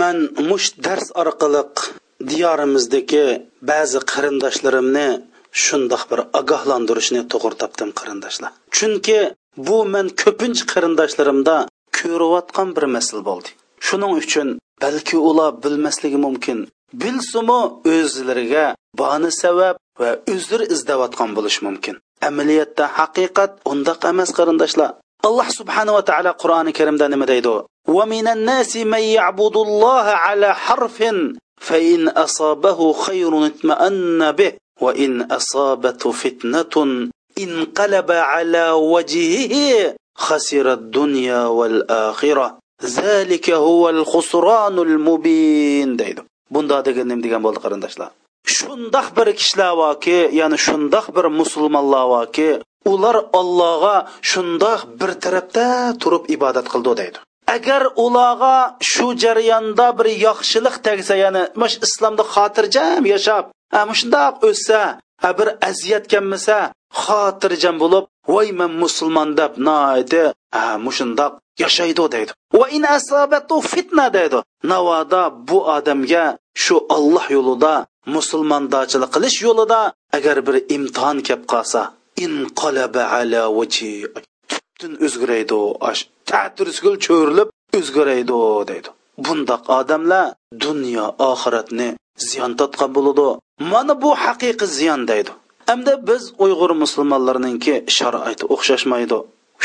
Man 0.00 0.16
mush 0.48 0.68
dars 0.86 1.06
orqali 1.22 1.62
diyorimizdagi 2.30 3.26
ba'zi 3.70 3.98
qarindoshlarimni 4.12 5.08
shundoq 5.64 6.02
bir 6.10 6.20
ogohlantirishni 6.40 7.22
to'g'ri 7.32 7.56
topdim 7.62 7.90
qarindoshlar. 8.00 8.52
Chunki 8.76 9.18
bu 9.68 9.78
men 9.94 10.06
ko'pincha 10.22 10.64
qarindoshlarimda 10.72 11.56
ko'rayotgan 11.98 12.68
bir 12.76 12.84
masala 12.96 13.22
bo'ldi. 13.30 13.50
Shuning 13.86 14.12
uchun 14.22 14.48
balki 14.82 15.16
ular 15.28 15.50
bilmasligi 15.64 16.18
mumkin 16.26 16.58
bilsumu 17.02 17.60
o'zlariga 17.96 18.66
bani 19.00 19.30
sabab 19.42 19.76
va 20.00 20.10
uzr 20.34 20.60
izlayotgan 20.74 21.30
bo'lishi 21.36 21.60
mumkin 21.68 21.94
amaliyotda 22.28 22.84
haqiqat 22.98 23.50
undaq 23.72 24.00
emas 24.12 24.30
qarindoshlar 24.38 24.90
alloh 25.28 25.48
subhanava 25.58 26.00
taolo 26.08 26.32
qur'oni 26.42 26.72
karimda 26.78 27.06
nima 27.14 27.26
deydi 27.32 27.56
ومن 27.88 28.26
الناس 28.28 28.76
من 28.76 28.98
يعبد 28.98 29.56
الله 29.56 30.04
على 30.26 30.54
حرف 30.54 30.98
فإن 31.60 32.08
أصابه 32.08 32.92
خير 32.92 33.46
اطمأن 33.46 34.32
به 34.32 34.52
وإن 34.80 35.22
أصابته 35.22 36.10
فتنة 36.10 36.74
انقلب 37.38 38.10
على 38.10 38.70
وجهه 38.70 39.94
خسر 40.16 40.72
الدنيا 40.72 41.46
والآخرة 41.46 42.58
ذلك 42.84 43.50
هو 43.50 43.90
الخسران 43.90 44.78
المبين 44.78 45.96
deydi 45.96 46.22
bunda 46.54 46.76
degan 46.88 47.06
nima 47.10 47.22
degan 47.26 47.40
bo'ldi 47.46 47.60
qarindoshlar. 47.64 48.10
Shundoq 48.56 49.06
bir 49.16 49.28
kishilar 49.38 49.72
borki 49.82 50.18
ya'ni 50.40 50.58
shundoq 50.66 51.06
bir 51.16 51.26
musulmonlar 51.40 52.04
borki 52.14 52.48
ular 52.92 53.16
ollohga 53.38 53.96
shundoq 54.30 54.80
bir 55.00 55.10
tarafda 55.24 55.66
turib 56.02 56.24
ibodat 56.36 56.66
qildi 56.72 56.92
deydi. 57.00 57.18
Agar 57.56 57.82
ularga 58.04 58.56
shu 58.92 59.06
jarayonda 59.22 59.86
bir 59.98 60.08
yaxshilik 60.26 60.76
tegsa 60.86 61.14
ya'ni 61.24 61.42
mash 61.60 61.76
islomda 61.86 62.24
xotirjam 62.34 63.02
yashab 63.14 63.44
shundoq 63.98 64.34
o'ssa 64.48 64.80
bir 65.38 65.48
aziyat 65.68 66.04
kelmasa 66.12 66.58
xotirjam 67.02 67.76
bo'lib 67.82 68.04
voy 68.32 68.48
man 68.58 68.72
musulmon 68.82 69.28
deb 69.40 69.52
noidi 69.68 70.24
mushundoq 70.86 71.32
yashaydi 71.62 72.04
deydi. 72.14 72.32
Va 72.58 72.66
in 72.76 72.84
asabatu 72.96 73.56
fitna 73.72 74.06
deydi. 74.16 74.38
Navoda 74.70 75.22
bu 75.48 75.58
odamga 75.76 76.24
shu 76.64 76.76
olloh 76.96 77.26
yo'lida 77.36 77.74
musulmondochilik 78.14 79.10
qilish 79.14 79.38
yo'lida 79.46 79.80
agar 80.16 80.36
bir 80.46 80.56
imtihon 80.76 81.18
kelib 81.26 81.44
qolsa 81.52 81.80
inqalaba 82.24 83.04
ala 83.18 83.42
vaji 83.58 83.92
tubdan 84.50 84.92
o'zgaraydi 85.06 85.60
ta'tirsigul 86.30 86.96
cho'rilib 87.06 87.48
o'zgaraydi 87.78 88.38
deydi. 88.70 88.88
Bundoq 89.24 89.62
odamlar 89.78 90.26
dunyo 90.64 91.06
oxiratni 91.30 91.88
ziyon 92.28 92.52
tortgan 92.58 92.90
bo'ladi. 92.96 93.28
Mana 93.72 93.94
bu 94.02 94.10
haqiqiy 94.24 94.68
ziyon 94.78 95.02
deydi. 95.10 95.32
Hamda 95.68 95.92
biz 96.08 96.22
uyg'ur 96.44 96.70
musulmonlarninki 96.82 97.74
sharoiti 97.96 98.44
o'xshashmaydi. 98.54 99.18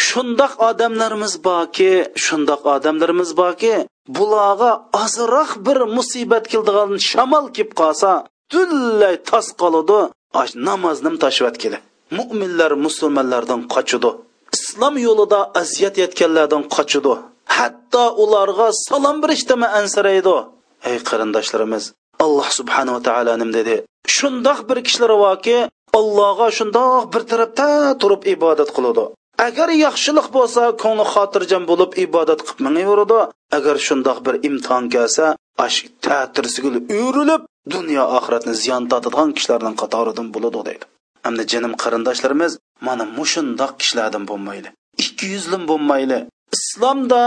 Shundoq 0.07 0.53
odamlarimiz 0.69 1.33
borki 1.47 1.91
shundoq 2.25 2.61
odamlarimiz 2.75 3.31
borki 3.41 3.73
bularga 4.17 4.71
ozroq 5.03 5.51
bir 5.65 5.77
musibat 5.97 6.45
keldigan 6.51 6.91
shamol 7.09 7.45
kelib 7.55 7.71
qolsa 7.81 8.11
butunlay 8.51 9.15
tos 9.29 9.47
qoladi. 9.61 9.99
Namozni 10.69 11.11
tashvatkili 11.23 11.77
mo'minlar 12.17 12.71
musulmonlardan 12.85 13.61
qochidi 13.73 14.11
islom 14.55 14.95
yo'lida 15.07 15.39
aziyat 15.61 15.95
yetganlardan 16.03 16.63
qochidi 16.75 17.13
hatto 17.57 18.03
ularga 18.23 18.67
salom 18.87 19.17
berishdimi 19.23 19.67
ansiraydi 19.79 20.35
ey 20.89 20.97
qarindoshlarimiz 21.09 21.83
alloh 22.23 22.47
subhanava 22.59 22.99
taolo 23.07 23.33
nim 23.41 23.49
dedi. 23.57 23.75
Shundoq 24.15 24.59
bir 24.69 24.77
kishilar 24.85 25.11
borki 25.25 25.57
allohga 25.99 26.47
shundoq 26.57 27.03
bir 27.13 27.21
tarafda 27.31 27.67
turib 28.01 28.21
ibodat 28.33 28.69
qiladi 28.77 29.03
agar 29.47 29.69
yaxshilik 29.85 30.27
bo'lsa 30.37 30.63
ko'ngli 30.83 31.05
xotirjam 31.13 31.63
bo'lib 31.71 31.91
ibodat 32.05 32.39
qilib 32.47 32.59
mingaveradi. 32.67 33.19
Agar 33.57 33.75
shundoq 33.87 34.17
bir 34.25 34.35
imtihon 34.47 34.85
kelsa 34.95 35.25
ash 35.65 35.77
ta'tirsigil 36.05 36.75
uyrilib 36.97 37.41
dunyo 37.75 38.03
oxiratni 38.17 38.53
ziyon 38.63 38.83
tortadigan 38.91 39.29
kishilarning 39.37 39.75
qatoridan 39.81 40.27
bo'ladi 40.35 40.59
deydi. 40.67 40.85
Hamda 41.25 41.43
jinim 41.51 41.73
qarindoshlarimiz 41.83 42.51
mana 42.87 43.03
mushundoq 43.17 43.71
kishilardan 43.81 44.23
bo'lmayli 44.31 44.69
ikki 45.03 45.25
yuzlim 45.33 45.63
bo'lmayli 45.71 46.19
islomda 46.57 47.23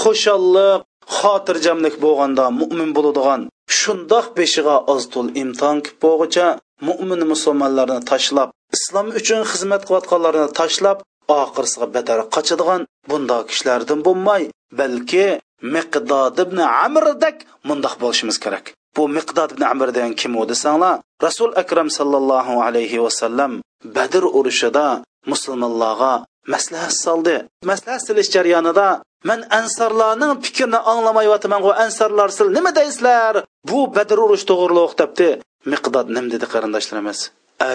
xo'shallik 0.00 0.80
xotirjamlik 1.18 1.94
bo'lganda 2.04 2.44
mo'min 2.60 2.90
bo'ladigan 2.96 3.40
shundoq 3.80 4.26
beshig'a 4.38 4.76
oztul 4.94 5.26
imtihon 5.42 5.78
kelib 5.84 5.98
bo'lg'icha 6.04 6.46
mo'min 6.88 7.20
musulmonlarni 7.32 8.00
tashlab 8.10 8.48
islom 8.76 9.06
uchun 9.20 9.40
xizmat 9.50 9.82
qilayotganlarni 9.88 10.46
tashlab 10.60 10.98
oxirisiga 11.40 11.86
badar 11.96 12.20
qochadigan 12.34 12.82
bundoq 13.10 13.44
kishilardan 13.50 14.00
bo'lmay 14.06 14.42
balki 14.80 15.26
miqdod 15.74 16.36
ibn 16.44 16.58
amrdak 16.84 17.36
mundoq 17.68 17.94
bo'lishimiz 18.02 18.36
kerak. 18.44 18.64
Bu 18.96 19.02
miqdod 19.16 19.50
ibn 19.54 19.62
amr 19.72 19.88
degan 19.96 20.14
kim 20.20 20.32
u 20.40 20.42
desanglar 20.52 20.94
rasul 21.26 21.50
akram 21.62 21.88
sallallohu 21.98 22.54
alayhi 22.66 22.98
vasallam 23.04 23.52
badr 23.96 24.22
urushida 24.38 24.86
musulmonlarga 25.32 26.14
maslahat 26.52 26.94
soldi. 27.04 27.36
Maslahat 27.70 28.02
silish 28.06 28.30
jarayonida 28.34 28.88
man 29.28 29.40
ansarlarning 29.58 30.32
fikrini 30.44 30.78
anglamayyotiman 30.92 31.62
u 31.68 31.70
ansarlar 31.84 32.28
siz 32.38 32.48
nima 32.56 32.70
deysizlar? 32.78 33.34
Bu 33.68 33.78
badr 33.96 34.18
urush 34.24 34.44
to'g'riliq 34.50 34.92
debdi. 35.00 35.30
Miqdod 35.72 36.06
nim 36.16 36.26
dedi 36.34 36.46
qarindoshlarimiz? 36.52 37.18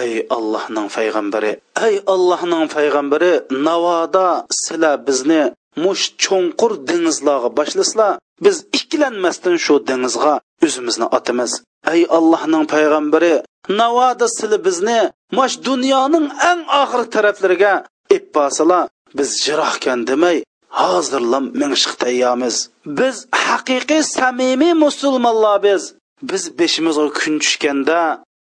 Ey 0.00 0.26
allohning 0.36 0.88
payg'ambari 0.96 1.52
ey 1.86 1.94
allohning 2.14 2.64
payg'ambari 2.76 3.32
navoda 3.66 4.28
sila 4.62 4.92
bizni 5.06 5.42
mush 5.84 6.04
cho'nqur 6.24 6.72
dengizlarga 6.88 7.50
boshlasizlar 7.58 8.12
biz 8.44 8.56
ikkilanmasdan 8.78 9.56
shu 9.64 9.74
dengizga 9.88 10.34
o'zimizni 10.64 11.06
otamiz. 11.16 11.52
Ey 11.94 12.02
allohning 12.16 12.64
payg'ambari 12.74 13.34
navoda 13.80 14.26
sila 14.38 14.58
bizni 14.66 15.00
mush 15.36 15.54
dunyoning 15.68 16.26
eng 16.50 16.60
oxirgi 16.82 17.10
taraflariga 17.14 17.74
ip 18.16 18.24
bossalar 18.36 18.88
biz 19.18 19.28
jirohkan 19.44 20.00
demay 20.10 20.36
hozirlam 20.80 21.44
mingishiq 21.60 21.94
tayyormiz. 22.02 22.56
Biz 22.98 23.16
haqiqiy 23.48 24.02
samimiy 24.16 24.74
musulmonlar 24.84 25.56
biz 25.66 25.82
biz 26.30 26.42
beshimizga 26.58 27.08
kun 27.18 27.34
tushganda 27.42 28.00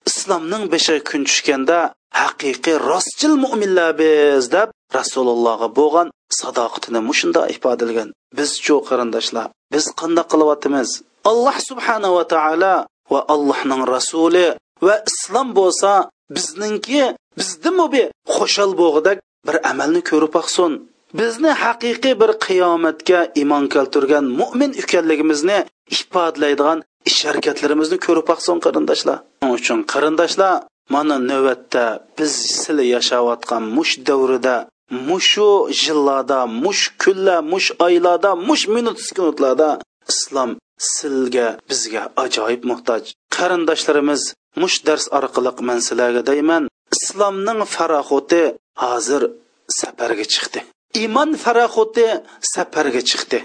islomning 0.09 0.63
beshiga 0.73 1.01
kun 1.09 1.21
tushganda 1.29 1.79
haqiqiy 2.21 2.77
rostchil 2.89 3.33
mo'minlar 3.43 3.91
biz 4.01 4.43
deb 4.55 4.69
rasulullohga 4.97 5.67
bo'lgan 5.79 6.07
sadoqatini 6.39 7.01
mushunda 7.09 7.41
ifodalagan 7.55 8.09
bizchu 8.37 8.75
qarindoshlar 8.89 9.47
biz 9.73 9.85
qanday 9.99 10.25
qilyapmiz? 10.31 10.89
Alloh 11.29 11.57
subhanava 11.69 12.23
taolo 12.33 12.75
va 13.11 13.19
allohning 13.33 13.81
rasuli 13.95 14.47
va 14.85 14.95
islom 15.09 15.47
bo'lsa 15.59 15.91
bizningki 16.35 17.03
bizdimi 17.39 17.85
bu 17.93 18.03
bo'g'idak 18.81 19.17
bir 19.47 19.55
amalni 19.71 20.01
ko'rib 20.09 20.31
baqsin. 20.37 20.71
Bizni 21.19 21.51
haqiqiy 21.63 22.15
bir 22.21 22.31
qiyomatga 22.45 23.19
iymon 23.39 23.65
keltirgan 23.73 24.25
mo'min 24.39 24.71
ekanligimizni 24.81 25.59
ifodalaydigan 25.95 26.79
ish 27.23 27.29
harakatlarimizni 27.31 27.97
ko'rib 28.05 28.25
baqsin 28.31 28.57
qarindoshlar. 28.65 29.17
Shuning 29.39 29.53
uchun 29.59 29.79
qarindoshlar 29.93 30.53
mana 30.93 31.17
navbatda 31.31 31.85
biz 32.17 32.31
sizlar 32.61 32.85
yashayotgan 32.95 33.63
mush 33.77 33.93
davrida 34.07 34.55
mushu 35.09 35.51
yillarda 35.83 36.39
mush 36.63 36.83
kunlar 37.01 37.39
mush 37.53 37.67
oylarda 37.85 38.31
mush 38.47 38.63
minut 38.75 38.97
sekundlarda 39.07 39.69
islom 40.11 40.49
sizga 40.95 41.47
bizga 41.69 42.03
ajoyib 42.23 42.63
muhtoj. 42.71 43.03
Qarindoshlarimiz 43.35 44.21
mush 44.61 44.77
dars 44.87 45.05
orqali 45.17 45.51
man 45.67 45.79
sizlarga 45.87 46.21
deyman 46.29 46.63
islomning 46.95 47.61
faroxoti 47.75 48.43
hozir 48.83 49.21
safarga 49.79 50.25
chiqdi. 50.33 50.59
Iymon 51.01 51.29
faroxoti 51.43 52.07
safarga 52.53 53.01
chiqdi. 53.09 53.39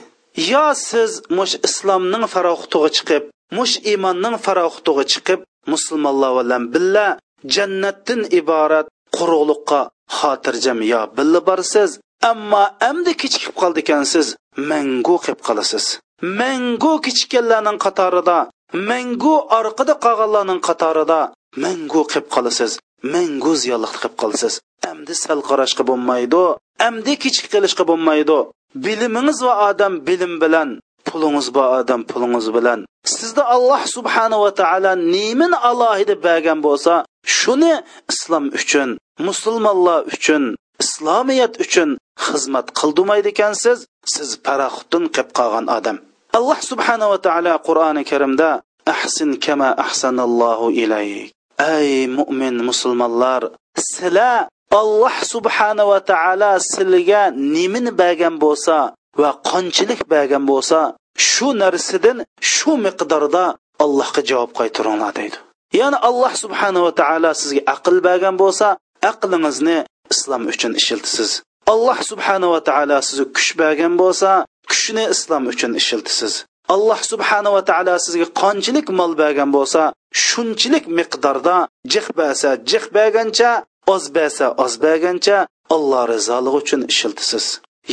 Yo 0.52 0.66
siz 0.88 1.10
mush 1.36 1.54
islomning 1.68 2.24
faroxotiga 2.34 2.90
chiqib 2.96 3.24
mush 3.56 3.74
iymonning 3.90 4.36
faroxotiga 4.44 5.04
chiqib 5.12 5.40
musulmonlar 5.72 6.32
bilan 6.38 6.62
billa 6.74 7.06
jannatdan 7.54 8.20
iborat 8.40 8.86
quruqliqqa 9.16 9.80
xotirjam 10.18 10.78
yo 10.92 11.02
billa 11.16 11.40
borsiz 11.48 11.90
ammo 12.30 12.62
amdi 12.88 13.12
kechikib 13.20 13.54
qoldi 13.60 13.80
ekansiz 13.84 14.26
mangu 14.70 15.16
qilib 15.22 15.40
qolasiz. 15.48 15.84
Mangu 16.40 16.92
kechikkanlarning 17.04 17.78
qatorida 17.84 18.38
mangu 18.90 19.34
orqada 19.58 19.94
qolganlarning 20.04 20.60
qatorida 20.68 21.20
mangu 21.62 22.02
qilib 22.10 22.26
qolasiz 22.34 22.72
mangu 23.14 23.52
ziyonliq 23.62 23.92
qilib 23.96 24.14
qolasiz. 24.20 24.54
Amdi 24.90 25.14
sal 25.24 25.40
qarashga 25.48 25.82
bo'lmaydi 25.90 26.42
amdi 26.88 27.12
kechik 27.22 27.46
qilishqa 27.52 27.84
bo'lmaydi. 27.90 28.38
Bilimingiz 28.84 29.38
va 29.46 29.54
odam 29.68 29.94
bilim 30.08 30.34
bilan 30.42 30.68
pulingiz 31.08 31.48
bor 31.56 31.66
odam 31.80 32.00
pulingiz 32.10 32.46
bilan. 32.56 32.80
Sizda 33.16 33.42
alloh 33.54 33.82
subhanava 33.96 34.50
taolo 34.60 34.92
nemin 35.14 35.52
alohida 35.70 36.14
bergan 36.26 36.58
bo'lsa 36.66 36.94
shuni 37.38 37.74
islom 38.12 38.44
uchun 38.60 38.88
musulmonlar 39.28 40.00
uchun 40.14 40.42
islomiyat 40.82 41.54
uchun 41.64 41.90
xizmat 42.26 42.66
qildirmaydi 42.78 43.28
ekansiz 43.34 43.78
siz 44.14 44.30
paraxutdan 44.46 45.04
qilib 45.14 45.30
qolgan 45.38 45.66
odam. 45.78 45.96
Alloh 46.38 46.58
subhanava 46.70 47.16
taolo 47.26 47.54
qur'oni 47.66 48.02
karimda 48.10 48.50
ahsin 48.94 49.30
kama 49.44 49.68
ahsanallohu 49.84 50.66
ilayk. 50.82 51.32
Ey 51.74 52.06
mo'min 52.18 52.54
musulmonlar 52.68 53.42
sizlar 53.88 54.48
alloh 54.80 55.16
subhanava 55.32 55.98
taolo 56.10 56.52
sizlarga 56.68 57.22
nimani 57.54 57.90
bergan 58.00 58.34
bo'lsa 58.44 58.76
va 59.22 59.30
qanchalik 59.50 60.00
bergan 60.12 60.44
bo'lsa 60.50 60.78
shu 61.30 61.48
narsadan 61.62 62.18
shu 62.52 62.72
miqdorda 62.86 63.44
allohga 63.84 64.22
javob 64.30 64.50
qaytaringlar 64.60 65.12
deydi. 65.18 65.36
Ya'ni 65.80 65.98
alloh 66.08 66.32
subhanava 66.44 66.90
taolo 67.00 67.30
sizga 67.40 67.62
aql 67.74 67.96
bergan 68.08 68.36
bo'lsa 68.42 68.66
aqlingizni 69.10 69.78
islom 70.12 70.42
uchun 70.52 70.72
ishiltisiz. 70.80 71.30
Alloh 71.72 71.98
subhanava 72.10 72.60
taolo 72.68 72.98
sizga 73.08 73.26
kuch 73.36 73.50
bergan 73.60 73.94
bo'lsa 74.02 74.30
kuchni 74.70 75.04
islom 75.14 75.44
uchun 75.52 75.72
ishiltisiz. 75.80 76.32
Alloh 76.74 77.00
subhanava 77.12 77.60
taolo 77.70 77.94
sizga 78.06 78.26
qanchalik 78.42 78.86
mol 78.98 79.12
bergan 79.22 79.50
bo'lsa 79.56 79.82
shunchalik 80.26 80.84
miqdorda 80.98 81.56
jiq 81.92 82.06
bersa 82.18 82.50
jiq 82.70 82.84
bergancha 82.96 83.50
oz 83.94 84.04
bersa 84.16 84.46
oz 84.64 84.72
bergancha 84.84 85.38
alloh 85.74 86.02
rizoligi 86.12 86.56
uchun 86.62 86.80
ishiltisiz. 86.92 87.46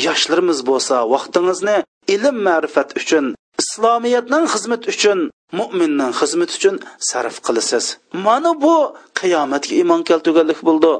Yoshlarimiz 0.05 0.59
bo'lsa 0.69 0.95
vaqtingizni 1.13 1.77
ilm 2.15 2.37
ma'rifat 2.47 2.89
uchun 3.01 3.25
islomiyatning 3.61 4.45
xizmat 4.53 4.83
uchun 4.93 5.19
mo'minning 5.59 6.13
xizmat 6.19 6.51
uchun 6.57 6.75
sarf 7.09 7.35
qilasiz. 7.45 7.85
Mana 8.25 8.51
bu 8.63 8.75
qiyomatga 9.19 9.73
iymon 9.81 10.01
keltirganlik 10.09 10.59
bo'ldi. 10.67 10.93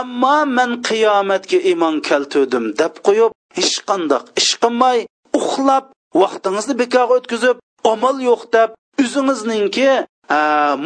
Ammo 0.00 0.38
men 0.56 0.70
qiyomatga 0.88 1.58
iymon 1.70 1.96
keltirdim 2.08 2.64
deb 2.80 2.94
qo'yib 3.06 3.32
hech 3.58 3.76
qandoq 3.88 4.24
ish 4.40 4.52
qilmay 4.62 4.98
uxlab 5.38 5.84
vaqtingizni 6.22 6.74
bekorga 6.82 7.14
o'tkazib 7.20 7.56
amal 7.92 8.16
yo'q 8.28 8.42
deb 8.56 8.70
o'zingizningki 9.02 9.90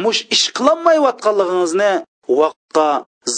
mush 0.03 0.21
ish 0.35 0.45
qilolmayotganligingizni 0.57 1.93
vaqtga 2.39 2.89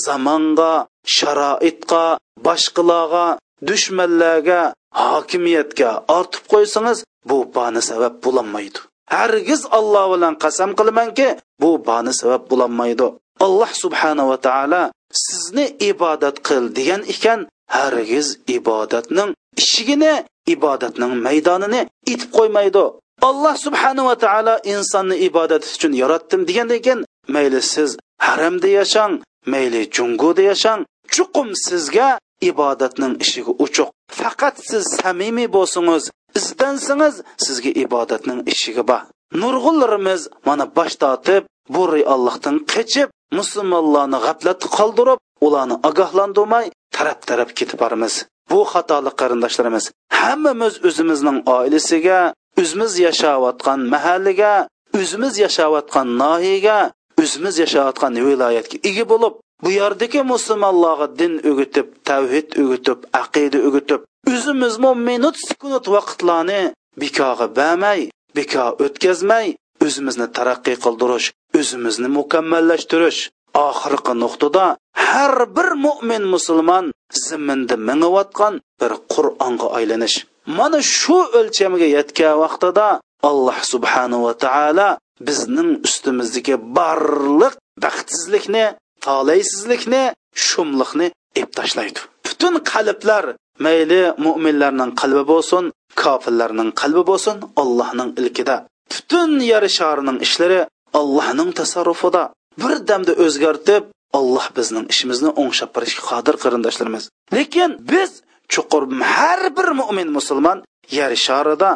zamonga 0.06 0.74
sharoitga 1.18 2.06
boshqalarga 2.46 3.26
dushmanlarga 3.68 4.62
hokimiyatga 5.04 5.90
ortib 6.18 6.44
qo'ysangiz 6.54 7.00
bu 7.30 7.38
bani 7.56 7.82
sabab 7.90 8.14
bo'lolmaydi 8.26 8.80
hargiz 9.16 9.62
alloh 9.78 10.06
bilan 10.14 10.34
qasam 10.44 10.72
qilamanki 10.80 11.28
bu 11.62 11.72
bani 11.90 12.14
sabab 12.22 12.44
bo'lolmaydi 12.52 13.08
alloh 13.46 13.72
subhanava 13.84 14.38
taolo 14.48 14.84
sizni 15.26 15.66
ibodat 15.92 16.36
qil 16.48 16.64
degan 16.78 17.02
ekan 17.14 17.40
hargiz 17.78 18.28
ibodatning 18.58 19.30
ishigini 19.62 20.14
ibodatning 20.54 21.14
maydonini 21.26 21.82
itib 22.14 22.30
qo'ymaydi. 22.38 22.84
Alloh 23.30 23.56
subhanava 23.66 24.16
taolo 24.24 24.56
insonni 24.74 25.16
ibodat 25.28 25.64
uchun 25.74 25.94
yaratdim 26.02 26.42
degandan 26.50 26.82
keyin 26.86 27.02
mayli 27.36 27.62
siz 27.74 27.90
haramda 28.28 28.70
yashang 28.80 29.14
mayli 29.54 29.82
junguda 29.96 30.42
yashang 30.52 30.82
chuqum 31.14 31.50
sizga 31.68 32.10
ibodatning 32.50 33.14
ishiga 33.26 33.52
uchuq 33.66 33.90
faqat 34.20 34.56
siz 34.70 34.84
samimiy 35.00 35.50
bo'lsangiz 35.56 36.04
izdansangiz 36.40 37.16
sizga 37.46 37.72
ibodatning 37.86 38.40
ishiga 38.54 38.84
bor 38.92 39.02
nurg'unlarimiz 39.42 40.22
mana 40.48 40.66
bosh 40.78 40.96
tortib 41.04 41.44
bu 41.76 41.84
allohdan 42.14 42.56
qochib 42.74 43.10
musulmonlarni 43.38 44.20
g'aflatda 44.26 44.68
qoldirib 44.78 45.20
ularni 45.46 45.76
ogohlantirmay 45.90 46.66
taraf 46.96 47.20
taraf 47.30 47.50
ketib 47.60 47.80
boramiz. 47.84 48.14
Bu 48.52 48.60
xatolik 48.72 49.16
qarindoshlarimiz 49.22 49.86
hammamiz 50.22 50.74
o'zimizning 50.88 51.38
oilasiga 51.58 52.20
o'zimiz 52.62 52.94
yashayotgan 53.08 53.80
mahallaga 53.94 54.54
o'zimiz 55.00 55.34
yashayotgan 55.46 56.08
nohiyaga 56.22 56.80
o'zimiz 57.22 57.56
yashayotgan 57.64 58.14
viloyatga 58.28 58.78
ega 58.90 59.06
bo'lib 59.12 59.34
bu 59.64 59.70
yerdagi 59.80 60.22
musulmonlarga 60.34 61.08
din 61.20 61.34
o'gitib 61.50 61.88
tavhid 62.10 62.48
o'gitib 62.62 63.00
aqida 63.22 63.60
o'gitib 63.68 64.02
o'zimizmi 64.34 64.92
minut 65.10 65.36
sekund 65.48 65.86
vaqtlarni 65.96 66.62
bekorga 67.02 67.48
bermay 67.60 68.00
bekor 68.38 68.72
o'tkazmay 68.86 69.48
o'zimizni 69.86 70.28
taraqqiy 70.38 70.78
qildirish 70.86 71.28
o'zimizni 71.60 72.10
mukammallashtirish 72.18 73.22
oxirgi 73.68 74.14
nuqtada 74.24 74.66
har 75.08 75.36
bir 75.56 75.70
mo'min 75.86 76.24
musulmon 76.34 76.86
zimminda 77.26 77.76
mingayotgan 77.90 78.54
bir 78.82 78.92
qur'onga 79.14 79.68
aylanish 79.78 80.18
mana 80.58 80.80
shu 80.98 81.18
o'lchamga 81.40 81.88
yetgan 81.98 82.36
vaqtida 82.44 82.88
alloh 83.30 83.58
subhanava 83.72 84.32
taolo 84.46 84.90
bizning 85.28 85.72
ustimizdagi 85.88 86.56
barliq 86.78 87.54
baxtsizlikni 87.84 88.66
talaysizlikni 89.06 90.04
shumliqni 90.48 91.08
ep 91.42 91.50
tashlaydi. 91.60 92.00
Butun 92.26 92.54
qalblar 92.72 93.24
mayli 93.66 94.02
mo'minlarning 94.26 94.92
qalbi 95.02 95.24
bo'lsin 95.32 95.64
kofirlarning 96.02 96.70
qalbi 96.82 97.04
bo'lsin 97.10 97.36
allohning 97.62 98.10
ilkida. 98.22 98.56
Butun 98.94 99.32
yer 99.52 99.64
sharining 99.78 100.18
ishlari 100.26 100.60
allohning 101.00 101.50
tasarrufida. 101.60 102.24
Bir 102.62 102.74
damda 102.90 103.14
o'zgartib 103.26 103.84
alloh 104.20 104.46
bizning 104.58 104.86
ishimizni 104.94 105.30
o'ngshab 105.42 105.70
berishga 105.76 106.04
qodir 106.12 106.36
qarindoshlarimiz. 106.44 107.04
Lekin 107.38 107.70
biz 107.92 108.12
chuqur 108.54 108.84
har 109.16 109.42
bir 109.58 109.68
mo'min 109.82 110.10
musulmon 110.18 110.58
yer 110.98 111.12
sharida 111.26 111.70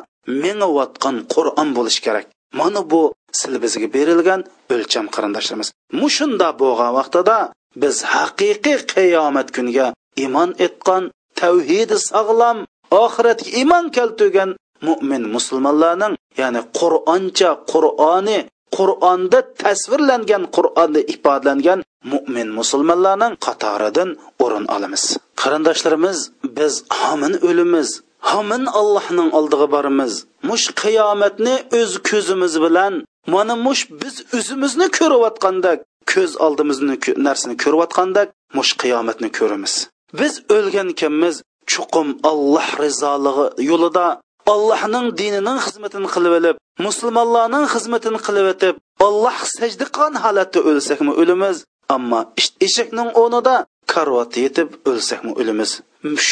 mengayotgan 0.43 1.15
qur'on 1.33 1.69
bo'lishi 1.77 2.01
kerak. 2.05 2.25
Mana 2.59 2.81
bu 2.91 3.01
sil 3.39 3.53
bizga 3.63 3.87
berilgan 3.95 4.41
o'lcham 4.73 5.05
qarindoshlarimiz 5.15 5.69
mushunda 6.01 6.47
bo'lgan 6.61 6.91
vaqtida 6.99 7.37
biz 7.81 7.95
haqiqiy 8.13 8.79
qiyomat 8.93 9.47
kuniga 9.55 9.87
iymon 10.23 10.49
etgan 10.65 11.03
tavhidi 11.39 11.97
sog'lom 12.11 12.57
oxiratga 13.03 13.49
iymon 13.59 13.85
keltirgan 13.97 14.49
mo'min 14.87 15.23
musulmonlarning 15.35 16.13
ya'ni 16.41 16.61
qur'oncha 16.79 17.49
qur'oni 17.71 18.39
qur'onda 18.77 19.39
tasvirlangan 19.63 20.43
qur'onda 20.55 21.01
ifodalangan 21.13 21.79
mo'min 22.11 22.47
musulmonlarning 22.59 23.33
qatoridan 23.45 24.09
o'rin 24.43 24.65
olamiz. 24.75 25.03
Qarindoshlarimiz 25.41 26.17
biz 26.57 26.73
homin 26.99 27.33
o'limiz 27.47 27.89
hamin 28.29 28.63
allohning 28.79 29.29
oldiga 29.37 29.67
boramiz. 29.75 30.13
Mush 30.49 30.67
qiyomatni 30.81 31.55
o'z 31.79 31.91
ko'zimiz 32.09 32.53
bilan 32.65 32.93
mana 33.33 33.55
mush 33.65 33.83
biz 34.01 34.15
o'zimizni 34.37 34.87
ko'rayotgandek 34.97 35.79
ko'z 36.11 36.31
oldimizni 36.45 36.95
narsani 37.27 37.55
ko'rayotgandek 37.63 38.27
mush 38.57 38.71
qiyomatni 38.81 39.29
ko'ramiz. 39.39 39.73
Biz 40.19 40.33
o'lgan 40.55 40.87
ekanmiz 40.95 41.35
chuqum 41.71 42.07
alloh 42.31 42.67
rizoligi 42.83 43.45
yo'lida 43.69 44.07
allohning 44.53 45.07
dinining 45.21 45.59
xizmatini 45.65 46.09
qilib 46.15 46.33
olib 46.39 46.55
musulmonlarning 46.85 47.65
xizmatini 47.73 48.19
qilib 48.27 48.47
o'tib 48.53 48.75
alloh 49.07 49.37
sajda 49.57 49.85
qilgan 49.95 50.15
holatda 50.23 50.59
o'lsakmi 50.69 51.13
o'limiz 51.21 51.57
ammo 51.95 52.19
eshakning 52.67 53.09
o'rnida 53.21 53.55
karvot 53.93 54.31
yetib 54.43 54.69
o'lsakmi 54.89 55.31
o'limiz? 55.41 55.71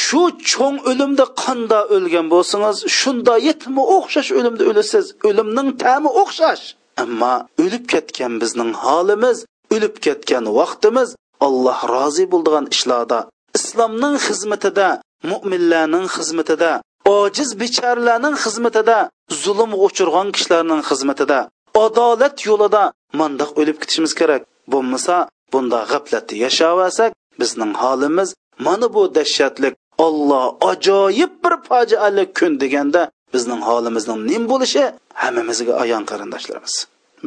Shu 0.01 0.21
cho'ng 0.51 0.77
o'limda 0.91 1.25
qanda 1.43 1.79
o'lgan 1.95 2.27
bo'lsangiz 2.33 2.77
shunda 2.99 3.33
yetmi 3.47 3.83
o'xshash 3.97 4.29
o'limda 4.39 4.63
o'lasiz 4.71 5.05
o'limning 5.29 5.69
ta'mi 5.83 6.09
o'xshash. 6.21 6.63
Ammo 7.03 7.35
o'lib 7.63 7.85
ketgan 7.93 8.33
bizning 8.41 8.71
holimiz 8.83 9.37
o'lib 9.75 9.95
ketgan 10.05 10.45
vaqtimiz 10.59 11.09
alloh 11.47 11.79
rozi 11.93 12.25
bo'ldigan 12.33 12.65
ishlarda 12.75 13.19
islomning 13.57 14.15
xizmatida 14.27 14.87
mo'minlarning 15.31 16.07
xizmatida 16.15 16.71
ojiz 17.17 17.49
bicharlarning 17.61 18.35
xizmatida 18.43 18.97
zulm 19.43 19.71
uchirgan 19.85 20.27
kishilarning 20.35 20.81
xizmatida 20.89 21.39
adolat 21.85 22.37
yo'lida 22.49 22.83
mandoq 23.19 23.51
o'lib 23.61 23.77
ketishimiz 23.81 24.13
kerak. 24.19 24.41
Bo'lmasa 24.73 25.15
bunda 25.53 25.79
g'aflatda 25.91 26.35
yashavasak 26.45 27.11
bizning 27.41 27.73
holimiz 27.83 28.29
mana 28.65 28.87
bu 28.95 29.01
dahshatlik 29.17 29.73
olloh 30.05 30.45
ajoyib 30.71 31.31
bir 31.43 31.53
fojiali 31.67 32.23
kun 32.37 32.51
deganda 32.63 33.01
bizning 33.33 33.61
holimizning 33.69 34.19
nim 34.31 34.43
bo'lishi 34.51 34.83
hammamizga 35.21 35.73
ayon 35.83 36.03
qarindoshlarimiz. 36.11 36.75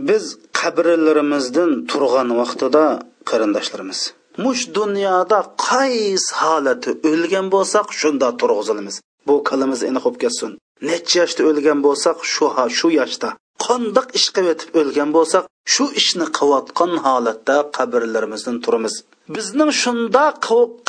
Biz 0.08 0.24
qabrlarimizdan 0.58 1.70
turgan 1.90 2.28
vaqtida 2.40 2.84
qarindoshlarimiz. 3.30 4.00
Mush 4.44 4.62
dunyoda 4.78 5.38
qaysi 5.68 6.30
holati 6.42 6.90
o'lgan 7.10 7.46
bo'lsak 7.54 7.86
shunda 8.00 8.28
turg'izilamiz. 8.40 8.96
Bu 9.28 9.34
qilimiz 9.48 9.80
aniq 9.88 10.02
bo'lib 10.06 10.18
ketsin. 10.24 10.50
Necha 10.88 11.14
yoshda 11.20 11.42
o'lgan 11.50 11.78
bo'lsak 11.86 12.16
shu 12.32 12.46
shu 12.78 12.88
yoshda 13.00 13.28
qandoq 13.66 14.08
ish 14.18 14.28
qilib 14.34 14.50
o'tib 14.54 14.70
o'lgan 14.80 15.10
bo'lsak 15.16 15.44
shu 15.72 15.84
ishni 16.00 16.26
qilayotgan 16.38 16.92
holatda 17.06 17.56
qabrlarimizdan 17.76 18.56
turamiz. 18.64 18.94
Bizning 19.36 19.70
shunda 19.82 20.24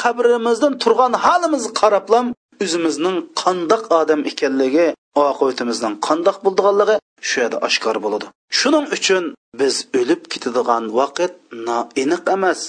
qabrimizdan 0.04 0.74
turgan 0.84 1.14
holimizni 1.26 1.72
qarablam 1.82 2.26
o'zimizning 2.64 3.18
qandoq 3.42 3.84
odam 4.02 4.22
ekanligi 4.32 4.88
oqibatimizdan 5.28 5.94
qandoq 6.08 6.38
bo'lganligi 6.46 6.96
shu 7.28 7.36
yerda 7.42 7.58
oshkor 7.68 7.98
bo'ladi. 8.06 8.26
Shuning 8.60 8.86
uchun 8.98 9.24
biz 9.60 9.76
o'lib 10.00 10.22
ketadigan 10.32 10.84
vaqt 11.00 11.34
noaniq 11.68 12.24
emas. 12.36 12.60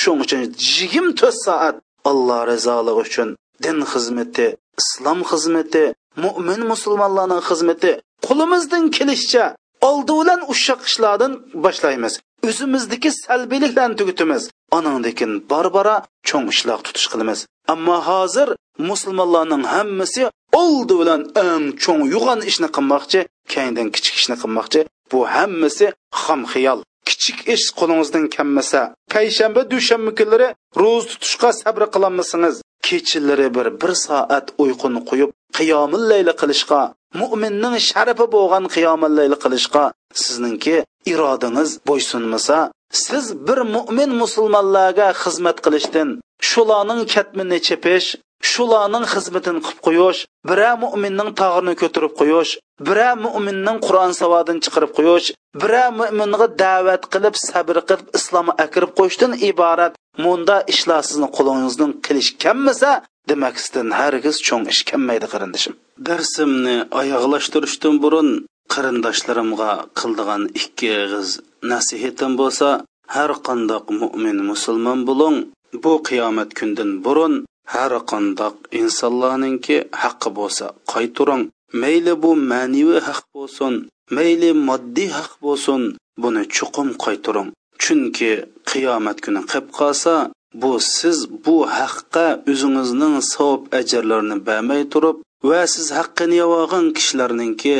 Shuning 0.00 0.20
uchun 0.24 0.40
yigirma 0.76 1.12
to'rt 1.20 1.36
soat 1.46 1.76
alloh 2.10 2.40
rizoligi 2.52 3.00
uchun 3.06 3.28
din 3.64 3.78
xizmati 3.92 4.46
islom 4.80 5.20
xizmati 5.30 5.84
mo'min 6.24 6.60
musulmonlarning 6.72 7.42
xizmati 7.48 7.92
qo'limizdan 8.26 8.84
kelishicha 8.96 9.44
oldi 9.88 10.12
bilan 10.20 10.40
ushoq 10.52 10.80
ishlardan 10.88 11.32
boshlaymiz. 11.64 12.14
O'zimizdagi 12.48 13.10
salbiyliklarni 13.24 13.96
tugutimiz 14.00 14.42
anandekin 14.78 15.30
bor 15.50 15.66
bora 15.76 15.96
cho'ng 16.28 16.48
ishlar 16.54 16.78
tutish 16.86 17.08
qilamiz. 17.12 17.38
Ammo 17.72 17.98
hozir 18.08 18.48
musulmonlarning 18.90 19.64
hammasi 19.74 20.22
oldi 20.62 20.94
bilan 21.00 21.20
eng 21.46 21.64
cho'ng 21.84 22.02
yo'g'on 22.14 22.40
ishni 22.50 22.68
qilmoqchi 22.76 23.20
keyindan 23.52 23.88
kichik 23.94 24.14
ishni 24.20 24.36
qilmoqchi. 24.42 24.80
Bu 25.12 25.18
hammasi 25.36 25.86
xam 26.22 26.40
xiyol 26.52 26.80
kichik 27.08 27.38
ish 27.54 27.66
qo'lingizdan 27.78 28.24
kelmasa 28.34 28.80
payshanba 29.12 29.62
dushanba 29.72 30.10
kunlari 30.18 30.48
ro'z 30.82 31.04
tutishga 31.10 31.50
sabr 31.62 31.82
qilolmasangiz 31.94 32.56
kechalari 32.86 33.48
bir 33.56 33.66
bir 33.80 33.92
soat 34.04 34.46
uyquni 34.62 35.00
qo'yib 35.10 35.30
qiyomillayli 35.58 36.32
qilishga 36.40 36.82
mo'minning 37.20 37.76
sharafi 37.88 38.26
bo'lgan 38.34 38.64
qiyomillayli 38.74 39.36
qilishga 39.44 39.84
sizningki 40.22 40.76
irodangiz 41.12 41.70
bo'ysunmasa 41.88 42.58
siz 43.04 43.24
bir 43.46 43.58
mo'min 43.74 44.10
musulmonlarga 44.22 45.08
xizmat 45.22 45.58
qilishdan 45.64 46.08
shularning 46.50 47.02
katmini 47.14 47.58
chepish 47.68 48.08
shularning 48.50 49.04
xizmatini 49.12 49.60
qilib 49.66 49.80
qo'yish 49.86 50.20
bira 50.48 50.70
mo'minning 50.84 51.30
tog'ini 51.40 51.74
ko'tarib 51.82 52.12
qo'yish 52.20 52.52
bira 52.86 53.08
mo'minning 53.24 53.78
qur'on 53.86 54.12
savodini 54.20 54.60
chiqarib 54.64 54.92
qo'yish 54.98 55.28
bira 55.62 55.84
mo'minga 55.98 56.46
da'vat 56.62 57.02
qilib 57.12 57.34
sabr 57.48 57.76
qilib 57.88 58.06
islomga 58.18 58.52
akirib 58.64 58.92
qo'yishdan 58.98 59.32
iborat. 59.50 59.92
Munda 60.24 60.56
ishlar 60.72 61.02
sizni 61.08 61.28
qo'lingizdan 61.36 61.90
qilish 62.06 62.30
kammisa 62.42 62.90
demak 63.28 63.56
sizdan 63.62 63.88
hargiz 64.00 64.36
cho'ng 64.46 64.64
ish 64.72 64.82
kelmaydi 64.88 65.26
qarindishim. 65.32 65.74
Darsimni 66.08 66.76
oyoqlashtirishdan 67.00 67.94
burun 68.04 68.28
qarindoshlarimga 68.72 69.70
qildigan 69.98 70.42
ikki 70.60 70.88
og'iz 71.02 71.28
nasihatim 71.72 72.32
bo'lsa 72.40 72.68
har 73.14 73.30
qandoq 73.46 73.84
mo'min 74.00 74.38
musulmon 74.50 75.00
bo'ling 75.08 75.36
bu 75.82 75.92
qiyomat 76.08 76.50
kundan 76.58 76.90
burun 77.04 77.34
har 77.74 77.92
qandoq 78.10 78.54
insonlarninki 78.80 79.76
haqqi 80.02 80.30
bo'lsa 80.38 80.66
qayturing 80.92 81.42
mayli 81.82 82.14
bu 82.22 82.30
ma'naviy 82.52 83.00
haq 83.08 83.20
bo'lsin 83.36 83.72
mayli 84.16 84.50
moddiy 84.68 85.10
haq 85.18 85.32
bo'lsin 85.44 85.82
buni 86.22 86.42
chuqum 86.56 86.88
qayturing 87.04 87.48
chunki 87.82 88.32
qiyomat 88.70 89.18
kuni 89.24 89.40
qilib 89.50 89.66
qolsa 89.78 90.14
bu 90.62 90.72
siz 90.96 91.18
bu 91.44 91.56
haqqa 91.78 92.26
o'zingizning 92.52 93.14
savob 93.32 93.62
ajrlarini 93.78 94.36
bermay 94.48 94.82
turib 94.92 95.16
va 95.48 95.60
siz 95.74 95.86
haqqini 95.98 96.36
yo'g'on 96.42 96.86
kishilarninki 96.96 97.76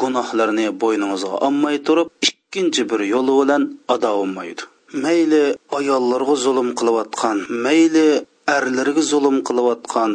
gunohlarini 0.00 0.66
bo'yningizga 0.82 1.34
olmay 1.46 1.76
turib 1.86 2.08
ikkinchi 2.28 2.82
bir 2.90 3.00
yo'li 3.14 3.32
bilan 3.40 3.62
ado 3.94 4.10
olmaydi 4.22 4.62
mayli 5.04 5.44
ayollarga 5.78 6.34
zulm 6.44 6.68
qilayotgan 6.78 7.36
mayli 7.66 8.08
erlarga 8.56 9.02
zulm 9.12 9.36
qilayotgan 9.48 10.12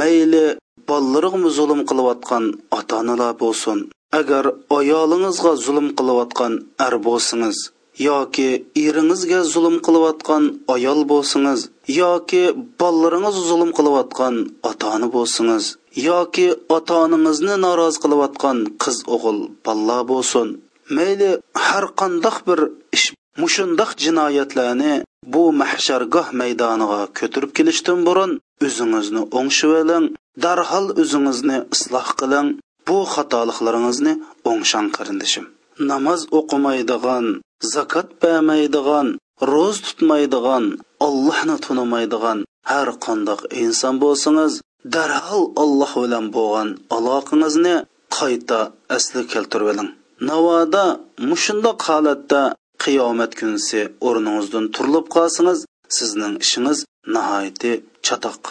mayli 0.00 0.44
bolalarga 0.88 1.50
zulm 1.58 1.80
qilayotgan 1.88 2.44
ota 2.78 2.94
onalar 3.02 3.32
bo'lsin. 3.42 3.78
Agar 4.18 4.44
ayolingizga 4.78 5.52
zulm 5.64 5.86
qilayotgan 5.98 6.52
er 6.86 6.94
bo'lsangiz 7.06 7.58
yoki 7.98 8.48
eringizga 8.84 9.40
zulm 9.52 9.76
qilayotgan 9.86 10.44
ayol 10.74 11.00
bo'lsangiz 11.12 11.60
yoki 12.00 12.42
bolalaringiz 12.80 13.36
zulm 13.50 13.70
qilayotgan 13.78 14.34
ota 14.70 14.86
ona 14.96 15.08
bo'lsangiz 15.16 15.64
yoki 16.08 16.46
ota 16.76 16.94
onangizni 17.04 17.54
norozi 17.64 17.98
qilayotgan 18.04 18.58
qiz 18.82 18.96
o'g'il 19.14 19.38
balla 19.66 19.98
bo'lsin. 20.10 20.48
Mayli 20.96 21.30
har 21.66 21.84
qandoq 22.00 22.36
bir 22.48 22.60
ish 22.96 23.06
mushundoq 23.42 23.90
jinoyatlarni 24.04 24.94
bu 25.32 25.42
mahshargoh 25.60 26.26
maydoniga 26.40 27.00
ko'tirib 27.18 27.50
kelishdan 27.58 27.98
burun 28.08 28.32
o'zingizni 28.66 29.22
o'ngshib 29.38 29.72
oling 29.80 30.04
darhol 30.44 30.86
o'zingizni 31.02 31.58
isloh 31.74 32.08
qiling 32.20 32.48
bu 32.88 32.98
xatoliklaringizni 33.14 34.12
o'ngshang 34.50 34.88
qarindishim. 34.96 35.44
Namoz 35.90 36.20
o'qimaydigan 36.38 37.26
zakot 37.74 38.08
bermaydigan 38.22 39.06
ro'z 39.52 39.76
tutmaydigan 39.86 40.64
ollohni 41.06 41.56
tunimaydigan 41.64 42.38
har 42.70 42.88
qandoq 43.04 43.40
inson 43.62 43.94
bo'lsangiz 44.04 44.52
darhol 44.94 45.44
olloh 45.62 45.92
bilan 46.02 46.26
bo'lgan 46.36 46.68
aloqangizni 46.96 47.76
qayta 48.18 48.60
asli 48.96 49.22
keltirib 49.32 49.68
oling. 49.72 49.90
Navoda 50.28 50.84
mushundoq 51.30 51.78
holatda 51.88 52.42
qiyomat 52.84 53.32
kunisi 53.40 53.80
o'rningizdan 54.06 54.64
turilib 54.74 55.06
qolsangiz 55.16 55.60
sizning 55.96 56.34
ishingiz 56.44 56.78
nihoyatda 57.14 57.72
chatoq. 58.06 58.42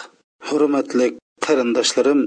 Hurmatli 0.46 1.06
qarindoshlarim 1.44 2.20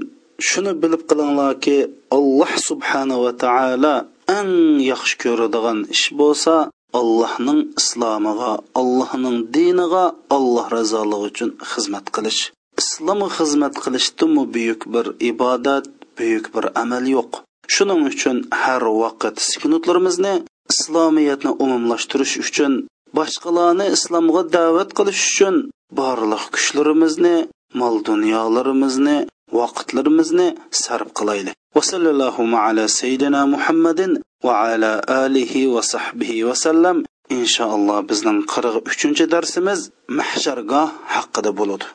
shuni 0.48 0.72
bilib 0.82 1.02
qilinglarki 1.10 1.76
alloh 2.16 2.52
subhanava 2.68 3.32
taolo 3.44 3.94
eng 4.38 4.80
yaxshi 4.90 5.16
ko'radigan 5.22 5.78
ish 5.94 6.06
bo'lsa 6.20 6.54
allohning 7.00 7.60
islomiga 7.80 8.52
allohning 8.80 9.38
diniga 9.54 10.04
alloh 10.36 10.66
razoligi 10.76 11.26
uchun 11.30 11.50
xizmat 11.72 12.06
qilish. 12.16 12.42
Islomga 12.82 13.28
xizmat 13.38 13.74
qilishdimi 13.84 14.42
buyuk 14.54 14.82
bir 14.94 15.06
ibodat 15.30 15.86
buyuk 16.18 16.46
bir 16.54 16.64
amal 16.82 17.04
yo'q. 17.16 17.30
Shuning 17.74 18.02
uchun 18.10 18.36
har 18.62 18.82
vaqt 19.02 19.36
sukunutlarimizni 19.50 20.34
islomiyatni 20.72 21.50
umumlashtirish 21.64 22.36
uchun 22.44 22.72
boshqalarni 23.16 23.86
islomga 23.96 24.42
da'vat 24.56 24.90
qilish 24.98 25.22
uchun 25.30 25.56
borliq 25.98 26.44
kuchlarimizni 26.54 27.36
mol 27.80 27.94
dunyolarimizni 28.08 29.16
vaqtlarimizni 29.58 30.48
sarf 30.70 31.08
qilaylik. 31.18 31.54
Va 31.76 31.82
sallallohu 31.90 32.42
ala 32.66 32.88
sayyidina 32.88 33.40
muhammadin 33.54 34.12
va 34.46 34.52
ala 34.72 34.92
alihi 35.24 35.70
va 35.74 35.82
sahbihi 35.92 36.46
vasallam 36.48 37.04
inshaalloh 37.38 37.98
bizning 38.10 38.38
qirq 38.52 38.74
uchinchi 38.90 39.24
darsimiz 39.34 39.80
mahshargoh 40.18 40.88
haqida 41.14 41.50
bo'ladi. 41.60 41.86